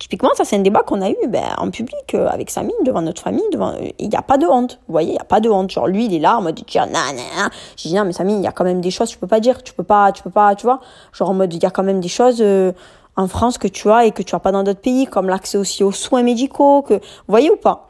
[0.02, 3.02] Typiquement, ça, c'est un débat qu'on a eu ben, en public euh, avec Samy, devant
[3.02, 3.44] notre famille.
[3.52, 3.72] Devant...
[4.00, 4.80] Il n'y a pas de honte.
[4.88, 5.70] Vous voyez, il n'y a pas de honte.
[5.70, 8.42] Genre, lui, il est là en mode, non, non, J'ai dit, non, mais Samy, il
[8.42, 9.62] y a quand même des choses, tu peux pas dire.
[9.62, 10.80] Tu peux pas, tu peux pas, tu vois.
[11.12, 12.72] Genre, en mode, il y a quand même des choses euh,
[13.14, 15.56] en France que tu as et que tu as pas dans d'autres pays, comme l'accès
[15.56, 16.82] aussi aux soins médicaux.
[16.82, 16.94] Que...
[16.94, 17.88] Vous voyez ou pas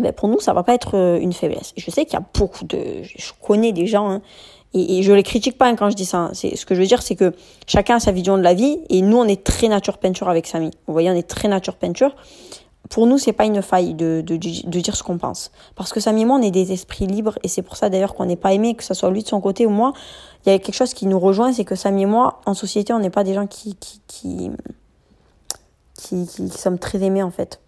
[0.00, 1.74] ben, Pour nous, ça va pas être euh, une faiblesse.
[1.76, 3.02] Je sais qu'il y a beaucoup de.
[3.02, 4.08] Je connais des gens.
[4.08, 4.22] Hein,
[4.74, 6.30] et, et, je les critique pas hein, quand je dis ça.
[6.34, 7.32] C'est ce que je veux dire, c'est que
[7.66, 10.46] chacun a sa vision de la vie et nous on est très nature peinture avec
[10.46, 10.70] Samy.
[10.86, 12.14] Vous voyez, on est très nature peinture.
[12.90, 15.50] Pour nous, c'est pas une faille de, de, de dire ce qu'on pense.
[15.74, 18.14] Parce que Samy et moi, on est des esprits libres et c'est pour ça d'ailleurs
[18.14, 19.92] qu'on n'est pas aimé, que ce soit lui de son côté ou moi.
[20.46, 22.92] Il y a quelque chose qui nous rejoint, c'est que Samy et moi, en société,
[22.92, 24.50] on n'est pas des gens qui qui, qui,
[25.94, 27.60] qui, qui, qui sommes très aimés en fait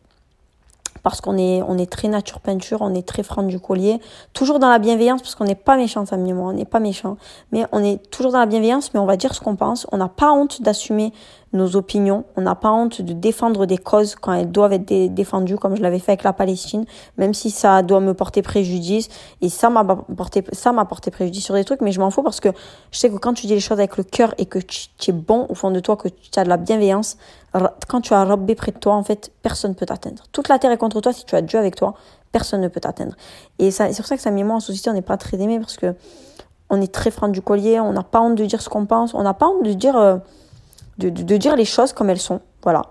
[1.02, 4.00] parce qu'on est, on est très nature peinture, on est très franc du collier,
[4.32, 7.16] toujours dans la bienveillance, parce qu'on n'est pas méchant, et moi, on n'est pas méchant,
[7.52, 9.96] mais on est toujours dans la bienveillance, mais on va dire ce qu'on pense, on
[9.96, 11.12] n'a pas honte d'assumer
[11.52, 12.24] nos opinions.
[12.36, 15.82] On n'a pas honte de défendre des causes quand elles doivent être défendues, comme je
[15.82, 16.84] l'avais fait avec la Palestine,
[17.18, 19.08] même si ça doit me porter préjudice.
[19.40, 22.22] Et ça m'a porté, ça m'a porté préjudice sur des trucs, mais je m'en fous
[22.22, 22.50] parce que
[22.92, 25.12] je sais que quand tu dis les choses avec le cœur et que tu, es
[25.12, 27.16] bon au fond de toi, que tu as de la bienveillance,
[27.88, 30.22] quand tu as Rabbi près de toi, en fait, personne ne peut t'atteindre.
[30.32, 31.94] Toute la terre est contre toi si tu as Dieu avec toi,
[32.32, 33.14] personne ne peut t'atteindre.
[33.58, 35.58] Et c'est pour ça que ça met moi en société, on n'est pas très aimé
[35.58, 35.94] parce que
[36.70, 39.14] on est très franc du collier, on n'a pas honte de dire ce qu'on pense,
[39.14, 40.16] on n'a pas honte de dire, euh,
[40.98, 42.40] de, dire les choses comme elles sont.
[42.62, 42.82] Voilà.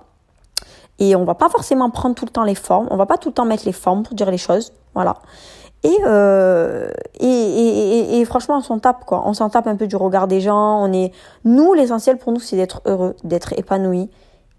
[1.00, 3.30] Et on va pas forcément prendre tout le temps les formes, on va pas tout
[3.30, 4.74] le temps mettre les formes pour dire les choses.
[4.94, 5.16] Voilà.
[5.84, 6.92] Et, euh,
[7.22, 9.24] et, et, et, franchement, on s'en tape, quoi.
[9.26, 10.84] On s'en tape un peu du regard des gens.
[10.84, 11.14] On est,
[11.46, 14.10] nous, l'essentiel pour nous, c'est d'être heureux, d'être épanoui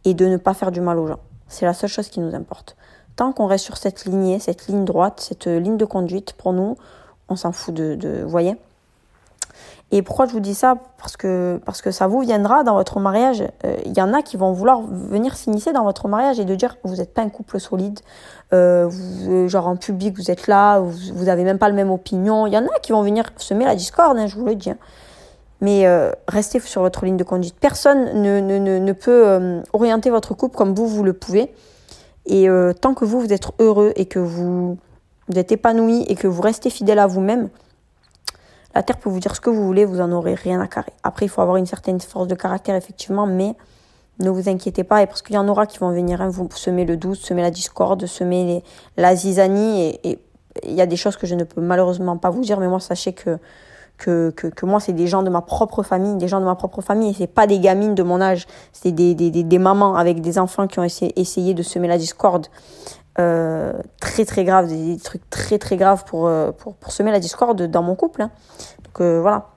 [0.04, 1.20] et de ne pas faire du mal aux gens.
[1.48, 2.76] C'est la seule chose qui nous importe.
[3.16, 6.76] Tant qu'on reste sur cette lignée, cette ligne droite, cette ligne de conduite, pour nous,
[7.28, 8.56] on s'en fout de, de, voyez
[9.92, 10.76] et pourquoi je vous dis ça?
[10.98, 13.42] Parce que, parce que ça vous viendra dans votre mariage.
[13.64, 16.54] Il euh, y en a qui vont vouloir venir s'initier dans votre mariage et de
[16.54, 17.98] dire vous n'êtes pas un couple solide.
[18.52, 21.90] Euh, vous, genre en public, vous êtes là, vous, vous avez même pas la même
[21.90, 22.46] opinion.
[22.46, 24.70] Il y en a qui vont venir semer la discorde, hein, je vous le dis.
[24.70, 24.78] Hein.
[25.60, 27.54] Mais euh, restez sur votre ligne de conduite.
[27.60, 31.52] Personne ne, peut euh, orienter votre couple comme vous, vous le pouvez.
[32.26, 34.78] Et euh, tant que vous, vous êtes heureux et que vous,
[35.28, 37.48] vous êtes épanoui et que vous restez fidèle à vous-même,
[38.74, 40.92] la Terre peut vous dire ce que vous voulez, vous en aurez rien à carrer.
[41.02, 43.54] Après, il faut avoir une certaine force de caractère, effectivement, mais
[44.20, 46.84] ne vous inquiétez pas, parce qu'il y en aura qui vont venir hein, vous semer
[46.84, 48.64] le doute, semer la discorde, semer les,
[48.96, 50.18] la zizanie, et
[50.64, 52.80] il y a des choses que je ne peux malheureusement pas vous dire, mais moi,
[52.80, 53.38] sachez que
[54.00, 56.80] que, que, moi, c'est des gens de ma propre famille, des gens de ma propre
[56.80, 60.20] famille, et c'est pas des gamines de mon âge, c'est des, des, des, mamans avec
[60.20, 62.46] des enfants qui ont essayé, essayé de semer la discorde.
[63.18, 67.20] Euh, très très grave, des, trucs très très graves pour, euh, pour, pour, semer la
[67.20, 68.22] discorde dans mon couple.
[68.22, 68.30] Hein.
[68.84, 69.48] Donc euh, voilà.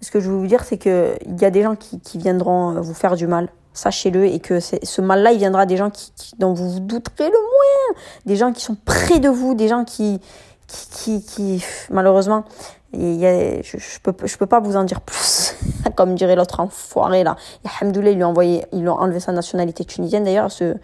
[0.00, 2.80] Ce que je veux vous dire, c'est qu'il y a des gens qui, qui viendront
[2.80, 3.48] vous faire du mal.
[3.74, 7.30] Sachez-le et que ce mal-là, il viendra des gens qui, dont vous vous douterez le
[7.30, 8.00] moins.
[8.26, 10.20] Des gens qui sont près de vous, des gens qui,
[10.66, 12.44] qui, qui malheureusement,
[12.92, 15.54] il y a, je, je, peux, je peux pas vous en dire plus.
[15.96, 17.36] Comme dirait l'autre enfoiré là.
[17.64, 20.74] Et Hamdoullah, ils lui ont envoyé, ils lui ont enlevé sa nationalité tunisienne d'ailleurs, ce,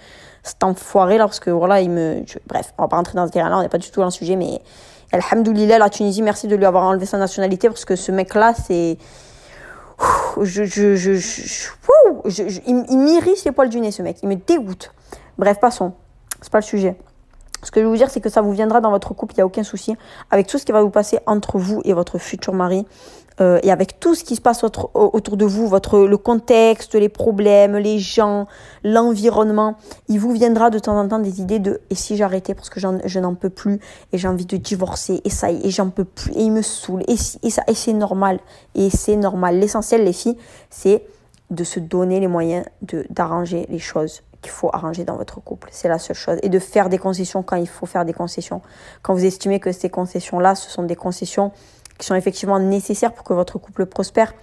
[0.42, 2.22] cet enfoiré là, parce que voilà, il me.
[2.46, 4.06] bref, on va pas rentrer dans ce terrain là, on n'est pas du tout dans
[4.06, 4.60] le sujet, mais.
[5.12, 8.52] Alhamdoulilah, la Tunisie, merci de lui avoir enlevé sa nationalité, parce que ce mec là,
[8.52, 8.98] c'est.
[10.42, 14.18] Je, je, je, je, il, m'irrisse les poils du nez, ce mec.
[14.22, 14.92] Il me dégoûte.
[15.38, 15.92] Bref, passons.
[16.42, 16.96] C'est pas le sujet.
[17.64, 19.38] Ce que je veux vous dire, c'est que ça vous viendra dans votre couple, il
[19.38, 19.96] n'y a aucun souci.
[20.30, 22.86] Avec tout ce qui va vous passer entre vous et votre futur mari,
[23.40, 27.08] euh, et avec tout ce qui se passe autour, de vous, votre le contexte, les
[27.08, 28.46] problèmes, les gens,
[28.84, 29.76] l'environnement,
[30.08, 32.78] il vous viendra de temps en temps des idées de et si j'arrêtais parce que
[32.78, 33.80] je n'en peux plus
[34.12, 37.02] et j'ai envie de divorcer et ça et j'en peux plus et il me saoule
[37.08, 38.38] et, et et c'est normal
[38.76, 39.58] et c'est normal.
[39.58, 40.36] L'essentiel les filles,
[40.70, 41.02] c'est
[41.50, 42.64] de se donner les moyens
[43.10, 45.70] d'arranger les choses qu'il faut arranger dans votre couple.
[45.72, 46.38] C'est la seule chose.
[46.42, 48.60] Et de faire des concessions quand il faut faire des concessions.
[49.02, 51.50] Quand vous estimez que ces concessions-là, ce sont des concessions
[51.98, 54.34] qui sont effectivement nécessaires pour que votre couple prospère,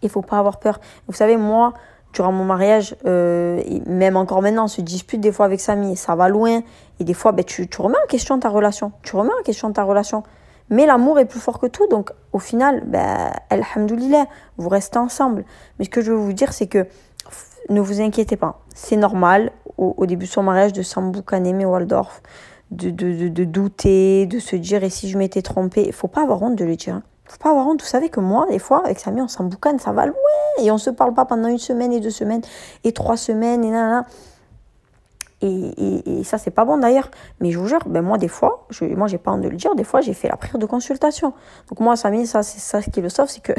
[0.00, 0.80] il faut pas avoir peur.
[1.08, 1.74] Vous savez, moi,
[2.14, 5.94] durant mon mariage, euh, et même encore maintenant, on se dispute des fois avec Samy,
[5.94, 6.62] ça va loin.
[6.98, 8.92] Et des fois, ben, tu, tu remets en question ta relation.
[9.02, 10.22] Tu remets en question ta relation.
[10.70, 14.24] Mais l'amour est plus fort que tout, donc au final, ben, alhamdoulilah,
[14.56, 15.44] vous restez ensemble.
[15.78, 16.86] Mais ce que je veux vous dire, c'est que
[17.68, 18.60] ne vous inquiétez pas.
[18.74, 22.22] C'est normal, au, début de son mariage, de Sambou Kaneme Waldorf,
[22.70, 25.84] de, de, de, douter, de se dire et si je m'étais trompée.
[25.86, 26.94] Il faut pas avoir honte de le dire.
[26.94, 27.02] Hein.
[27.24, 27.82] faut pas avoir honte.
[27.82, 30.16] Vous savez que moi, des fois, avec Samy, on s'emboucane, ça va loin.
[30.62, 32.42] Et on se parle pas pendant une semaine et deux semaines
[32.84, 34.04] et trois semaines et là,
[35.42, 37.10] Et, et, et, ça, c'est pas bon d'ailleurs.
[37.40, 39.56] Mais je vous jure, ben moi, des fois, je, moi, j'ai pas honte de le
[39.56, 41.34] dire, des fois, j'ai fait la prière de consultation.
[41.68, 43.52] Donc, moi, Samy, ça, c'est ça qui le sauve, c'est que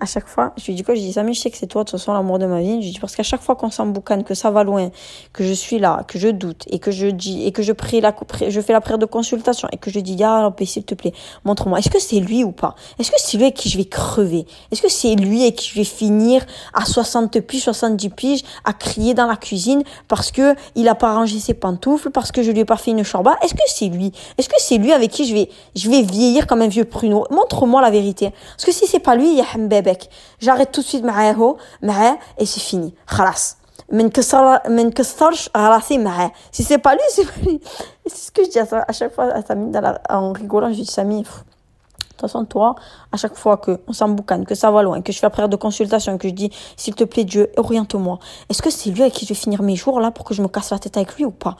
[0.00, 1.84] à chaque fois, je lui dis quoi Je dis Samy, je sais que c'est toi,
[1.84, 2.82] de toute façon, l'amour de ma vie.
[2.82, 4.90] Je dis parce qu'à chaque fois qu'on s'emboucane, que ça va loin,
[5.32, 8.00] que je suis là, que je doute et que je dis et que je prie
[8.00, 8.14] la
[8.48, 11.12] je fais la prière de consultation et que je dis Ya s'il te plaît,
[11.44, 11.78] montre-moi.
[11.78, 12.74] Est-ce que c'est lui ou pas?
[12.98, 14.46] Est-ce que c'est lui avec qui je vais crever?
[14.70, 16.44] Est-ce que c'est lui avec qui je vais finir
[16.74, 21.14] à 60 piges, 70 piges à crier dans la cuisine parce que il a pas
[21.14, 23.36] rangé ses pantoufles, parce que je lui ai pas fait une chorba?
[23.42, 24.12] Est-ce que c'est lui?
[24.38, 27.24] Est-ce que c'est lui avec qui je vais je vais vieillir comme un vieux pruneau?
[27.30, 28.32] Montre-moi la vérité.
[28.56, 30.09] Parce que si c'est pas lui, bébek.
[30.39, 32.93] J'arrête tout de suite معاه معاه et c'est fini.
[33.07, 33.55] خلاص.
[33.91, 36.31] من كسر من كسرش راسي معاه.
[36.51, 37.61] Si c'est pas lui, c'est pas lui.
[38.07, 39.71] C'est ce que je dis à, à chaque fois à Samy
[40.09, 42.75] en rigolant, je dis Samy, de toute façon, toi,
[43.11, 45.49] à chaque fois que on s'emboucane, que ça va loin, que je fais la prière
[45.49, 48.19] de consultation, que je dis, s'il te plaît, Dieu, oriente-moi.
[48.49, 50.41] Est-ce que c'est lui avec qui je vais finir mes jours là pour que je
[50.41, 51.57] me casse la tête avec lui ou pas?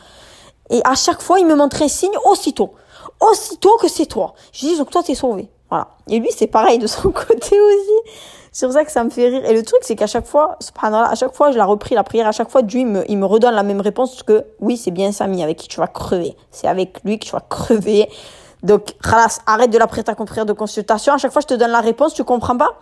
[0.69, 2.73] Et à chaque fois, il me montre un signe aussitôt.
[3.19, 4.33] Aussitôt que c'est toi.
[4.53, 5.49] Je dis, donc toi, t'es sauvé.
[5.68, 5.88] Voilà.
[6.08, 8.12] Et lui, c'est pareil de son côté aussi.
[8.52, 9.44] C'est pour ça que ça me fait rire.
[9.44, 12.26] Et le truc, c'est qu'à chaque fois, à chaque fois, je l'ai repris la prière,
[12.26, 14.90] à chaque fois, Dieu, il me, il me redonne la même réponse que oui, c'est
[14.90, 16.34] bien Samy avec qui tu vas crever.
[16.50, 18.08] C'est avec lui que tu vas crever.
[18.62, 21.12] Donc, khalas, arrête de la prière ta prière de consultation.
[21.12, 22.78] À chaque fois, je te donne la réponse, tu comprends pas?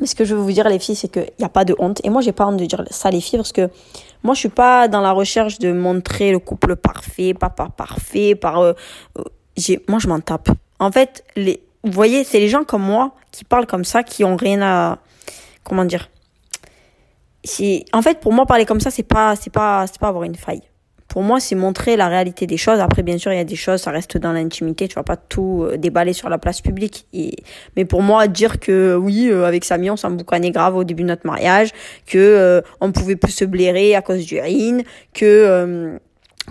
[0.00, 1.74] Mais ce que je veux vous dire, les filles, c'est qu'il n'y a pas de
[1.78, 2.00] honte.
[2.04, 3.70] Et moi, j'ai pas honte de dire ça, les filles, parce que
[4.22, 8.58] moi, je suis pas dans la recherche de montrer le couple parfait, papa parfait, par,
[8.58, 8.72] euh,
[9.18, 9.22] euh,
[9.56, 10.50] j'ai, moi, je m'en tape.
[10.78, 14.24] En fait, les, vous voyez, c'est les gens comme moi qui parlent comme ça, qui
[14.24, 14.98] ont rien à,
[15.64, 16.10] comment dire.
[17.92, 20.34] En fait, pour moi, parler comme ça, c'est pas, c'est pas, c'est pas avoir une
[20.34, 20.62] faille.
[21.08, 22.80] Pour moi, c'est montrer la réalité des choses.
[22.80, 24.88] Après, bien sûr, il y a des choses, ça reste dans l'intimité.
[24.88, 27.06] Tu vas pas tout euh, déballer sur la place publique.
[27.14, 27.36] Et,
[27.76, 31.04] mais pour moi, dire que oui, euh, avec Samy, on s'en boucanait grave au début
[31.04, 31.70] de notre mariage,
[32.06, 34.82] que euh, on pouvait plus se blairer à cause du RIN,
[35.14, 35.98] que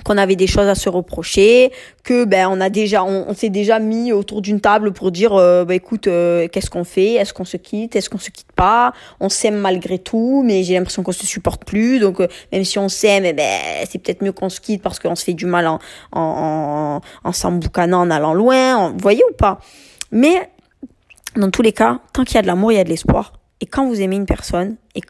[0.03, 1.71] qu'on avait des choses à se reprocher,
[2.03, 5.71] que ben on a déjà on, s'est déjà mis autour d'une table pour dire ben
[5.71, 9.29] écoute euh, qu'est-ce qu'on fait, est-ce qu'on se quitte, est-ce qu'on se quitte pas, on
[9.29, 12.89] s'aime malgré tout, mais j'ai l'impression qu'on se supporte plus, donc euh, même si on
[12.89, 13.59] s'aime, eh ben
[13.89, 15.79] c'est peut-être mieux qu'on se quitte parce qu'on se fait du mal en
[16.11, 19.59] en en, s'emboucanant, en allant loin, vous voyez ou pas?
[20.11, 20.49] Mais
[21.35, 23.33] dans tous les cas, tant qu'il y a de l'amour, il y a de l'espoir.
[23.61, 25.01] Et quand vous aimez une personne, et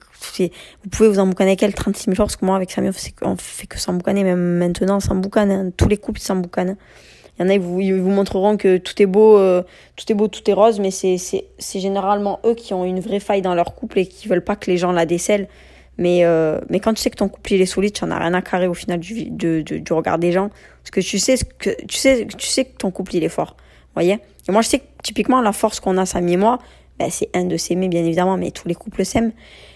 [0.84, 3.36] vous pouvez vous emboucaner avec elle 36 000 fois, parce que moi, avec Samir, on
[3.36, 5.72] fait que s'emboucaner, même maintenant, s'emboucane, hein.
[5.76, 6.78] tous les couples s'emboucanent.
[7.38, 7.60] Il y en a, ils
[7.94, 9.62] vous, montreront que tout est beau, euh,
[9.96, 11.18] tout est beau, tout est rose, mais c'est,
[11.76, 14.72] généralement eux qui ont une vraie faille dans leur couple et qui veulent pas que
[14.72, 15.48] les gens la décèlent.
[16.00, 18.20] Mais, euh, mais quand tu sais que ton couple il est solide, tu n'en as
[18.20, 20.50] rien à carrer au final du, du regard des gens.
[20.82, 23.56] Parce que tu sais, que, tu sais, tu sais que ton couple il est fort.
[23.94, 24.20] voyez?
[24.48, 26.60] Et moi, je sais que typiquement, la force qu'on a, Samy et moi,
[27.00, 29.32] ben, c'est un de s'aimer, bien évidemment, mais tous les couples s'aiment.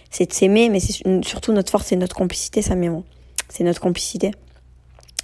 [0.10, 2.76] C'est de s'aimer, mais c'est surtout notre force, c'est notre complicité, ça.
[3.50, 4.32] C'est notre complicité.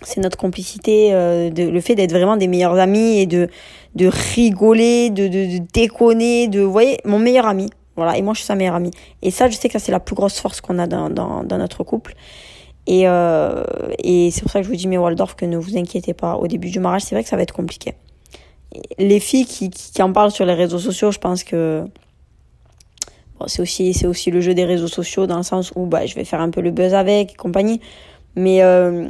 [0.04, 3.50] C'est notre complicité, euh, de, le fait d'être vraiment des meilleurs amis et de,
[3.96, 7.68] de rigoler, de, de, de déconner, de, vous voyez, mon meilleur ami.
[7.96, 8.92] Voilà, et moi, je suis sa meilleure amie.
[9.24, 11.44] Et ça, je sais que ça, c'est la plus grosse force qu'on a dans, dans,
[11.44, 12.14] dans notre couple.
[12.86, 13.64] Et, euh,
[13.98, 16.36] et c'est pour ça que je vous dis, mais Waldorf, que ne vous inquiétez pas.
[16.36, 17.96] Au début du mariage, c'est vrai que ça va être compliqué
[18.98, 21.86] les filles qui, en parlent sur les réseaux sociaux, je pense que
[23.46, 26.42] c'est aussi le jeu des réseaux sociaux dans le sens où bah je vais faire
[26.42, 27.80] un peu le buzz avec et compagnie,
[28.36, 29.08] mais, euh,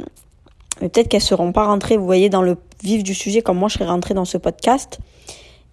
[0.80, 3.74] peut-être qu'elles seront pas rentrées, vous voyez, dans le vif du sujet comme moi je
[3.74, 4.98] serais rentrée dans ce podcast.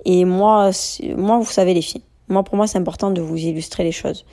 [0.05, 0.71] Et moi,
[1.17, 4.25] moi vous savez les filles, moi pour moi c'est important de vous illustrer les choses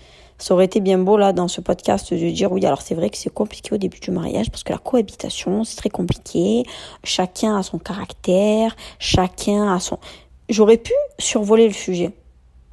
[0.42, 3.10] ça aurait été bien beau là dans ce podcast de dire oui alors c'est vrai
[3.10, 6.64] que c'est compliqué au début du mariage parce que la cohabitation c'est très compliqué.
[7.04, 9.98] Chacun a son caractère chacun a son
[10.48, 12.10] j'aurais pu survoler le sujet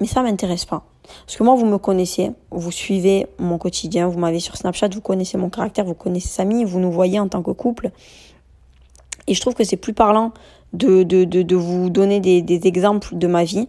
[0.00, 0.82] mais ça m'intéresse pas.
[1.24, 5.00] Parce que moi vous me connaissez vous suivez mon quotidien vous m'avez sur Snapchat vous
[5.00, 7.92] connaissez mon caractère vous connaissez Samy vous nous voyez en tant que couple.
[9.28, 10.32] Et je trouve que c'est plus parlant
[10.72, 13.68] de, de, de, de vous donner des, des exemples de ma vie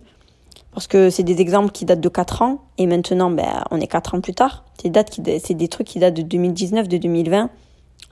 [0.74, 3.88] parce que c'est des exemples qui datent de 4 ans et maintenant ben on est
[3.88, 4.64] 4 ans plus tard.
[4.82, 7.50] C'est des des trucs qui datent de 2019, de 2020.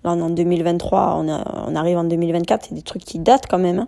[0.03, 3.47] Là on est en 2023, on, on arrive en 2024, c'est des trucs qui datent
[3.47, 3.79] quand même.
[3.79, 3.87] Hein.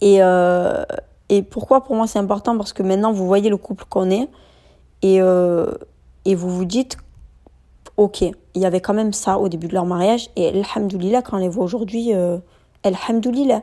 [0.00, 0.84] Et euh,
[1.28, 2.56] et pourquoi pour moi c'est important?
[2.56, 4.28] Parce que maintenant vous voyez le couple qu'on est
[5.02, 5.72] et euh,
[6.24, 6.96] et vous vous dites
[7.96, 11.36] OK, il y avait quand même ça au début de leur mariage et alhamdoulillah quand
[11.36, 12.38] on les voit aujourd'hui euh,
[12.82, 13.62] alhamdoulillah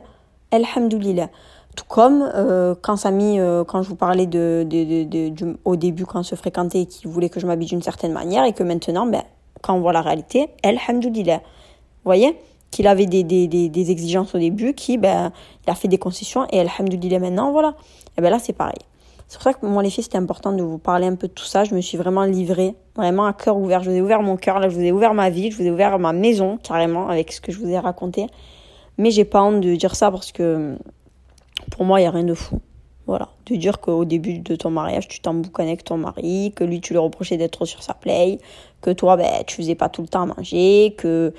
[0.50, 1.28] alhamdoulillah
[1.76, 6.04] tout comme euh, quand Samy, euh, quand je vous parlais de, de, de, au début
[6.04, 9.06] quand on se fréquentait, qui voulait que je m'habille d'une certaine manière et que maintenant,
[9.06, 9.22] ben,
[9.62, 11.40] quand on voit la réalité, elle, Vous
[12.04, 12.36] voyez
[12.70, 15.32] qu'il avait des, des, des, exigences au début, qui, ben,
[15.66, 17.74] il a fait des concessions et alhamdoulilah maintenant, voilà.
[18.16, 18.78] Et ben là, c'est pareil.
[19.26, 21.32] C'est pour ça que moi, les filles, c'était important de vous parler un peu de
[21.32, 21.64] tout ça.
[21.64, 23.82] Je me suis vraiment livrée, vraiment à cœur ouvert.
[23.82, 25.62] Je vous ai ouvert mon cœur, là, je vous ai ouvert ma vie, je vous
[25.64, 28.26] ai ouvert ma maison, carrément, avec ce que je vous ai raconté.
[28.98, 30.76] Mais j'ai pas honte de dire ça parce que
[31.70, 32.60] pour moi, il n'y a rien de fou.
[33.06, 33.28] Voilà.
[33.46, 36.92] De dire qu'au début de ton mariage, tu t'emboucanais avec ton mari, que lui, tu
[36.92, 38.38] lui reprochais d'être trop sur sa play,
[38.82, 41.32] que toi, ben, tu faisais pas tout le temps à manger, que,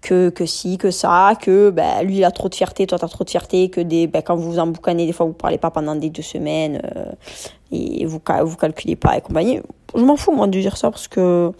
[0.00, 3.04] que, que si, que ça, que ben, lui, il a trop de fierté, toi, tu
[3.04, 5.58] as trop de fierté, que des, ben, quand vous vous emboucanez, des fois, vous parlez
[5.58, 7.12] pas pendant des deux semaines, euh,
[7.72, 9.60] et vous, vous calculez pas et compagnie.
[9.94, 11.52] Je m'en fous, moi, de dire ça, parce que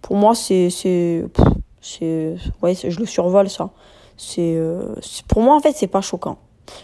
[0.00, 1.24] pour moi, c'est, c'est,
[1.80, 3.70] c'est, ouais, je le survole, ça.
[4.16, 4.94] C'est, euh,
[5.26, 6.38] pour moi, en fait, c'est pas choquant.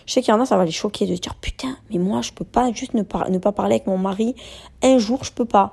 [0.06, 2.22] Je sais qu'il y en a, ça va les choquer de dire putain, mais moi,
[2.22, 4.34] je peux pas juste ne pas, ne pas parler avec mon mari.
[4.82, 5.72] Un jour, je peux pas.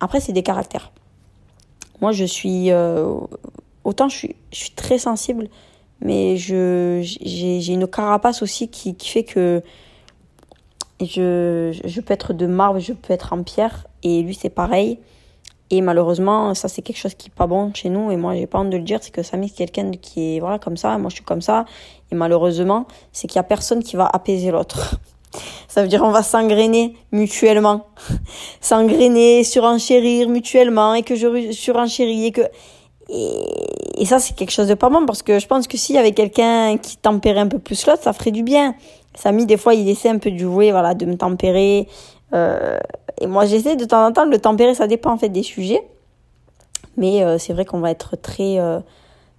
[0.00, 0.92] Après, c'est des caractères.
[2.00, 2.70] Moi, je suis.
[2.70, 3.14] Euh,
[3.84, 5.48] autant je suis, je suis très sensible,
[6.00, 9.62] mais j'ai, une carapace aussi qui, qui fait que
[11.00, 13.86] je, je peux être de marbre, je peux être en pierre.
[14.02, 14.98] Et lui, c'est pareil.
[15.70, 18.10] Et malheureusement, ça c'est quelque chose qui est pas bon chez nous.
[18.10, 20.40] Et moi, j'ai pas honte de le dire, c'est que Samy c'est quelqu'un qui est
[20.40, 20.96] voilà comme ça.
[20.98, 21.66] Moi, je suis comme ça.
[22.10, 24.98] Et malheureusement, c'est qu'il y a personne qui va apaiser l'autre.
[25.68, 27.86] Ça veut dire on va s'engrainer mutuellement,
[28.62, 32.42] s'engrainer, surenchérir mutuellement et que je surenchéris et que
[33.10, 35.98] et, ça c'est quelque chose de pas bon parce que je pense que s'il y
[35.98, 38.74] avait quelqu'un qui tempérait un peu plus l'autre, ça ferait du bien.
[39.14, 41.88] Samy des fois il essaie un peu de jouer, voilà, de me tempérer.
[42.34, 42.78] Euh,
[43.20, 45.42] et moi, j'essaie de temps en temps de le tempérer, ça dépend en fait des
[45.42, 45.82] sujets.
[46.96, 48.80] Mais euh, c'est vrai qu'on va être très, euh,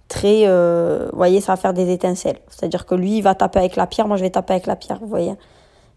[0.08, 2.38] très, vous voyez, ça va faire des étincelles.
[2.48, 4.76] C'est-à-dire que lui, il va taper avec la pierre, moi, je vais taper avec la
[4.76, 5.34] pierre, vous voyez.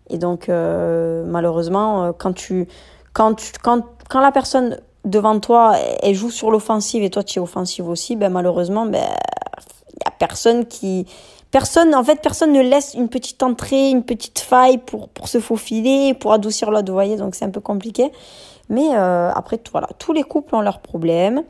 [0.10, 2.68] Et donc, malheureusement, quand tu,
[3.14, 7.40] quand tu, quand, quand la personne devant toi, elle joue sur l'offensive et toi, tu
[7.40, 9.04] es offensive aussi, ben malheureusement, ben,
[9.90, 11.06] il y a personne qui,
[11.54, 15.40] personne, en fait, personne ne laisse une petite entrée, une petite faille pour, pour se
[15.40, 18.12] faufiler, pour adoucir l'autre, vous voyez, donc c'est un peu compliqué.
[18.70, 21.44] Mais euh, après, voilà, tous les couples ont leurs problèmes.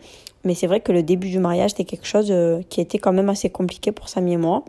[0.43, 3.13] Mais c'est vrai que le début du mariage, c'était quelque chose euh, qui était quand
[3.13, 4.65] même assez compliqué pour Samy et moi.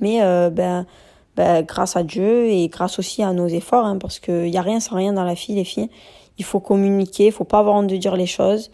[0.00, 0.86] Mais euh, ben,
[1.34, 4.62] ben, grâce à Dieu et grâce aussi à nos efforts, hein, parce qu'il n'y a
[4.62, 5.90] rien sans rien dans la fille, les filles.
[6.38, 8.70] Il faut communiquer, il faut pas avoir honte de dire les choses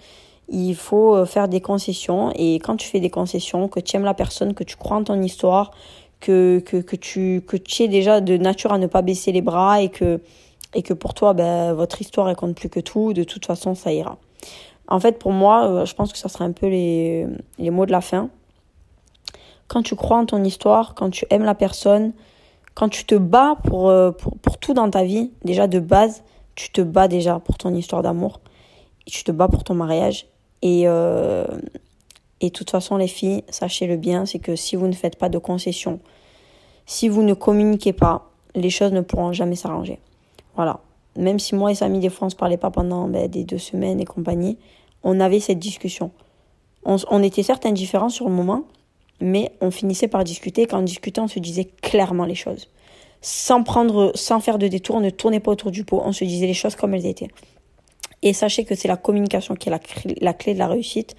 [0.49, 2.33] il faut euh, faire des concessions.
[2.35, 5.05] Et quand tu fais des concessions, que tu aimes la personne, que tu crois en
[5.05, 5.71] ton histoire,
[6.21, 9.43] que, que, que, tu, que tu es déjà de nature à ne pas baisser les
[9.43, 10.21] bras et que,
[10.75, 13.75] et que pour toi, ben, votre histoire, elle compte plus que tout, de toute façon,
[13.75, 14.19] ça ira.
[14.89, 17.27] En fait, pour moi, euh, je pense que ça serait un peu les,
[17.59, 18.29] les mots de la fin.
[19.69, 22.13] Quand tu crois en ton histoire, quand tu aimes la personne,
[22.75, 26.23] quand tu te bats pour, euh, pour, pour tout dans ta vie, déjà de base,
[26.55, 28.41] tu te bats déjà pour ton histoire d'amour,
[29.07, 30.27] tu te bats pour ton mariage,
[30.65, 31.45] et, euh,
[32.41, 35.29] et de toute façon, les filles, sachez-le bien, c'est que si vous ne faites pas
[35.29, 36.01] de concessions,
[36.87, 40.01] si vous ne communiquez pas, les choses ne pourront jamais s'arranger.
[40.57, 40.81] Voilà.
[41.17, 43.59] Même si moi et Samy, des fois, on se parlait pas pendant ben, des deux
[43.59, 44.59] semaines et compagnie,
[45.05, 46.11] on avait cette discussion.
[46.87, 48.65] On, était certes indifférents sur le moment,
[49.21, 50.67] mais on finissait par discuter.
[50.67, 52.69] Quand on discutait, on se disait clairement les choses.
[53.23, 56.25] Sans prendre, sans faire de détour, on ne tournait pas autour du pot, on se
[56.25, 57.31] disait les choses comme elles étaient.
[58.25, 61.15] Et sachez que c'est la communication qui est la, clé de la réussite.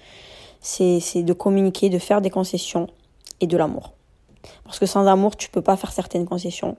[0.60, 2.88] C'est de communiquer, de faire des concessions
[3.40, 3.92] et de l'amour.
[4.64, 6.76] Parce que sans amour, tu peux pas faire certaines concessions.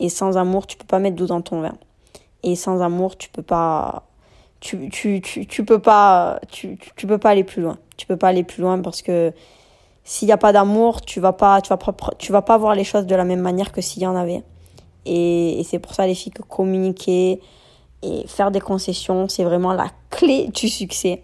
[0.00, 1.76] Et sans amour, tu peux pas mettre d'eau dans ton vin.
[2.42, 4.04] Et sans amour, tu peux pas
[4.60, 7.76] tu, tu, tu, tu peux pas tu, tu peux pas aller plus loin.
[7.98, 9.34] Tu peux pas aller plus loin parce que
[10.04, 12.74] s'il n'y a pas d'amour, tu vas pas tu vas pas tu vas pas voir
[12.74, 14.42] les choses de la même manière que s'il y en avait.
[15.04, 17.40] Et, et c'est pour ça les filles que communiquer,
[18.02, 21.22] et faire des concessions, c'est vraiment la clé du succès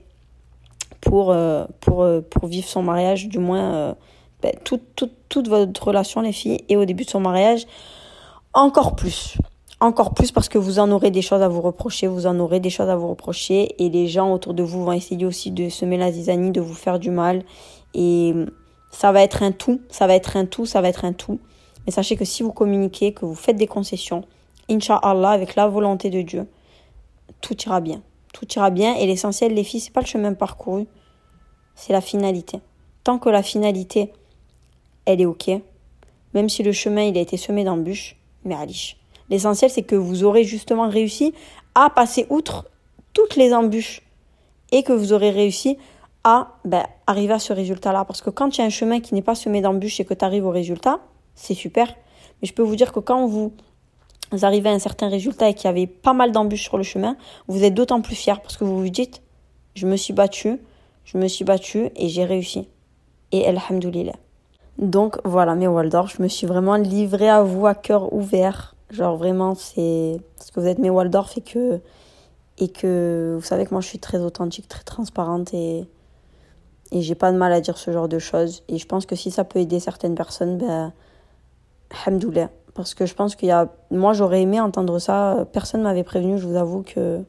[1.01, 3.95] pour, euh, pour, euh, pour vivre son mariage, du moins euh,
[4.41, 7.67] ben, toute, toute, toute votre relation, les filles, et au début de son mariage,
[8.55, 9.37] encore plus.
[9.81, 12.61] Encore plus parce que vous en aurez des choses à vous reprocher, vous en aurez
[12.61, 15.69] des choses à vous reprocher, et les gens autour de vous vont essayer aussi de
[15.69, 17.43] semer la zizanie, de vous faire du mal,
[17.95, 18.33] et
[18.93, 21.41] ça va être un tout, ça va être un tout, ça va être un tout.
[21.85, 24.23] Mais sachez que si vous communiquez, que vous faites des concessions,
[24.71, 26.47] Inch'Allah, avec la volonté de Dieu,
[27.43, 28.01] tout ira bien.
[28.33, 30.87] Tout ira bien et l'essentiel, les filles, c'est pas le chemin parcouru,
[31.75, 32.61] c'est la finalité.
[33.05, 34.11] Tant que la finalité,
[35.05, 35.51] elle est ok,
[36.33, 38.97] même si le chemin il a été semé d'embûches, mais alish.
[39.29, 41.35] L'essentiel, c'est que vous aurez justement réussi
[41.75, 42.69] à passer outre
[43.13, 44.03] toutes les embûches
[44.71, 45.77] et que vous aurez réussi
[46.25, 48.05] à ben, arriver à ce résultat-là.
[48.05, 50.15] Parce que quand il y a un chemin qui n'est pas semé d'embûches et que
[50.15, 51.01] tu arrives au résultat,
[51.35, 51.89] c'est super.
[52.41, 53.53] Mais je peux vous dire que quand vous
[54.37, 57.17] vous à un certain résultat et qu'il y avait pas mal d'embûches sur le chemin,
[57.49, 59.23] vous êtes d'autant plus fier parce que vous vous dites,
[59.75, 60.61] je me suis battu,
[61.05, 62.69] je me suis battu et j'ai réussi.
[63.33, 64.17] Et alhamdoulilah.
[64.79, 68.75] Donc voilà mes Waldorf, je me suis vraiment livrée à vous à cœur ouvert.
[68.91, 71.81] Genre vraiment c'est parce que vous êtes mes Waldorf et que
[72.59, 75.87] et que vous savez que moi je suis très authentique, très transparente et
[76.91, 79.17] et j'ai pas de mal à dire ce genre de choses et je pense que
[79.17, 80.93] si ça peut aider certaines personnes ben
[82.07, 86.05] hamdoullah parce que je pense qu'il y a moi j'aurais aimé entendre ça, personne m'avait
[86.05, 87.23] prévenu, je vous avoue que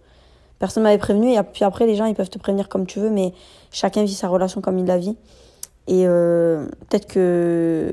[0.59, 1.33] personne m'avait prévenu.
[1.33, 3.33] Et puis après les gens ils peuvent te prévenir comme tu veux mais
[3.71, 5.17] chacun vit sa relation comme il la vit.
[5.87, 7.91] Et euh, peut-être que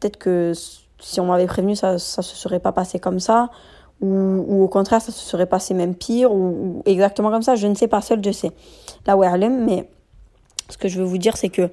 [0.00, 0.52] peut-être que
[1.00, 3.50] si on m'avait prévenu ça ça se serait pas passé comme ça.
[4.00, 7.56] Ou, au contraire ça se serait passé même pire ou, exactement comme ça.
[7.56, 8.52] Je ne sais pas seul je sais
[9.06, 9.90] là où mais
[10.68, 11.68] ce que je veux vous dire c'est que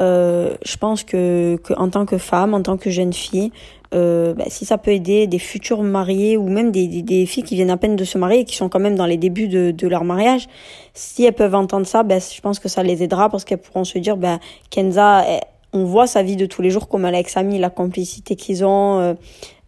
[0.00, 3.50] euh, je pense que, que en tant que femme en tant que jeune fille
[3.94, 7.42] euh, bah, si ça peut aider des futurs mariés ou même des, des, des, filles
[7.42, 9.48] qui viennent à peine de se marier et qui sont quand même dans les débuts
[9.48, 10.46] de, de leur mariage,
[10.92, 13.84] si elles peuvent entendre ça, bah, je pense que ça les aidera parce qu'elles pourront
[13.84, 15.24] se dire, bah, Kenza,
[15.72, 18.36] on voit sa vie de tous les jours comme elle est avec Samy, la complicité
[18.36, 18.98] qu'ils ont.
[19.00, 19.14] Euh,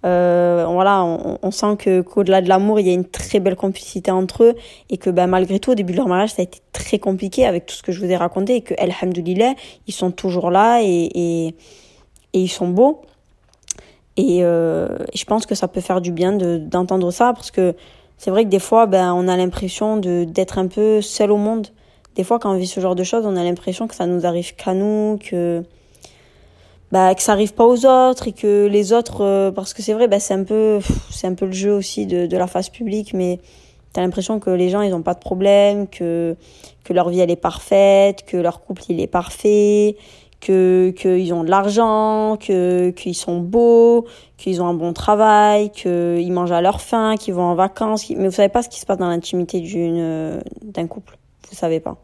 [0.07, 3.57] euh, voilà, on, on, sent que qu'au-delà de l'amour, il y a une très belle
[3.57, 4.55] complicité entre eux
[4.89, 7.45] et que bah, malgré tout, au début de leur mariage, ça a été très compliqué
[7.45, 9.55] avec tout ce que je vous ai raconté et que, alhamdoulilah,
[9.87, 13.03] ils sont toujours là et, et, et ils sont beaux.
[14.17, 17.75] Et euh, je pense que ça peut faire du bien d'entendre ça parce que
[18.19, 21.69] c'est vrai que des fois, ben, on a l'impression d'être un peu seul au monde.
[22.17, 24.27] Des fois, quand on vit ce genre de choses, on a l'impression que ça nous
[24.27, 25.63] arrive qu'à nous, que,
[26.93, 29.93] bah, que ça arrive pas aux autres et que les autres, euh, parce que c'est
[29.93, 30.81] vrai, ben, c'est un peu,
[31.11, 33.39] c'est un peu le jeu aussi de, de la face publique, mais
[33.93, 36.37] t'as l'impression que les gens, ils ont pas de problème, que,
[36.85, 39.97] que leur vie, elle est parfaite, que leur couple, il est parfait,
[40.41, 44.07] que qu'ils ont de l'argent, que qu'ils sont beaux,
[44.37, 48.09] qu'ils ont un bon travail, qu'ils mangent à leur faim, qu'ils vont en vacances.
[48.11, 51.19] Mais vous savez pas ce qui se passe dans l'intimité d'une d'un couple.
[51.51, 51.99] Vous savez pas.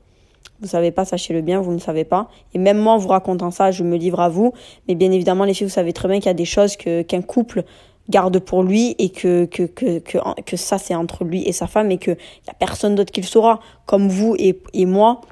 [0.61, 2.29] Vous savez pas, sachez-le bien, vous ne savez pas.
[2.55, 4.53] Et même moi, en vous racontant ça, je me livre à vous.
[4.89, 7.03] Mais bien évidemment, les filles, vous savez très bien qu'il y a des choses que
[7.03, 7.65] qu'un couple
[8.09, 11.67] garde pour lui et que que que que, que ça c'est entre lui et sa
[11.67, 15.23] femme et que y a personne d'autre qui le saura comme vous et et moi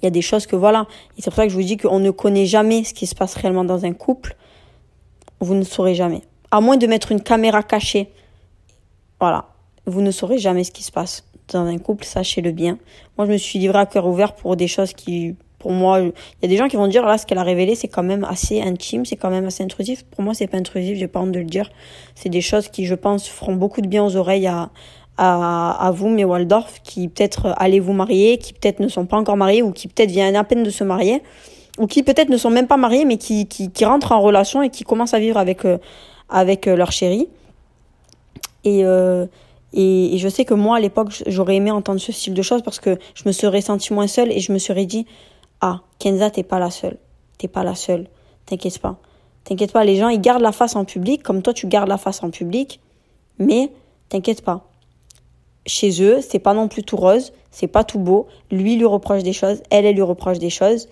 [0.00, 0.86] il y a des choses que voilà.
[1.16, 3.14] Et c'est pour ça que je vous dis qu'on ne connaît jamais ce qui se
[3.14, 4.36] passe réellement dans un couple.
[5.40, 6.22] Vous ne saurez jamais.
[6.50, 8.10] À moins de mettre une caméra cachée.
[9.20, 9.48] Voilà.
[9.86, 12.78] Vous ne saurez jamais ce qui se passe dans un couple, sachez-le bien.
[13.16, 16.12] Moi, je me suis livrée à cœur ouvert pour des choses qui, pour moi, il
[16.42, 18.24] y a des gens qui vont dire, là, ce qu'elle a révélé, c'est quand même
[18.24, 20.04] assez intime, c'est quand même assez intrusif.
[20.04, 21.70] Pour moi, c'est pas intrusif, j'ai pas honte de le dire.
[22.14, 24.70] C'est des choses qui, je pense, feront beaucoup de bien aux oreilles à,
[25.18, 29.36] à, vous, mes Waldorf, qui peut-être allez vous marier, qui peut-être ne sont pas encore
[29.36, 31.22] mariés ou qui peut-être viennent à peine de se marier
[31.78, 34.62] ou qui peut-être ne sont même pas mariés mais qui, qui, qui rentrent en relation
[34.62, 35.78] et qui commencent à vivre avec, euh,
[36.28, 37.28] avec euh, leur chéri.
[38.64, 39.26] Et, euh,
[39.78, 42.80] et, je sais que moi, à l'époque, j'aurais aimé entendre ce style de choses parce
[42.80, 45.06] que je me serais sentie moins seule et je me serais dit,
[45.60, 46.96] ah, Kenza, t'es pas la seule.
[47.36, 48.08] T'es pas la seule.
[48.46, 48.96] T'inquiète pas.
[49.44, 51.98] T'inquiète pas, les gens, ils gardent la face en public comme toi, tu gardes la
[51.98, 52.80] face en public.
[53.38, 53.70] Mais
[54.08, 54.66] t'inquiète pas
[55.66, 58.28] chez eux, c'est pas non plus tout rose, c'est pas tout beau.
[58.50, 60.88] Lui lui reproche des choses, elle elle lui reproche des choses.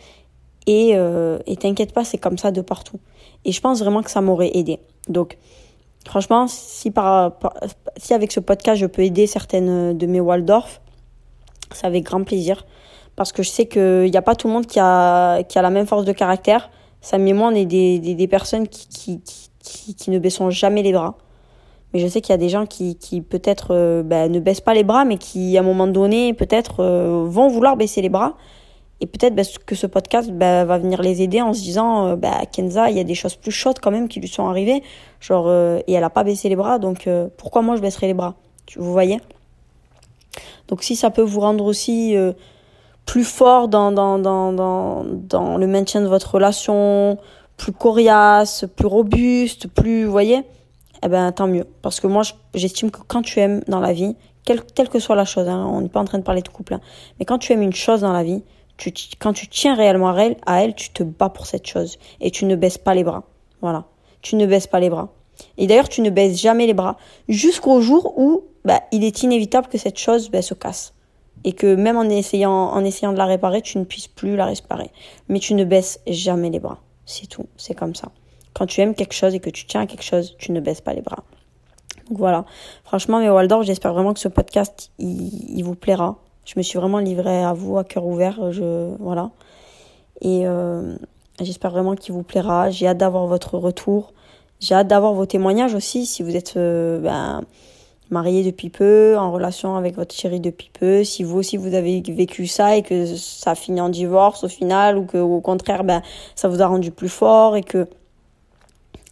[0.66, 2.98] Et euh, et t'inquiète pas, c'est comme ça de partout.
[3.44, 4.80] Et je pense vraiment que ça m'aurait aidé.
[5.08, 5.38] Donc
[6.06, 7.32] franchement, si par,
[7.96, 10.80] si avec ce podcast je peux aider certaines de mes Waldorf,
[11.72, 12.64] c'est avec grand plaisir
[13.16, 15.62] parce que je sais qu'il n'y a pas tout le monde qui a qui a
[15.62, 16.70] la même force de caractère.
[17.00, 19.20] Sam et moi, on est des, des, des personnes qui, qui,
[19.62, 21.16] qui, qui ne baissons jamais les bras.
[21.92, 24.62] Mais je sais qu'il y a des gens qui, qui peut-être euh, bah, ne baissent
[24.62, 28.08] pas les bras, mais qui, à un moment donné, peut-être euh, vont vouloir baisser les
[28.08, 28.36] bras.
[29.00, 32.16] Et peut-être bah, que ce podcast bah, va venir les aider en se disant euh,
[32.16, 34.82] bah, Kenza, il y a des choses plus chaudes quand même qui lui sont arrivées.
[35.20, 37.08] Genre, et elle n'a pas baissé les bras, donc
[37.38, 38.34] pourquoi moi je baisserai les bras?
[38.76, 39.20] Vous voyez?
[40.68, 42.14] Donc si ça peut vous rendre aussi
[43.06, 47.18] plus fort dans, dans, dans, dans, dans le maintien de votre relation,
[47.56, 50.42] plus coriace, plus robuste, plus, vous voyez?
[51.02, 51.66] Eh ben tant mieux.
[51.82, 52.22] Parce que moi,
[52.54, 55.80] j'estime que quand tu aimes dans la vie, quelle, que soit la chose, hein, on
[55.80, 56.80] n'est pas en train de parler de couple, hein,
[57.18, 58.42] mais quand tu aimes une chose dans la vie,
[59.18, 62.30] quand tu tiens réellement à elle, à elle, tu te bats pour cette chose et
[62.30, 63.24] tu ne baisses pas les bras.
[63.60, 63.84] Voilà,
[64.20, 65.12] tu ne baisses pas les bras.
[65.58, 66.96] Et d'ailleurs, tu ne baisses jamais les bras
[67.28, 70.94] jusqu'au jour où bah, il est inévitable que cette chose bah, se casse
[71.44, 74.46] et que même en essayant, en essayant de la réparer, tu ne puisses plus la
[74.46, 74.90] réparer.
[75.28, 76.80] Mais tu ne baisses jamais les bras.
[77.04, 78.08] C'est tout, c'est comme ça.
[78.54, 80.80] Quand tu aimes quelque chose et que tu tiens à quelque chose, tu ne baisses
[80.80, 81.24] pas les bras.
[82.08, 82.44] Donc voilà.
[82.84, 86.18] Franchement, mes Waldorf, j'espère vraiment que ce podcast, il, vous plaira.
[86.44, 88.52] Je me suis vraiment livrée à vous à cœur ouvert.
[88.52, 89.30] Je, voilà.
[90.20, 90.96] Et euh,
[91.40, 92.70] j'espère vraiment qu'il vous plaira.
[92.70, 94.12] J'ai hâte d'avoir votre retour.
[94.60, 96.06] J'ai hâte d'avoir vos témoignages aussi.
[96.06, 97.42] Si vous êtes euh, ben,
[98.10, 102.00] marié depuis peu, en relation avec votre chéri depuis peu, si vous aussi vous avez
[102.00, 106.02] vécu ça et que ça finit en divorce au final ou que au contraire ben
[106.34, 107.88] ça vous a rendu plus fort et que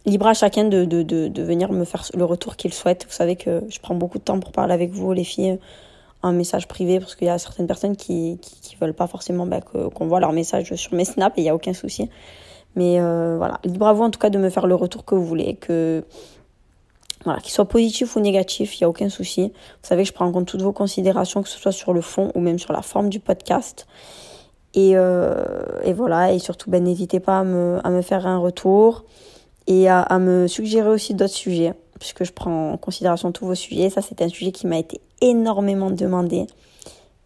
[0.05, 3.05] libre à chacun de, de, de, de venir me faire le retour qu'il souhaite.
[3.05, 5.57] Vous savez que je prends beaucoup de temps pour parler avec vous les filles
[6.23, 9.61] en message privé parce qu'il y a certaines personnes qui, qui, veulent pas forcément ben,
[9.61, 12.09] qu'on voit leur message sur mes snaps et il y a aucun souci.
[12.75, 15.13] Mais euh, voilà, libre à vous en tout cas de me faire le retour que
[15.13, 16.03] vous voulez, que
[17.23, 19.51] voilà, qu'il soit positif ou négatif, il n'y a aucun souci.
[19.53, 22.01] Vous savez que je prends en compte toutes vos considérations, que ce soit sur le
[22.01, 23.85] fond ou même sur la forme du podcast.
[24.73, 25.45] Et, euh,
[25.83, 29.05] et voilà, et surtout, ben, n'hésitez pas à me, à me faire un retour
[29.67, 31.73] et à me suggérer aussi d'autres sujets,
[32.03, 33.89] puisque je prends en considération tous vos sujets.
[33.89, 36.47] Ça, c'est un sujet qui m'a été énormément demandé.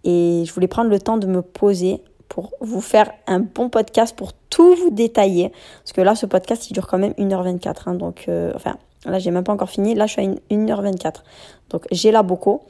[0.04, 2.00] Et je voulais prendre le temps de me poser
[2.30, 5.52] pour vous faire un bon podcast, pour tout vous détailler.
[5.84, 7.76] Parce que là, ce podcast, il dure quand même 1h24.
[7.88, 9.96] Hein, donc, euh, enfin, Là, j'ai même pas encore fini.
[9.96, 11.24] Là, je suis à 1h24.
[11.72, 12.62] Donc, j'ai là beaucoup.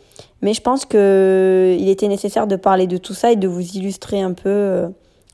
[0.41, 4.21] Mais je pense qu'il était nécessaire de parler de tout ça et de vous illustrer
[4.21, 4.87] un peu euh,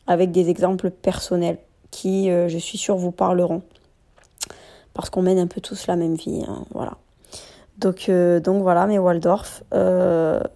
[0.08, 1.58] avec des exemples personnels
[1.92, 3.62] qui, euh, je suis sûre, vous parleront.
[4.94, 6.44] Parce qu'on mène un peu tous la même vie.
[6.48, 6.98] Hein, voilà.
[7.78, 9.64] Donc, euh, donc voilà, mes Waldorf.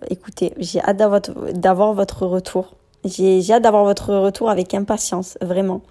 [0.09, 2.75] écoutez, j'ai hâte d'avoir votre retour.
[3.05, 5.81] J'ai hâte d'avoir votre retour avec impatience, vraiment.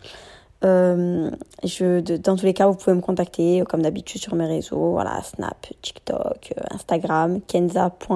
[0.65, 1.31] Euh,
[1.65, 5.23] je, dans tous les cas, vous pouvez me contacter comme d'habitude sur mes réseaux, voilà,
[5.23, 8.11] Snap, TikTok, euh, Instagram, kenza.wldrf.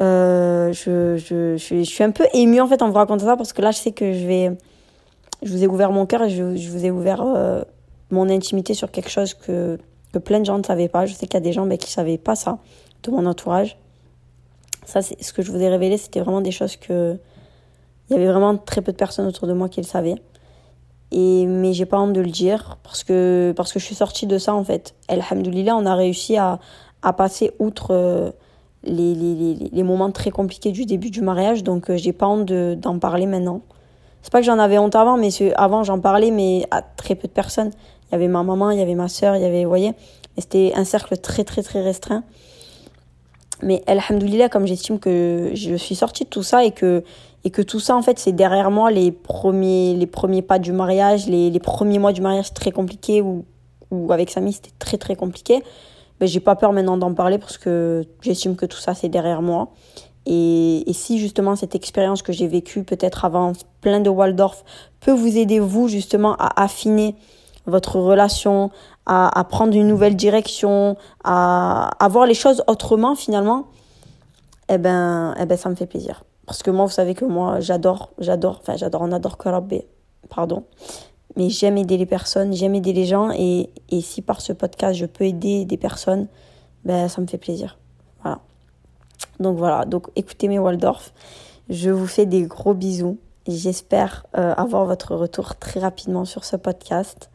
[0.00, 3.52] Euh, je, je, je, suis un peu émue en fait en vous racontant ça parce
[3.52, 4.50] que là, je sais que je vais.
[5.42, 7.62] Je vous ai ouvert mon cœur et je, je vous ai ouvert euh,
[8.12, 9.78] mon intimité sur quelque chose que,
[10.12, 11.06] que plein de gens ne savaient pas.
[11.06, 12.58] Je sais qu'il y a des gens mais, qui ne savaient pas ça
[13.02, 13.78] de mon entourage.
[14.84, 17.18] Ça, c'est ce que je vous ai révélé, c'était vraiment des choses que
[18.10, 20.16] il y avait vraiment très peu de personnes autour de moi qui le savaient.
[21.12, 24.26] Et, mais j'ai pas honte de le dire parce que, parce que je suis sortie
[24.26, 24.94] de ça en fait.
[25.08, 26.58] Alhamdoulilah, on a réussi à,
[27.02, 28.30] à passer outre euh,
[28.82, 31.62] les, les, les, les, moments très compliqués du début du mariage.
[31.62, 33.60] Donc euh, j'ai pas honte d'en parler maintenant.
[34.22, 37.28] C'est pas que j'en avais honte avant, mais avant j'en parlais, mais à très peu
[37.28, 37.70] de personnes.
[38.12, 39.92] Il y avait ma maman, il y avait ma soeur, il y avait, vous voyez,
[40.36, 42.24] c'était un cercle très très très restreint.
[43.62, 47.04] Mais alhamdoulilah, comme j'estime que je suis sortie de tout ça et que
[47.44, 50.72] et que tout ça en fait c'est derrière moi les premiers les premiers pas du
[50.72, 53.44] mariage les, les premiers mois du mariage très compliqués ou
[53.90, 55.62] ou avec Samy c'était très très compliqué.
[56.20, 59.42] Ben j'ai pas peur maintenant d'en parler parce que j'estime que tout ça c'est derrière
[59.42, 59.68] moi.
[60.26, 64.64] Et, et si justement cette expérience que j'ai vécue peut-être avant plein de Waldorf
[65.00, 67.16] peut vous aider vous justement à affiner
[67.66, 68.70] votre relation
[69.06, 73.66] à, prendre une nouvelle direction à, voir les choses autrement finalement
[74.68, 77.60] eh ben eh ben ça me fait plaisir parce que moi, vous savez que moi,
[77.60, 79.86] j'adore, j'adore, enfin, j'adore, on adore Korabé,
[80.28, 80.64] pardon.
[81.36, 83.30] Mais j'aime aider les personnes, j'aime aider les gens.
[83.30, 86.26] Et, et si par ce podcast, je peux aider des personnes,
[86.84, 87.78] ben, ça me fait plaisir.
[88.22, 88.40] Voilà.
[89.40, 91.12] Donc voilà, donc écoutez mes Waldorf.
[91.70, 93.18] Je vous fais des gros bisous.
[93.48, 97.30] J'espère euh, avoir votre retour très rapidement sur ce podcast.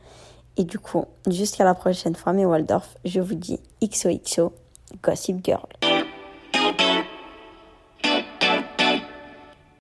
[0.58, 4.52] Et du coup, jusqu'à la prochaine fois, mes Waldorf, je vous dis XOXO,
[5.04, 5.68] Gossip Girl.